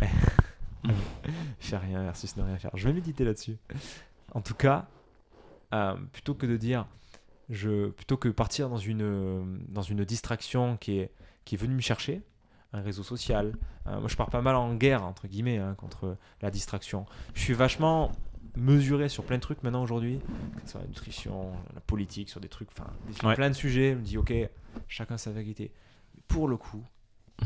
faire 1.60 1.80
rien 1.82 2.02
versus 2.02 2.36
ne 2.36 2.42
rien 2.42 2.56
faire. 2.58 2.70
Je 2.74 2.86
vais 2.88 2.92
méditer 2.94 3.24
là-dessus. 3.24 3.58
En 4.34 4.40
tout 4.40 4.54
cas, 4.54 4.86
euh, 5.72 5.94
plutôt 6.12 6.34
que 6.34 6.46
de 6.46 6.56
dire, 6.56 6.86
je, 7.48 7.88
plutôt 7.88 8.16
que 8.16 8.28
partir 8.28 8.68
dans 8.68 8.78
une, 8.78 9.02
euh, 9.02 9.42
dans 9.68 9.82
une 9.82 10.04
distraction 10.04 10.76
qui 10.76 10.98
est, 10.98 11.12
qui 11.44 11.54
est 11.54 11.58
venue 11.58 11.74
me 11.74 11.80
chercher, 11.80 12.22
un 12.72 12.80
réseau 12.82 13.02
social. 13.02 13.54
euh, 13.86 13.98
moi, 13.98 14.08
je 14.08 14.16
pars 14.16 14.30
pas 14.30 14.42
mal 14.42 14.54
en 14.56 14.74
guerre, 14.74 15.04
entre 15.04 15.26
guillemets, 15.26 15.58
hein, 15.58 15.74
contre 15.74 16.16
la 16.42 16.50
distraction. 16.50 17.06
Je 17.34 17.40
suis 17.40 17.54
vachement 17.54 18.12
mesuré 18.56 19.08
sur 19.08 19.24
plein 19.24 19.36
de 19.36 19.42
trucs 19.42 19.62
maintenant 19.62 19.82
aujourd'hui, 19.82 20.20
que 20.56 20.62
ce 20.66 20.72
soit 20.72 20.80
la 20.80 20.86
nutrition, 20.86 21.52
la 21.74 21.80
politique, 21.80 22.28
sur 22.28 22.40
des 22.40 22.48
trucs, 22.48 22.68
enfin, 22.70 22.90
sur 23.12 23.26
Ouais. 23.28 23.34
plein 23.34 23.48
de 23.48 23.54
sujets. 23.54 23.92
Je 23.92 23.96
me 23.98 24.02
dis, 24.02 24.18
ok, 24.18 24.32
chacun 24.88 25.16
sa 25.18 25.30
vérité. 25.32 25.72
Pour 26.28 26.46
le 26.48 26.56
coup, 26.56 26.84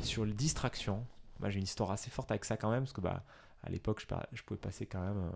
sur 0.02 0.24
les 0.26 0.32
distractions, 0.34 1.06
bah, 1.40 1.48
j'ai 1.50 1.58
une 1.58 1.64
histoire 1.64 1.90
assez 1.90 2.10
forte 2.10 2.30
avec 2.30 2.44
ça 2.44 2.56
quand 2.56 2.70
même, 2.70 2.82
parce 2.84 2.92
que 2.92 3.00
bah, 3.00 3.22
à 3.62 3.70
l'époque, 3.70 4.00
je, 4.06 4.14
je 4.32 4.42
pouvais 4.42 4.60
passer 4.60 4.84
quand 4.86 5.00
même 5.00 5.30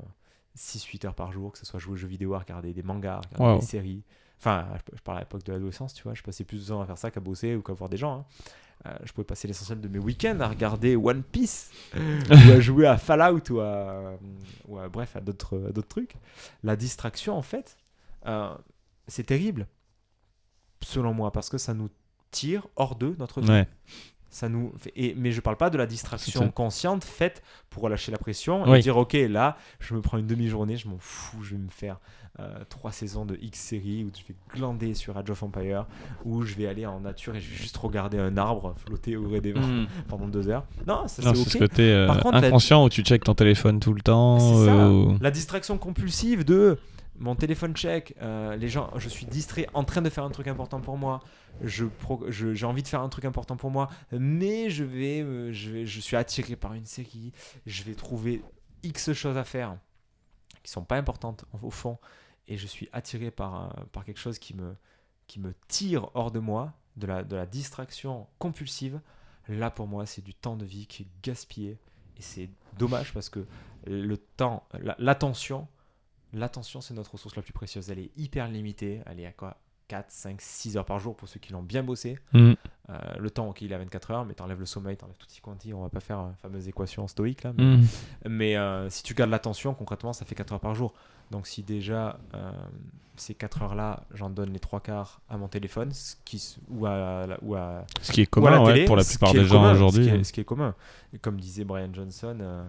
6-8 0.59 1.07
heures 1.07 1.15
par 1.15 1.33
jour, 1.33 1.53
que 1.53 1.59
ce 1.59 1.65
soit 1.67 1.79
jouer 1.81 1.93
aux 1.95 1.97
jeux 1.97 2.09
vidéo, 2.09 2.35
à 2.35 2.39
regarder 2.41 2.73
des 2.73 2.83
mangas, 2.83 3.15
à 3.17 3.21
regarder 3.21 3.55
Wow. 3.55 3.61
des 3.61 3.67
séries. 3.67 4.03
Enfin, 4.41 4.69
je, 4.93 4.97
je 4.97 5.03
parle 5.03 5.19
à 5.19 5.21
l'époque 5.21 5.43
de 5.45 5.53
l'adolescence, 5.53 5.95
tu 5.95 6.03
vois, 6.05 6.15
je 6.15 6.23
passais 6.23 6.45
plus 6.45 6.63
de 6.65 6.69
temps 6.69 6.81
à 6.81 6.87
faire 6.87 6.99
ça 6.99 7.11
qu'à 7.11 7.21
bosser 7.21 7.55
ou 7.57 7.63
qu'à 7.63 7.73
voir 7.73 7.89
des 7.91 7.97
gens. 7.97 8.19
hein. 8.21 8.25
Euh, 8.87 8.97
je 9.05 9.13
pouvais 9.13 9.25
passer 9.25 9.49
l'essentiel 9.49 9.81
de 9.81 9.89
mes 9.89 9.99
week-ends 9.99 10.39
à 10.39 10.47
regarder 10.47 10.95
One 10.95 11.25
Piece 11.25 11.73
ou 11.97 12.53
à 12.53 12.61
jouer 12.61 12.87
à 12.87 12.97
Fallout 12.97 13.51
ou 13.51 13.59
à, 13.59 14.13
ou 14.69 14.79
à- 14.79 14.89
bref 14.89 15.17
à 15.17 15.21
d'autres 15.21 15.59
d'autres 15.75 15.89
trucs. 15.89 16.15
La 16.63 16.77
distraction, 16.77 17.37
en 17.37 17.43
fait, 17.43 17.77
euh, 18.27 18.55
c'est 19.09 19.25
terrible, 19.25 19.67
selon 20.83 21.13
moi, 21.13 21.33
parce 21.33 21.49
que 21.51 21.59
ça 21.59 21.75
nous 21.75 21.89
tire 22.31 22.69
hors 22.77 22.95
de 22.95 23.15
notre 23.19 23.41
vie. 23.41 23.51
Ouais. 23.51 23.69
Ça 24.31 24.49
nous 24.51 24.73
fait- 24.79 24.93
et, 24.95 25.15
mais 25.17 25.33
je 25.33 25.41
parle 25.41 25.57
pas 25.57 25.71
de 25.71 25.79
la 25.79 25.87
distraction 25.87 26.51
consciente 26.51 27.03
faite 27.05 27.43
pour 27.71 27.83
relâcher 27.83 28.13
la 28.13 28.19
pression 28.19 28.67
et 28.67 28.71
Oui. 28.71 28.81
dire 28.81 28.97
ok 28.99 29.15
là 29.29 29.57
je 29.81 29.95
me 29.95 30.01
prends 30.03 30.19
une 30.19 30.27
demi-journée 30.27 30.77
je 30.77 30.87
m'en 30.89 30.99
fous 30.99 31.43
je 31.43 31.53
vais 31.53 31.59
me 31.63 31.71
faire 31.71 31.99
euh, 32.41 32.59
trois 32.69 32.93
saisons 32.93 33.25
de 33.25 33.39
X 33.41 33.59
série 33.59 34.05
où 34.05 34.11
je 34.15 34.23
vais 34.29 34.35
glander 34.55 34.93
sur 34.95 35.17
Age 35.17 35.31
of 35.31 35.43
Empire 35.43 35.87
où 36.27 36.43
je 36.43 36.55
vais 36.57 36.67
aller 36.67 36.85
en 36.85 37.01
nature 37.01 37.35
et 37.37 37.41
je 37.41 37.49
vais 37.51 37.57
juste 37.57 37.77
regarder 37.79 38.19
un 38.19 38.37
arbre 38.37 38.75
flotter 38.77 39.17
au 39.17 39.23
gré 39.29 39.41
des 39.41 39.53
vents 39.53 39.61
Mm. 39.67 39.87
pendant 40.09 40.29
deux 40.29 40.49
heures 40.49 40.65
non 40.87 41.09
ça 41.09 41.23
c'est 41.23 41.35
c'est 41.35 41.51
ce 41.51 41.59
côté 41.59 41.91
euh, 41.91 42.07
Par 42.07 42.21
contre, 42.21 42.39
la- 42.41 42.49
inconscient 42.49 42.85
où 42.85 42.89
tu 42.91 43.01
checkes 43.03 43.25
ton 43.25 43.35
téléphone 43.35 43.81
tout 43.81 43.95
le 43.95 44.03
temps. 44.03 44.39
ça. 44.39 44.47
euh, 44.71 45.15
La 45.23 45.31
distraction 45.31 45.79
compulsive 45.79 46.45
de 46.45 46.79
mon 47.19 47.35
téléphone 47.35 47.75
check, 47.75 48.15
euh, 48.23 48.57
les 48.57 48.69
gens, 48.69 48.91
je 48.97 49.09
suis 49.09 49.27
distrait 49.27 49.67
en 49.75 49.85
train 49.85 50.03
de 50.03 50.11
faire 50.11 50.25
un 50.25 50.31
truc 50.31 50.47
important 50.49 50.81
pour 50.81 50.97
moi. 50.97 51.21
J'ai 51.65 52.65
envie 52.65 52.83
de 52.83 52.89
faire 52.89 53.01
un 53.01 53.09
truc 53.09 53.25
important 53.25 53.57
pour 53.57 53.71
moi, 53.71 53.89
mais 54.13 54.71
je 54.71 54.85
vais, 54.85 55.23
euh, 55.23 55.53
je 55.53 55.71
vais, 55.71 55.87
je 55.87 56.01
suis 56.01 56.17
attiré 56.17 56.55
par 56.57 56.75
une 56.75 56.87
série. 56.87 57.33
Je 57.67 57.83
vais 57.83 57.95
trouver 57.95 58.43
X 58.85 59.13
choses 59.13 59.37
à 59.37 59.45
faire 59.45 59.77
qui 60.63 60.71
sont 60.71 60.85
pas 60.85 60.97
importantes 60.97 61.45
au- 61.63 61.71
fond, 61.71 61.99
et 62.47 62.57
je 62.57 62.67
suis 62.67 62.89
attiré 62.93 63.31
par, 63.31 63.71
euh, 63.79 63.85
quelque 64.03 64.21
chose 64.21 64.39
qui 64.39 64.55
me, 64.55 64.75
tire 65.69 66.11
hors 66.15 66.31
de 66.31 66.39
moi, 66.39 66.73
de 66.97 67.07
la, 67.07 67.23
de 67.25 67.37
la 67.37 67.47
distraction 67.47 68.27
compulsive. 68.39 69.01
Là 69.49 69.71
pour 69.71 69.87
moi, 69.87 70.05
c'est 70.07 70.23
du 70.23 70.35
temps 70.35 70.57
de 70.57 70.65
vie 70.65 70.87
qui 70.87 71.03
est 71.05 71.09
gaspillé, 71.23 71.79
et 72.17 72.23
c'est 72.23 72.51
dommage 72.79 73.13
parce 73.13 73.29
que 73.29 73.47
le 73.87 74.17
temps, 74.17 74.65
la- 74.81 74.97
l'attention, 76.33 76.81
c'est 76.81 76.95
notre 76.95 77.13
ressource 77.13 77.37
la 77.37 77.43
plus 77.43 77.53
précieuse. 77.53 77.91
Elle 77.91 77.99
est 78.01 78.11
hyper 78.17 78.49
limitée. 78.49 79.01
Elle 79.07 79.21
est 79.21 79.27
à 79.27 79.33
quoi? 79.33 79.57
4, 79.89 80.11
5, 80.11 80.41
6 80.43 80.77
heures 80.77 80.85
par 80.85 80.99
jour 80.99 81.17
pour 81.17 81.29
ceux 81.31 81.41
qui 81.41 81.51
l'ont 81.53 81.63
bien 81.63 81.83
bossé. 81.83 82.19
Mm. 82.35 82.53
Euh, 82.91 82.99
le 83.19 83.31
temps, 83.31 83.49
ok, 83.49 83.63
il 83.63 83.73
est 83.73 83.75
à 83.75 83.79
24 83.79 84.11
heures, 84.11 84.25
mais 84.27 84.35
t'enlèves 84.35 84.61
le 84.61 84.67
sommeil, 84.67 84.99
t'enlèves 84.99 85.17
tout 85.17 85.27
y 85.35 85.41
quanti. 85.41 85.73
On 85.73 85.81
va 85.81 85.89
pas 85.89 86.01
faire 86.01 86.19
la 86.19 86.35
fameuse 86.43 86.69
équation 86.69 87.09
stoïque 87.09 87.43
là. 87.43 87.53
Mais, 87.57 87.65
Mm. 87.65 87.85
mais, 88.29 88.57
euh, 88.59 88.91
si 88.91 89.03
tu 89.03 89.15
gardes 89.15 89.31
l'attention, 89.31 89.73
concrètement, 89.73 90.13
ça 90.13 90.27
fait 90.27 90.35
4 90.35 90.53
heures 90.53 90.61
par 90.61 90.75
jour. 90.75 90.93
Donc 91.31 91.47
si 91.47 91.63
déjà 91.63 92.19
euh, 92.35 92.51
ces 93.17 93.35
4 93.35 93.63
heures 93.63 93.75
là, 93.75 94.05
j'en 94.13 94.29
donne 94.29 94.51
les 94.53 94.61
3 94.61 94.81
quarts 94.81 95.23
à 95.31 95.39
mon 95.39 95.49
téléphone, 95.49 95.91
ce 95.93 96.17
qui, 96.25 96.37
s- 96.37 96.59
ou, 96.69 96.85
à, 96.87 97.27
ou 97.41 97.55
à 97.55 97.85
Ce 98.03 98.13
qui 98.13 98.21
est 98.23 98.27
commun 98.27 98.61
ouais, 98.63 98.73
télé, 98.75 98.85
pour 98.85 98.97
la 98.97 99.05
plupart 99.05 99.33
des 99.33 99.45
gens 99.47 99.73
aujourd'hui. 99.73 100.05
Ce 100.05 100.11
qui, 100.11 100.17
est, 100.17 100.25
ce 100.25 100.33
qui 100.35 100.41
est 100.41 100.45
commun. 100.45 100.75
Et 101.15 101.19
comme 101.19 101.41
disait 101.41 101.65
Brian 101.65 101.93
Johnson, 101.95 102.37
euh, 102.41 102.63
euh, 102.63 102.65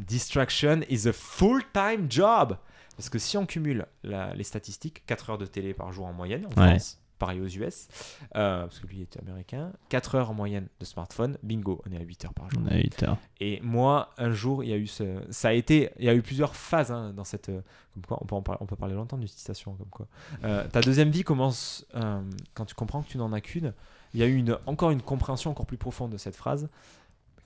distraction 0.00 0.80
is 0.88 1.06
a 1.08 1.12
full-time 1.12 2.06
job. 2.10 2.56
Parce 2.96 3.08
que 3.08 3.18
si 3.18 3.36
on 3.36 3.46
cumule 3.46 3.86
la- 4.04 4.34
les 4.34 4.44
statistiques, 4.44 5.02
4 5.06 5.30
heures 5.30 5.38
de 5.38 5.46
télé 5.46 5.74
par 5.74 5.92
jour 5.92 6.06
en 6.06 6.12
moyenne 6.12 6.46
en 6.46 6.60
Ouais. 6.60 6.68
France, 6.70 7.00
pareil 7.18 7.40
aux 7.40 7.46
US, 7.48 7.88
euh, 8.36 8.62
parce 8.62 8.78
que 8.78 8.86
lui 8.86 9.00
était 9.02 9.18
américain. 9.18 9.72
4 9.88 10.14
heures 10.14 10.30
en 10.30 10.34
moyenne 10.34 10.68
de 10.78 10.84
smartphone, 10.84 11.36
bingo, 11.42 11.82
on 11.88 11.92
est 11.92 11.96
à 11.96 12.02
8 12.02 12.24
heures 12.24 12.34
par 12.34 12.48
jour. 12.50 12.62
On 12.64 12.68
a 12.70 12.76
8 12.76 13.02
heures. 13.02 13.16
Et 13.40 13.60
moi, 13.62 14.10
un 14.16 14.30
jour, 14.30 14.62
il 14.62 14.70
y 14.70 14.72
a 14.72 14.76
eu 14.76 14.86
ce, 14.86 15.20
ça 15.30 15.48
a 15.48 15.52
été, 15.54 15.90
il 15.98 16.04
y 16.04 16.08
a 16.08 16.14
eu 16.14 16.22
plusieurs 16.22 16.54
phases 16.54 16.92
hein, 16.92 17.12
dans 17.12 17.24
cette, 17.24 17.48
euh, 17.48 17.62
comme 17.94 18.04
quoi, 18.06 18.18
on 18.20 18.26
peut, 18.26 18.42
parler, 18.44 18.58
on 18.60 18.66
peut 18.66 18.76
parler 18.76 18.94
longtemps 18.94 19.18
d'utilisation, 19.18 19.74
comme 19.74 19.88
quoi. 19.90 20.06
Euh, 20.44 20.68
ta 20.68 20.80
deuxième 20.80 21.10
vie 21.10 21.24
commence 21.24 21.84
euh, 21.96 22.20
quand 22.54 22.64
tu 22.64 22.76
comprends 22.76 23.02
que 23.02 23.08
tu 23.08 23.18
n'en 23.18 23.32
as 23.32 23.40
qu'une. 23.40 23.72
Il 24.12 24.20
y 24.20 24.22
a 24.22 24.26
eu 24.26 24.36
une, 24.36 24.56
encore 24.66 24.92
une 24.92 25.02
compréhension 25.02 25.50
encore 25.50 25.66
plus 25.66 25.78
profonde 25.78 26.12
de 26.12 26.18
cette 26.18 26.36
phrase. 26.36 26.68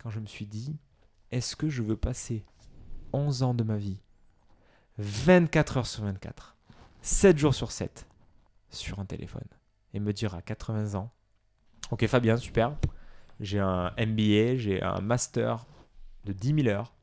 Quand 0.03 0.11
je 0.11 0.21
me 0.21 0.27
suis 0.27 0.45
dit, 0.45 0.77
est-ce 1.31 1.57
que 1.57 1.69
je 1.69 1.83
veux 1.83 1.97
passer 1.97 2.45
11 3.13 3.43
ans 3.43 3.55
de 3.55 3.65
ma 3.65 3.77
vie, 3.77 4.01
24 4.99 5.79
heures 5.79 5.87
sur 5.87 6.05
24, 6.05 6.57
7 7.03 7.39
jours 7.39 7.55
sur 7.55 7.71
7, 7.71 8.07
sur 8.71 8.99
un 8.99 9.05
téléphone, 9.05 9.47
et 9.95 10.01
me 10.01 10.13
dire 10.13 10.35
à 10.35 10.43
80 10.43 10.95
ans, 10.99 11.11
ok 11.91 12.07
Fabien, 12.07 12.37
super, 12.37 12.77
j'ai 13.41 13.61
un 13.61 13.93
MBA, 13.99 14.57
j'ai 14.57 14.83
un 14.83 15.01
master 15.01 15.67
de 16.25 16.33
10 16.33 16.63
000 16.63 16.69
heures, 16.69 16.95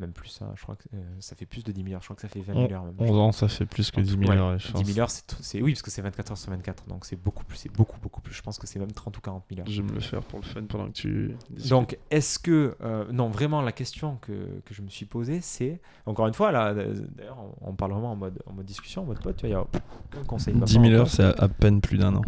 même 0.00 0.12
plus, 0.12 0.40
hein, 0.42 0.52
je 0.54 0.62
crois 0.62 0.76
que 0.76 0.84
euh, 0.94 0.98
ça 1.20 1.34
fait 1.34 1.46
plus 1.46 1.64
de 1.64 1.72
10 1.72 1.82
000 1.82 1.94
heures, 1.94 2.00
je 2.02 2.06
crois 2.06 2.16
que 2.16 2.22
ça 2.22 2.28
fait 2.28 2.40
20 2.40 2.54
000 2.54 2.72
heures. 2.72 2.84
Même. 2.84 2.94
11 2.98 3.18
ans, 3.18 3.32
ça 3.32 3.48
fait 3.48 3.66
plus 3.66 3.90
que 3.90 4.00
10 4.00 4.10
000 4.10 4.22
Ouais, 4.22 4.36
heures, 4.36 4.58
je 4.58 4.66
10 4.68 4.72
pense. 4.72 4.86
000 4.86 4.98
heures, 5.00 5.10
c'est, 5.10 5.62
oui, 5.62 5.72
parce 5.72 5.82
que 5.82 5.90
c'est 5.90 6.02
24 6.02 6.30
heures 6.30 6.38
sur 6.38 6.50
24, 6.50 6.86
donc 6.86 7.04
c'est 7.04 7.16
beaucoup 7.16 7.44
plus, 7.44 7.56
c'est 7.56 7.72
beaucoup, 7.72 7.98
beaucoup 8.00 8.20
plus. 8.20 8.32
Je 8.34 8.42
pense 8.42 8.58
que 8.58 8.66
c'est 8.66 8.78
même 8.78 8.92
30 8.92 9.16
ou 9.16 9.20
40 9.20 9.44
000 9.50 9.60
heures. 9.60 9.66
Je 9.66 9.82
vais 9.82 9.88
me 9.88 9.94
le 9.94 10.00
faire 10.00 10.22
pour 10.22 10.38
le 10.38 10.44
fun 10.44 10.62
pendant 10.68 10.86
que 10.86 10.92
tu. 10.92 11.36
Donc, 11.68 11.98
est-ce 12.10 12.38
que. 12.38 12.76
euh, 12.82 13.10
non, 13.12 13.28
vraiment, 13.28 13.60
la 13.62 13.72
question 13.72 14.16
que, 14.20 14.60
que 14.64 14.74
je 14.74 14.82
me 14.82 14.88
suis 14.88 15.06
posée, 15.06 15.40
c'est. 15.40 15.80
Encore 16.06 16.26
une 16.26 16.34
fois, 16.34 16.52
là, 16.52 16.74
d'ailleurs, 16.74 17.38
on, 17.60 17.70
on 17.70 17.74
parle 17.74 17.92
vraiment 17.92 18.12
en 18.12 18.16
mode, 18.16 18.40
en 18.46 18.52
mode 18.52 18.66
discussion, 18.66 19.02
en 19.02 19.06
mode 19.06 19.20
pote, 19.20 19.36
tu 19.36 19.42
vois, 19.42 19.48
il 19.48 19.52
y 19.52 19.54
a 19.54 19.60
aucun 19.62 20.24
conseil. 20.26 20.54
de 20.54 20.60
ma 20.60 20.66
10 20.66 20.74
part 20.74 20.84
000 20.84 20.94
heures, 20.96 21.08
c'est 21.10 21.24
à, 21.24 21.48
peine 21.48 21.80
plus 21.80 21.98
d'un 21.98 22.14
an. 22.14 22.22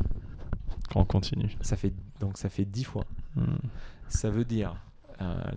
Quand 0.93 1.01
on 1.01 1.05
continue. 1.05 1.57
Ça 1.61 1.77
fait, 1.77 1.93
donc, 2.19 2.37
ça 2.37 2.49
fait 2.49 2.65
10 2.65 2.85
fois. 2.85 3.05
Hmm. 3.37 3.57
Ça 4.09 4.29
veut 4.29 4.45
dire, 4.45 4.75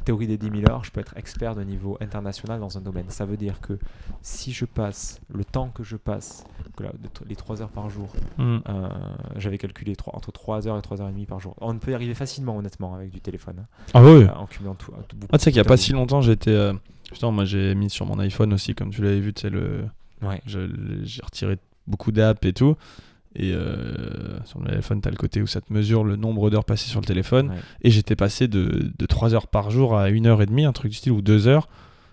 théorie 0.05 0.27
des 0.27 0.37
10 0.37 0.49
000 0.61 0.71
heures, 0.71 0.83
je 0.83 0.91
peux 0.91 0.99
être 0.99 1.15
expert 1.17 1.55
de 1.55 1.63
niveau 1.63 1.97
international 2.01 2.59
dans 2.59 2.77
un 2.77 2.81
domaine. 2.81 3.05
Ça 3.09 3.25
veut 3.25 3.37
dire 3.37 3.61
que 3.61 3.77
si 4.21 4.51
je 4.51 4.65
passe 4.65 5.19
le 5.33 5.45
temps 5.45 5.69
que 5.69 5.83
je 5.83 5.95
passe, 5.95 6.45
que 6.75 6.83
là, 6.83 6.91
les 7.27 7.35
3 7.35 7.61
heures 7.61 7.69
par 7.71 7.89
jour, 7.89 8.09
Hmm. 8.37 8.57
euh, 8.67 8.89
j'avais 9.37 9.57
calculé 9.57 9.95
entre 10.07 10.31
3 10.31 10.67
heures 10.67 10.77
et 10.77 10.81
3 10.81 11.01
heures 11.01 11.09
et 11.09 11.11
demie 11.11 11.25
par 11.25 11.39
jour. 11.39 11.55
On 11.61 11.77
peut 11.77 11.91
y 11.91 11.93
arriver 11.93 12.13
facilement, 12.13 12.57
honnêtement, 12.57 12.95
avec 12.95 13.11
du 13.11 13.21
téléphone. 13.21 13.55
hein, 13.61 13.65
Ah 13.93 14.03
oui, 14.03 14.23
euh, 14.23 14.27
en 14.35 14.45
cumulant 14.47 14.75
tout. 14.75 14.91
tout 15.07 15.17
Ah, 15.31 15.37
tu 15.37 15.43
sais 15.45 15.51
qu'il 15.51 15.61
n'y 15.61 15.65
a 15.65 15.69
pas 15.69 15.77
si 15.77 15.91
longtemps, 15.93 16.21
j'étais. 16.21 16.51
euh, 16.51 16.73
Justement, 17.09 17.31
moi 17.31 17.45
j'ai 17.45 17.75
mis 17.75 17.89
sur 17.91 18.05
mon 18.07 18.17
iPhone 18.19 18.53
aussi, 18.53 18.73
comme 18.73 18.89
tu 18.89 19.01
l'avais 19.03 19.19
vu, 19.19 19.33
tu 19.33 19.41
sais, 19.43 19.49
le. 19.49 19.85
Ouais. 20.23 20.41
J'ai 20.45 21.21
retiré 21.23 21.57
beaucoup 21.85 22.11
d'apps 22.11 22.43
et 22.45 22.53
tout. 22.53 22.75
Et 23.35 23.51
euh, 23.53 24.43
sur 24.45 24.59
le 24.59 24.69
téléphone, 24.69 25.01
tu 25.01 25.07
as 25.07 25.11
le 25.11 25.17
côté 25.17 25.41
où 25.41 25.47
ça 25.47 25.59
te 25.59 25.73
mesure 25.73 26.03
le 26.03 26.15
nombre 26.15 26.49
d'heures 26.49 26.65
passées 26.65 26.89
sur 26.89 27.01
le 27.01 27.05
téléphone. 27.05 27.49
Ouais. 27.49 27.55
Et 27.81 27.89
j'étais 27.89 28.15
passé 28.15 28.47
de, 28.47 28.91
de 28.97 29.05
3 29.05 29.33
heures 29.33 29.47
par 29.47 29.71
jour 29.71 29.97
à 29.97 30.05
1 30.05 30.25
heure 30.25 30.41
et 30.41 30.45
demie, 30.45 30.65
un 30.65 30.71
truc 30.71 30.91
du 30.91 30.97
style, 30.97 31.11
ou 31.13 31.21
2 31.21 31.47
heures, 31.47 31.67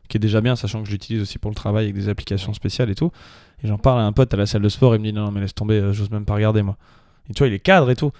qui 0.08 0.16
est 0.16 0.20
déjà 0.20 0.40
bien, 0.40 0.56
sachant 0.56 0.80
que 0.80 0.86
je 0.86 0.92
l'utilise 0.92 1.20
aussi 1.20 1.38
pour 1.38 1.50
le 1.50 1.54
travail 1.54 1.84
avec 1.84 1.94
des 1.94 2.08
applications 2.08 2.54
spéciales 2.54 2.90
et 2.90 2.94
tout. 2.94 3.12
Et 3.62 3.68
j'en 3.68 3.78
parle 3.78 4.00
à 4.00 4.04
un 4.04 4.12
pote 4.12 4.32
à 4.32 4.36
la 4.36 4.46
salle 4.46 4.62
de 4.62 4.68
sport, 4.68 4.94
il 4.94 5.00
me 5.00 5.04
dit 5.04 5.12
non, 5.12 5.26
non, 5.26 5.30
mais 5.30 5.40
laisse 5.40 5.54
tomber, 5.54 5.74
euh, 5.74 5.92
j'ose 5.92 6.10
même 6.10 6.24
pas 6.24 6.34
regarder 6.34 6.62
moi. 6.62 6.76
Et 7.28 7.34
tu 7.34 7.38
vois, 7.40 7.48
il 7.48 7.54
est 7.54 7.58
cadre 7.58 7.90
et 7.90 7.96
tout. 7.96 8.12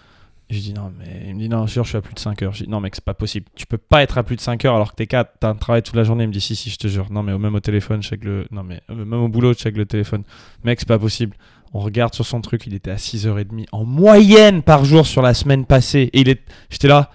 Je 0.51 0.59
dis 0.59 0.72
non, 0.72 0.92
mais 0.98 1.26
il 1.28 1.34
me 1.36 1.40
dit 1.40 1.48
non, 1.48 1.66
sûr, 1.68 1.84
je 1.84 1.90
suis 1.90 1.98
à 1.98 2.01
plus 2.01 2.12
de 2.14 2.18
5 2.18 2.42
heures. 2.42 2.53
Je 2.53 2.64
dis 2.64 2.70
non, 2.70 2.80
mec, 2.80 2.94
c'est 2.96 3.05
pas 3.05 3.14
possible. 3.14 3.46
Tu 3.55 3.66
peux 3.66 3.78
pas 3.78 4.03
être 4.03 4.18
à 4.18 4.22
plus 4.24 4.34
de 4.36 4.40
5 4.40 4.64
heures 4.64 4.74
alors 4.74 4.90
que 4.90 4.96
t'es 4.96 5.07
cadre, 5.07 5.30
t'as 5.38 5.48
un 5.51 5.55
travail 5.55 5.82
toute 5.82 5.94
la 5.94 6.03
journée. 6.03 6.24
Il 6.24 6.28
me 6.28 6.32
dit 6.32 6.40
si, 6.40 6.57
si, 6.57 6.70
je 6.70 6.76
te 6.76 6.88
jure. 6.88 7.07
Non, 7.11 7.22
mais 7.22 7.32
au- 7.32 7.38
même 7.38 7.55
au 7.55 7.61
téléphone, 7.61 8.03
je 8.03 8.09
check 8.09 8.24
le. 8.24 8.46
Non, 8.51 8.64
mais 8.64 8.80
euh, 8.90 8.94
même 8.96 9.20
au 9.20 9.28
boulot, 9.28 9.53
je 9.53 9.59
check 9.59 9.76
le 9.76 9.86
téléphone. 9.86 10.24
Mec, 10.64 10.80
c'est 10.80 10.88
pas 10.88 10.98
possible. 10.98 11.36
On 11.72 11.78
regarde 11.78 12.14
sur 12.14 12.26
son 12.26 12.40
truc, 12.40 12.66
il 12.66 12.74
était 12.74 12.90
à 12.90 12.96
6h30 12.96 13.66
en 13.70 13.84
moyenne 13.84 14.62
par 14.62 14.84
jour 14.84 15.07
sur 15.07 15.22
la 15.22 15.34
semaine 15.34 15.64
passée. 15.66 16.11
Et 16.12 16.20
il 16.22 16.28
est. 16.28 16.40
J'étais 16.68 16.88
là. 16.88 17.11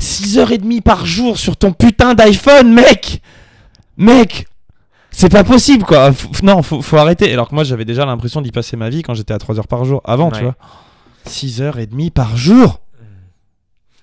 6h30 0.00 0.80
par 0.82 1.06
jour 1.06 1.38
sur 1.38 1.56
ton 1.56 1.72
putain 1.72 2.14
d'iPhone, 2.14 2.72
mec 2.74 3.22
Mec 3.96 4.46
C'est 5.10 5.30
pas 5.30 5.44
possible, 5.44 5.84
quoi. 5.84 6.10
F- 6.10 6.44
non, 6.44 6.62
faut, 6.62 6.82
faut 6.82 6.96
arrêter. 6.96 7.32
Alors 7.32 7.48
que 7.48 7.54
moi, 7.54 7.62
j'avais 7.62 7.84
déjà 7.84 8.04
l'impression 8.06 8.40
d'y 8.40 8.50
passer 8.50 8.76
ma 8.76 8.88
vie 8.90 9.02
quand 9.02 9.14
j'étais 9.14 9.34
à 9.34 9.38
3h 9.38 9.66
par 9.68 9.84
jour. 9.84 10.00
Avant, 10.04 10.30
tu 10.38 10.42
vois. 10.44 10.56
6h30 11.26 12.10
par 12.10 12.36
jour 12.36 12.80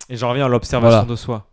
Et 0.10 0.16
j'en 0.18 0.30
reviens 0.30 0.46
à 0.46 0.50
l'observation 0.50 1.00
Voilà. 1.00 1.10
de 1.12 1.16
soi. 1.16 1.48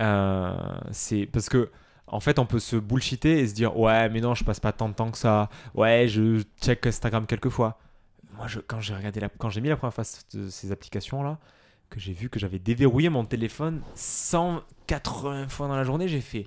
Euh, 0.00 0.56
c'est 0.90 1.26
parce 1.26 1.48
que 1.48 1.70
en 2.06 2.20
fait, 2.20 2.38
on 2.38 2.44
peut 2.46 2.58
se 2.58 2.76
bullshiter 2.76 3.38
et 3.40 3.48
se 3.48 3.54
dire 3.54 3.76
ouais, 3.78 4.08
mais 4.10 4.20
non, 4.20 4.34
je 4.34 4.44
passe 4.44 4.60
pas 4.60 4.72
tant 4.72 4.88
de 4.88 4.94
temps 4.94 5.10
que 5.10 5.16
ça. 5.18 5.48
Ouais, 5.74 6.06
je 6.08 6.42
check 6.60 6.86
Instagram 6.86 7.26
quelques 7.26 7.48
fois. 7.48 7.78
Moi, 8.36 8.46
je, 8.48 8.60
quand 8.60 8.80
j'ai 8.80 8.94
regardé 8.94 9.20
la, 9.20 9.28
quand 9.30 9.48
j'ai 9.50 9.60
mis 9.60 9.68
la 9.68 9.76
première 9.76 9.94
fois 9.94 10.04
de 10.34 10.48
ces 10.50 10.72
applications 10.72 11.22
là, 11.22 11.38
que 11.90 12.00
j'ai 12.00 12.12
vu 12.12 12.28
que 12.28 12.38
j'avais 12.38 12.58
déverrouillé 12.58 13.08
mon 13.08 13.24
téléphone 13.24 13.80
180 14.98 15.48
fois 15.48 15.68
dans 15.68 15.76
la 15.76 15.84
journée, 15.84 16.08
j'ai 16.08 16.20
fait 16.20 16.46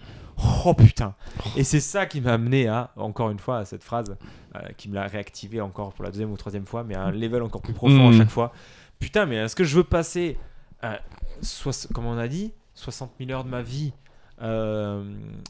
oh 0.66 0.74
putain. 0.74 1.16
Et 1.56 1.64
c'est 1.64 1.80
ça 1.80 2.06
qui 2.06 2.22
m'a 2.22 2.34
amené 2.34 2.68
à 2.68 2.92
encore 2.98 3.30
une 3.32 3.40
fois 3.40 3.60
à 3.60 3.66
cette 3.66 3.84
phrase 3.84 4.18
euh, 4.56 4.60
qui 4.78 4.90
me 4.90 4.96
l'a 4.96 5.08
réactivé 5.08 5.62
encore 5.62 5.94
pour 5.94 6.04
la 6.04 6.12
deuxième 6.12 6.32
ou 6.32 6.38
troisième 6.38 6.66
fois, 6.66 6.84
mais 6.84 6.96
à 6.96 7.04
un 7.04 7.12
level 7.12 7.42
encore 7.44 7.62
plus 7.62 7.74
profond 7.74 8.08
à 8.08 8.12
Mhm. 8.12 8.18
chaque 8.18 8.30
fois. 8.30 8.52
Putain, 9.00 9.26
mais 9.26 9.36
est-ce 9.38 9.56
que 9.56 9.64
je 9.64 9.76
veux 9.76 9.84
passer 9.84 10.38
euh, 10.84 10.96
soix- 11.42 11.88
comme 11.94 12.06
on 12.06 12.18
a 12.18 12.28
dit, 12.28 12.54
60 12.76 13.12
000 13.20 13.32
heures 13.32 13.44
de 13.44 13.50
ma 13.50 13.62
vie. 13.62 13.94
euh, 14.42 15.02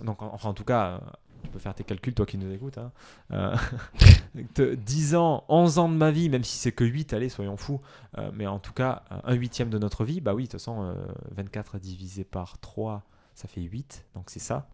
donc, 0.04 0.22
en- 0.22 0.30
enfin, 0.32 0.50
en 0.50 0.54
tout 0.54 0.64
cas, 0.64 1.02
tu 1.46 1.52
peux 1.52 1.60
faire 1.60 1.74
tes 1.76 1.84
calculs, 1.84 2.14
toi 2.14 2.26
qui 2.26 2.38
nous 2.38 2.52
écoutes. 2.52 2.78
hein. 2.78 2.92
Euh, 3.32 3.56
de 4.56 4.76
10 4.76 5.16
ans, 5.16 5.46
11 5.48 5.80
ans 5.80 5.90
de 5.90 5.96
ma 5.96 6.12
vie, 6.12 6.30
même 6.30 6.44
si 6.44 6.58
c'est 6.58 6.72
que 6.72 6.84
8, 6.84 7.14
allez, 7.14 7.30
soyons 7.30 7.58
fous. 7.58 7.82
euh, 8.18 8.32
mais 8.34 8.48
en 8.48 8.60
tout 8.60 8.74
cas, 8.74 9.04
euh, 9.12 9.20
un 9.24 9.34
huitième 9.34 9.70
de 9.70 9.78
notre 9.78 10.04
vie, 10.06 10.22
bah 10.22 10.34
oui, 10.34 10.44
de 10.44 10.48
toute 10.48 10.60
façon, 10.60 10.82
euh, 10.84 10.96
24 11.32 11.80
divisé 11.80 12.24
par 12.24 12.58
3, 12.60 13.04
ça 13.34 13.48
fait 13.48 13.62
8. 13.62 14.06
Donc, 14.16 14.30
c'est 14.30 14.40
ça. 14.40 14.68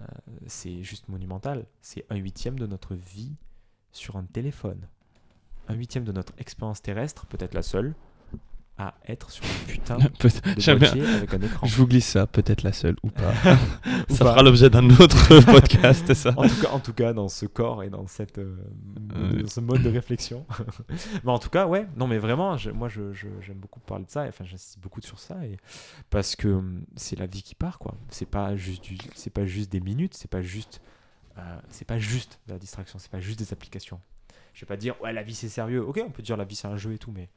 Euh, 0.00 0.04
c'est 0.46 0.82
juste 0.82 1.08
monumental. 1.08 1.66
C'est 1.82 2.06
un 2.10 2.16
huitième 2.16 2.58
de 2.58 2.66
notre 2.66 2.94
vie 2.94 3.34
sur 3.92 4.16
un 4.16 4.24
téléphone. 4.24 4.86
Un 5.68 5.74
huitième 5.74 6.04
de 6.04 6.12
notre 6.12 6.32
expérience 6.38 6.80
terrestre, 6.80 7.26
peut-être 7.26 7.54
la 7.54 7.62
seule, 7.62 7.94
à 8.80 8.94
être 9.08 9.30
sur 9.30 9.44
un 9.44 9.66
putain 9.66 9.96
de 9.98 10.08
boîtier 10.78 11.04
avec 11.06 11.34
un 11.34 11.40
écran. 11.42 11.66
Je 11.66 11.74
vous 11.76 11.86
glisse 11.88 12.06
ça, 12.06 12.26
peut-être 12.28 12.62
la 12.62 12.72
seule 12.72 12.96
ou 13.02 13.10
pas. 13.10 13.32
Ou 14.08 14.14
ça 14.14 14.24
pas. 14.24 14.30
fera 14.32 14.42
l'objet 14.42 14.70
d'un 14.70 14.88
autre 14.90 15.40
podcast, 15.52 16.14
ça. 16.14 16.32
En 16.36 16.46
tout, 16.48 16.60
cas, 16.62 16.68
en 16.70 16.78
tout 16.78 16.92
cas, 16.92 17.12
dans 17.12 17.28
ce 17.28 17.46
corps 17.46 17.82
et 17.82 17.90
dans, 17.90 18.06
cette, 18.06 18.38
euh, 18.38 18.56
Euh, 19.16 19.42
dans 19.42 19.48
ce 19.48 19.60
mode 19.60 19.82
de 19.82 19.88
réflexion. 19.90 20.46
mais 21.24 21.32
en 21.32 21.38
tout 21.40 21.50
cas, 21.50 21.66
ouais, 21.66 21.86
non, 21.96 22.06
mais 22.06 22.18
vraiment, 22.18 22.56
je- 22.56 22.70
moi, 22.70 22.88
je- 22.88 23.12
je- 23.12 23.26
j'aime 23.40 23.58
beaucoup 23.58 23.80
parler 23.80 24.04
de 24.04 24.10
ça. 24.10 24.26
et, 24.26 24.28
Enfin, 24.28 24.44
j'insiste 24.44 24.78
beaucoup 24.78 25.00
sur 25.02 25.18
ça. 25.18 25.44
Et, 25.44 25.56
parce 26.10 26.36
que 26.36 26.48
hum, 26.48 26.84
c'est 26.96 27.18
la 27.18 27.26
vie 27.26 27.42
qui 27.42 27.54
part, 27.56 27.78
quoi. 27.78 27.94
C'est 28.10 28.26
pas 28.30 28.54
juste, 28.56 28.84
c'est 29.14 29.30
pas 29.32 29.44
juste 29.44 29.72
des 29.72 29.80
minutes, 29.80 30.14
c'est 30.14 30.30
pas 30.30 30.40
juste, 30.42 30.80
euh, 31.38 31.58
c'est 31.70 31.84
pas 31.86 31.98
juste 31.98 32.38
de 32.46 32.52
la 32.52 32.58
distraction, 32.60 32.98
c'est 33.00 33.10
pas 33.10 33.20
juste 33.20 33.38
des 33.40 33.52
applications. 33.52 34.00
Je 34.54 34.60
vais 34.60 34.66
pas 34.66 34.76
dire, 34.76 34.94
ouais, 35.02 35.12
la 35.12 35.22
vie 35.22 35.34
c'est 35.34 35.48
sérieux. 35.48 35.84
Ok, 35.84 36.00
on 36.06 36.10
peut 36.10 36.22
dire 36.22 36.36
la 36.36 36.44
vie 36.44 36.54
c'est 36.56 36.68
un 36.68 36.76
jeu 36.76 36.92
et 36.92 36.98
tout, 36.98 37.10
mais 37.12 37.28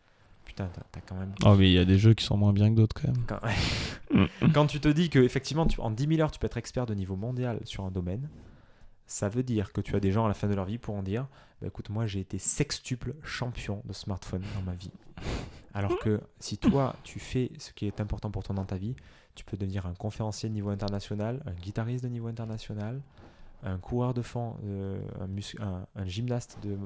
putain, 0.51 0.69
t'as, 0.91 1.01
quand 1.01 1.15
même. 1.15 1.33
Oh, 1.45 1.55
mais 1.55 1.69
il 1.69 1.73
y 1.73 1.79
a 1.79 1.85
des 1.85 1.97
jeux 1.97 2.13
qui 2.13 2.25
sont 2.25 2.35
moins 2.35 2.51
bien 2.51 2.69
que 2.69 2.75
d'autres 2.75 2.95
quand 2.99 3.07
même. 3.07 3.23
Quand, 3.25 4.47
quand 4.53 4.67
tu 4.67 4.79
te 4.79 4.89
dis 4.89 5.09
que 5.09 5.19
effectivement 5.19 5.65
tu, 5.65 5.79
en 5.79 5.91
10 5.91 6.07
000 6.07 6.21
heures 6.21 6.31
tu 6.31 6.39
peux 6.39 6.47
être 6.47 6.57
expert 6.57 6.85
de 6.85 6.93
niveau 6.93 7.15
mondial 7.15 7.59
sur 7.63 7.85
un 7.85 7.91
domaine, 7.91 8.29
ça 9.07 9.29
veut 9.29 9.43
dire 9.43 9.71
que 9.71 9.79
tu 9.79 9.95
as 9.95 9.99
des 9.99 10.11
gens 10.11 10.25
à 10.25 10.27
la 10.27 10.33
fin 10.33 10.47
de 10.47 10.53
leur 10.53 10.65
vie 10.65 10.77
pour 10.77 10.95
en 10.95 11.03
dire 11.03 11.27
bah, 11.61 11.67
écoute 11.67 11.89
moi 11.89 12.05
j'ai 12.05 12.19
été 12.19 12.37
sextuple 12.37 13.15
champion 13.23 13.81
de 13.85 13.93
smartphone 13.93 14.43
dans 14.55 14.61
ma 14.63 14.73
vie. 14.73 14.91
Alors 15.73 15.97
que 15.99 16.19
si 16.39 16.57
toi 16.57 16.95
tu 17.03 17.19
fais 17.19 17.51
ce 17.57 17.71
qui 17.71 17.87
est 17.87 18.01
important 18.01 18.29
pour 18.29 18.43
toi 18.43 18.53
dans 18.53 18.65
ta 18.65 18.75
vie, 18.75 18.95
tu 19.35 19.45
peux 19.45 19.55
devenir 19.55 19.85
un 19.85 19.93
conférencier 19.93 20.49
de 20.49 20.53
niveau 20.53 20.69
international, 20.69 21.41
un 21.45 21.53
guitariste 21.53 22.03
de 22.03 22.09
niveau 22.09 22.27
international, 22.27 23.01
un 23.63 23.77
coureur 23.77 24.13
de 24.13 24.21
fond, 24.21 24.55
euh, 24.65 24.99
un, 25.19 25.63
un- 25.63 25.85
un 25.95 26.05
gymnaste 26.05 26.57
de, 26.63 26.77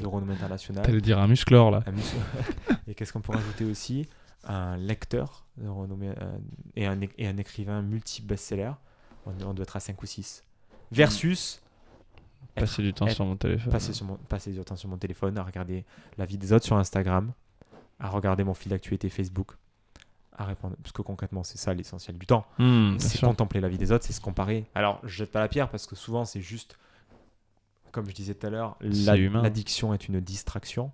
de 0.00 0.06
renommée 0.06 0.34
internationale. 0.34 0.84
T'allais 0.84 1.00
dire 1.00 1.18
un 1.18 1.26
musclor 1.28 1.70
là. 1.70 1.82
Un 1.86 1.92
et 2.88 2.94
qu'est-ce 2.94 3.12
qu'on 3.12 3.20
peut 3.20 3.32
rajouter 3.32 3.64
aussi? 3.64 4.08
Un 4.44 4.76
lecteur 4.76 5.44
de 5.58 5.68
renommée 5.68 6.10
euh, 6.20 6.38
et, 6.76 6.86
un, 6.86 7.00
é- 7.00 7.10
et 7.18 7.26
un 7.26 7.36
écrivain 7.36 7.82
multi-best-seller. 7.82 8.72
On, 9.26 9.32
on 9.44 9.52
doit 9.54 9.64
être 9.64 9.76
à 9.76 9.80
5 9.80 10.00
ou 10.02 10.06
6. 10.06 10.44
Versus 10.92 11.60
être- 12.56 12.60
Passer 12.66 12.82
du 12.82 12.94
temps 12.94 13.06
être- 13.06 13.14
sur 13.14 13.24
mon 13.26 13.36
téléphone. 13.36 13.70
passer, 13.72 13.92
sur 13.92 14.06
mon, 14.06 14.16
passer 14.16 14.52
du 14.52 14.60
temps 14.60 14.76
sur 14.76 14.88
mon 14.88 14.96
téléphone, 14.98 15.36
à 15.38 15.42
regarder 15.42 15.84
la 16.16 16.24
vie 16.24 16.38
des 16.38 16.52
autres 16.52 16.64
sur 16.64 16.76
Instagram, 16.76 17.32
à 17.98 18.08
regarder 18.08 18.44
mon 18.44 18.54
fil 18.54 18.70
d'actualité 18.70 19.08
Facebook, 19.10 19.52
à 20.40 20.44
répondre. 20.44 20.76
Parce 20.82 20.92
que 20.92 21.02
concrètement, 21.02 21.44
c'est 21.44 21.58
ça 21.58 21.74
l'essentiel 21.74 22.18
du 22.18 22.26
temps 22.26 22.46
Hmm, 22.58 22.98
c'est 22.98 23.20
contempler 23.20 23.60
la 23.60 23.68
vie 23.68 23.78
des 23.78 23.92
autres, 23.92 24.04
c'est 24.04 24.12
se 24.12 24.20
comparer. 24.20 24.66
Alors, 24.74 25.00
je 25.04 25.18
jette 25.18 25.30
pas 25.30 25.40
la 25.40 25.48
pierre 25.48 25.68
parce 25.68 25.86
que 25.86 25.94
souvent, 25.94 26.24
c'est 26.24 26.40
juste, 26.40 26.78
comme 27.92 28.08
je 28.08 28.14
disais 28.14 28.34
tout 28.34 28.46
à 28.46 28.50
l'heure, 28.50 28.76
l'addiction 28.80 29.94
est 29.94 30.08
une 30.08 30.20
distraction. 30.20 30.90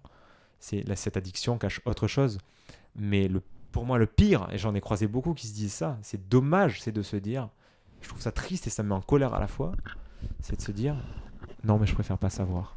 C'est 0.58 0.84
cette 0.96 1.16
addiction 1.16 1.58
cache 1.58 1.80
autre 1.84 2.08
chose. 2.08 2.38
Mais 2.96 3.28
le, 3.28 3.42
pour 3.72 3.84
moi, 3.84 3.98
le 3.98 4.06
pire, 4.06 4.48
et 4.52 4.58
j'en 4.58 4.74
ai 4.74 4.80
croisé 4.80 5.06
beaucoup 5.06 5.34
qui 5.34 5.46
se 5.46 5.54
disent 5.54 5.74
ça, 5.74 5.98
c'est 6.02 6.28
dommage, 6.28 6.80
c'est 6.80 6.92
de 6.92 7.02
se 7.02 7.16
dire, 7.16 7.48
je 8.00 8.08
trouve 8.08 8.20
ça 8.20 8.32
triste 8.32 8.66
et 8.66 8.70
ça 8.70 8.82
me 8.82 8.88
met 8.88 8.94
en 8.94 9.00
colère 9.00 9.34
à 9.34 9.40
la 9.40 9.48
fois, 9.48 9.72
c'est 10.40 10.56
de 10.56 10.62
se 10.62 10.72
dire, 10.72 10.96
non, 11.62 11.78
mais 11.78 11.86
je 11.86 11.94
préfère 11.94 12.18
pas 12.18 12.30
savoir. 12.30 12.76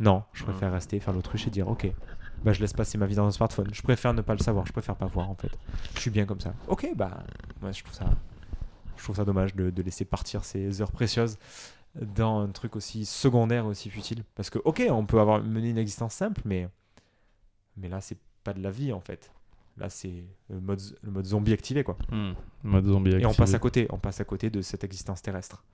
Non, 0.00 0.24
je 0.32 0.44
préfère 0.44 0.72
rester, 0.72 1.00
faire 1.00 1.14
l'autruche 1.14 1.46
et 1.46 1.50
dire, 1.50 1.68
ok, 1.68 1.90
bah, 2.44 2.52
je 2.52 2.60
laisse 2.60 2.72
passer 2.72 2.98
ma 2.98 3.06
vie 3.06 3.14
dans 3.14 3.26
un 3.26 3.30
smartphone. 3.30 3.68
Je 3.72 3.82
préfère 3.82 4.14
ne 4.14 4.22
pas 4.22 4.34
le 4.34 4.40
savoir, 4.40 4.66
je 4.66 4.72
préfère 4.72 4.96
pas 4.96 5.06
voir 5.06 5.30
en 5.30 5.34
fait. 5.34 5.50
Je 5.94 6.00
suis 6.00 6.10
bien 6.10 6.26
comme 6.26 6.40
ça. 6.40 6.54
Ok, 6.68 6.88
bah, 6.96 7.22
moi 7.60 7.72
je 7.72 7.82
trouve 7.82 7.94
ça, 7.94 8.06
je 8.96 9.02
trouve 9.02 9.16
ça 9.16 9.24
dommage 9.24 9.54
de, 9.54 9.70
de 9.70 9.82
laisser 9.82 10.04
partir 10.04 10.44
ces 10.44 10.80
heures 10.80 10.92
précieuses 10.92 11.38
dans 12.00 12.40
un 12.40 12.48
truc 12.48 12.74
aussi 12.76 13.04
secondaire, 13.04 13.66
aussi 13.66 13.90
futile. 13.90 14.24
Parce 14.34 14.48
que, 14.50 14.58
ok, 14.64 14.82
on 14.90 15.04
peut 15.04 15.20
avoir 15.20 15.42
mené 15.42 15.70
une 15.70 15.78
existence 15.78 16.14
simple, 16.14 16.40
mais, 16.44 16.68
mais 17.76 17.88
là, 17.88 18.00
c'est 18.00 18.18
pas 18.44 18.52
de 18.54 18.62
la 18.62 18.70
vie 18.70 18.92
en 18.92 19.00
fait. 19.00 19.30
Là, 19.78 19.88
c'est 19.88 20.24
le 20.50 20.60
mode, 20.60 20.80
le 21.02 21.10
mode 21.10 21.24
zombie 21.26 21.52
activé 21.52 21.82
quoi. 21.84 21.96
Hmm. 22.10 22.32
Mode 22.62 22.86
zombie 22.86 23.10
Et 23.10 23.14
on 23.24 23.28
activé. 23.30 23.36
passe 23.36 23.54
à 23.54 23.58
côté, 23.58 23.86
on 23.90 23.98
passe 23.98 24.20
à 24.20 24.24
côté 24.24 24.50
de 24.50 24.60
cette 24.62 24.84
existence 24.84 25.22
terrestre. 25.22 25.64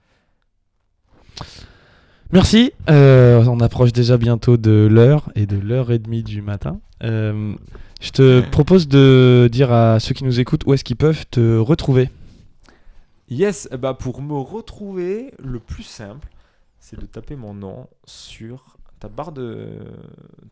Merci. 2.30 2.72
Euh, 2.90 3.42
on 3.46 3.60
approche 3.60 3.92
déjà 3.92 4.18
bientôt 4.18 4.58
de 4.58 4.86
l'heure 4.90 5.30
et 5.34 5.46
de 5.46 5.56
l'heure 5.56 5.90
et 5.90 5.98
demie 5.98 6.22
du 6.22 6.42
matin. 6.42 6.78
Euh, 7.02 7.54
je 8.02 8.10
te 8.10 8.40
propose 8.50 8.86
de 8.86 9.48
dire 9.50 9.72
à 9.72 9.98
ceux 9.98 10.14
qui 10.14 10.24
nous 10.24 10.38
écoutent 10.38 10.66
où 10.66 10.74
est-ce 10.74 10.84
qu'ils 10.84 10.96
peuvent 10.96 11.24
te 11.30 11.56
retrouver. 11.56 12.10
Yes, 13.30 13.68
bah 13.78 13.94
pour 13.94 14.20
me 14.20 14.34
retrouver, 14.34 15.32
le 15.38 15.58
plus 15.58 15.82
simple, 15.82 16.28
c'est 16.78 17.00
de 17.00 17.06
taper 17.06 17.34
mon 17.34 17.54
nom 17.54 17.88
sur 18.04 18.76
ta 19.00 19.08
barre 19.08 19.32
de, 19.32 19.78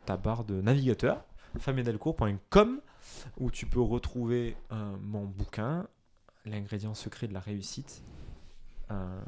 ta 0.07 0.17
barre 0.17 0.45
de 0.45 0.63
navigateur, 0.63 1.25
fabiedelcourt.com, 1.59 2.81
où 3.39 3.51
tu 3.51 3.67
peux 3.67 3.81
retrouver 3.81 4.57
euh, 4.73 4.77
mon 5.03 5.25
bouquin, 5.25 5.87
L'ingrédient 6.47 6.95
secret 6.95 7.27
de 7.27 7.35
la 7.35 7.41
réussite, 7.41 8.05
euh, 8.91 9.21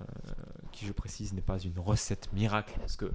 qui 0.73 0.87
je 0.87 0.93
précise 0.93 1.33
n'est 1.33 1.41
pas 1.41 1.59
une 1.59 1.79
recette 1.79 2.33
miracle, 2.33 2.75
parce 2.79 2.97
que 2.97 3.11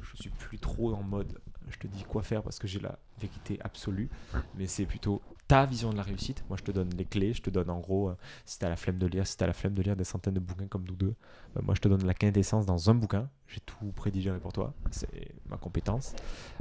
je 0.00 0.16
suis 0.16 0.30
plus 0.30 0.58
trop 0.58 0.94
en 0.94 1.02
mode 1.02 1.40
je 1.68 1.78
te 1.78 1.86
dis 1.86 2.04
quoi 2.04 2.22
faire 2.22 2.42
parce 2.42 2.58
que 2.58 2.66
j'ai 2.66 2.80
la 2.80 2.98
vérité 3.20 3.58
absolue, 3.62 4.08
mais 4.56 4.66
c'est 4.66 4.86
plutôt 4.86 5.22
ta 5.48 5.64
vision 5.64 5.90
de 5.90 5.96
la 5.96 6.02
réussite. 6.02 6.44
Moi, 6.48 6.56
je 6.58 6.64
te 6.64 6.72
donne 6.72 6.90
les 6.96 7.04
clés, 7.04 7.32
je 7.32 7.40
te 7.40 7.50
donne 7.50 7.70
en 7.70 7.78
gros, 7.78 8.08
euh, 8.08 8.16
si 8.44 8.58
t'as 8.58 8.68
la 8.68 8.76
flemme 8.76 8.98
de 8.98 9.06
lire, 9.06 9.26
si 9.26 9.36
t'as 9.36 9.46
la 9.46 9.52
flemme 9.52 9.74
de 9.74 9.82
lire 9.82 9.94
des 9.94 10.04
centaines 10.04 10.34
de 10.34 10.40
bouquins 10.40 10.66
comme 10.66 10.84
nous 10.84 10.96
deux, 10.96 11.14
bah, 11.54 11.60
moi 11.64 11.74
je 11.74 11.80
te 11.80 11.88
donne 11.88 12.04
la 12.04 12.14
quintessence 12.14 12.66
dans 12.66 12.90
un 12.90 12.94
bouquin. 12.94 13.28
J'ai 13.46 13.60
tout 13.60 13.92
prédigéré 13.92 14.40
pour 14.40 14.52
toi, 14.52 14.74
c'est 14.90 15.32
ma 15.48 15.56
compétence. 15.56 16.14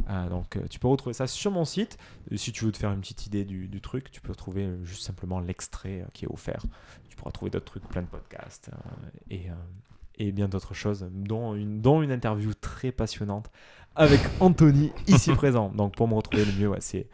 Euh, 0.09 0.29
donc 0.29 0.55
euh, 0.55 0.67
tu 0.69 0.77
peux 0.79 0.87
retrouver 0.87 1.13
ça 1.13 1.25
sur 1.25 1.51
mon 1.51 1.65
site. 1.65 1.97
Si 2.35 2.51
tu 2.51 2.65
veux 2.65 2.71
te 2.71 2.77
faire 2.77 2.91
une 2.91 3.01
petite 3.01 3.25
idée 3.25 3.43
du, 3.43 3.81
truc, 3.81 4.11
tu 4.11 4.21
peux 4.21 4.31
retrouver 4.31 4.65
euh, 4.65 4.85
juste 4.85 5.03
simplement 5.03 5.39
l'extrait 5.39 6.01
euh, 6.01 6.05
qui 6.13 6.25
est 6.25 6.31
offert. 6.31 6.63
Tu 7.09 7.15
pourras 7.15 7.31
trouver 7.31 7.49
d'autres 7.49 7.65
trucs, 7.65 7.87
plein 7.87 8.01
de 8.01 8.07
podcasts 8.07 8.69
euh, 8.73 9.09
et, 9.29 9.49
euh, 9.49 10.31
bien 10.31 10.47
d'autres 10.47 10.73
choses, 10.73 11.07
dont 11.11 11.55
une 11.55 12.11
interview 12.11 12.53
très 12.53 12.91
passionnante 12.91 13.49
avec 13.95 14.19
Anthony 14.39 14.91
ici 15.07 15.31
présent. 15.31 15.71
Donc 15.75 15.95
pour 15.95 16.07
me 16.07 16.13
retrouver 16.13 16.45
le 16.45 16.51
mieux, 16.59 16.69
ouais, 16.69 16.79
c'est 16.79 17.07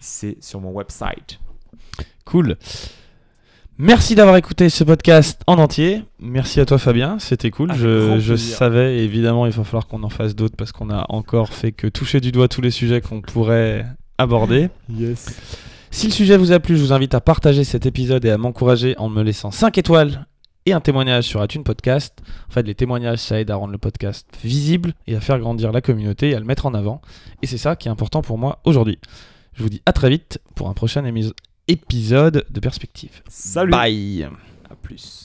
c'est 0.00 0.36
sur 0.42 0.60
mon 0.60 0.70
website. 0.70 1.38
Cool. 2.24 2.56
Merci 3.76 4.14
d'avoir 4.14 4.36
écouté 4.36 4.68
ce 4.68 4.84
podcast 4.84 5.40
en 5.48 5.58
entier. 5.58 6.04
Merci 6.20 6.60
à 6.60 6.66
toi 6.66 6.78
Fabien, 6.78 7.18
c'était 7.18 7.50
cool. 7.50 7.72
Je 7.74 8.36
savais 8.36 8.98
évidemment 8.98 9.46
il 9.46 9.52
va 9.52 9.64
falloir 9.64 9.86
qu'on 9.86 10.02
en 10.02 10.10
fasse 10.10 10.36
d'autres 10.36 10.56
parce 10.56 10.72
qu'on 10.72 10.90
a 10.90 11.04
encore 11.08 11.52
fait 11.52 11.72
que 11.72 11.88
toucher 11.88 12.20
du 12.20 12.30
doigt 12.30 12.48
tous 12.48 12.60
les 12.60 12.70
sujets 12.70 13.00
qu'on 13.00 13.20
pourrait 13.20 13.84
aborder. 14.18 14.68
Yes. 14.88 15.36
Si 15.90 16.06
le 16.06 16.12
sujet 16.12 16.36
vous 16.36 16.52
a 16.52 16.60
plu, 16.60 16.76
je 16.76 16.82
vous 16.82 16.92
invite 16.92 17.14
à 17.14 17.20
partager 17.20 17.64
cet 17.64 17.86
épisode 17.86 18.24
et 18.24 18.30
à 18.30 18.38
m'encourager 18.38 18.96
en 18.98 19.08
me 19.08 19.22
laissant 19.22 19.50
5 19.50 19.78
étoiles 19.78 20.26
et 20.66 20.72
un 20.72 20.80
témoignage 20.80 21.24
sur 21.24 21.42
iTunes 21.44 21.62
Podcast. 21.62 22.14
En 22.48 22.52
fait, 22.52 22.62
les 22.62 22.74
témoignages, 22.74 23.18
ça 23.18 23.40
aide 23.40 23.50
à 23.50 23.56
rendre 23.56 23.72
le 23.72 23.78
podcast 23.78 24.26
visible 24.42 24.94
et 25.06 25.14
à 25.16 25.20
faire 25.20 25.38
grandir 25.38 25.72
la 25.72 25.80
communauté 25.80 26.30
et 26.30 26.34
à 26.34 26.38
le 26.38 26.46
mettre 26.46 26.66
en 26.66 26.74
avant. 26.74 27.00
Et 27.42 27.46
c'est 27.46 27.58
ça 27.58 27.76
qui 27.76 27.88
est 27.88 27.90
important 27.90 28.22
pour 28.22 28.38
moi 28.38 28.60
aujourd'hui. 28.64 28.98
Je 29.54 29.62
vous 29.62 29.68
dis 29.68 29.82
à 29.86 29.92
très 29.92 30.10
vite 30.10 30.40
pour 30.54 30.68
un 30.68 30.74
prochain 30.74 31.04
épisode 31.68 32.44
de 32.50 32.60
Perspective. 32.60 33.22
Salut. 33.28 33.70
Bye 33.70 34.28
À 34.70 34.74
plus. 34.74 35.22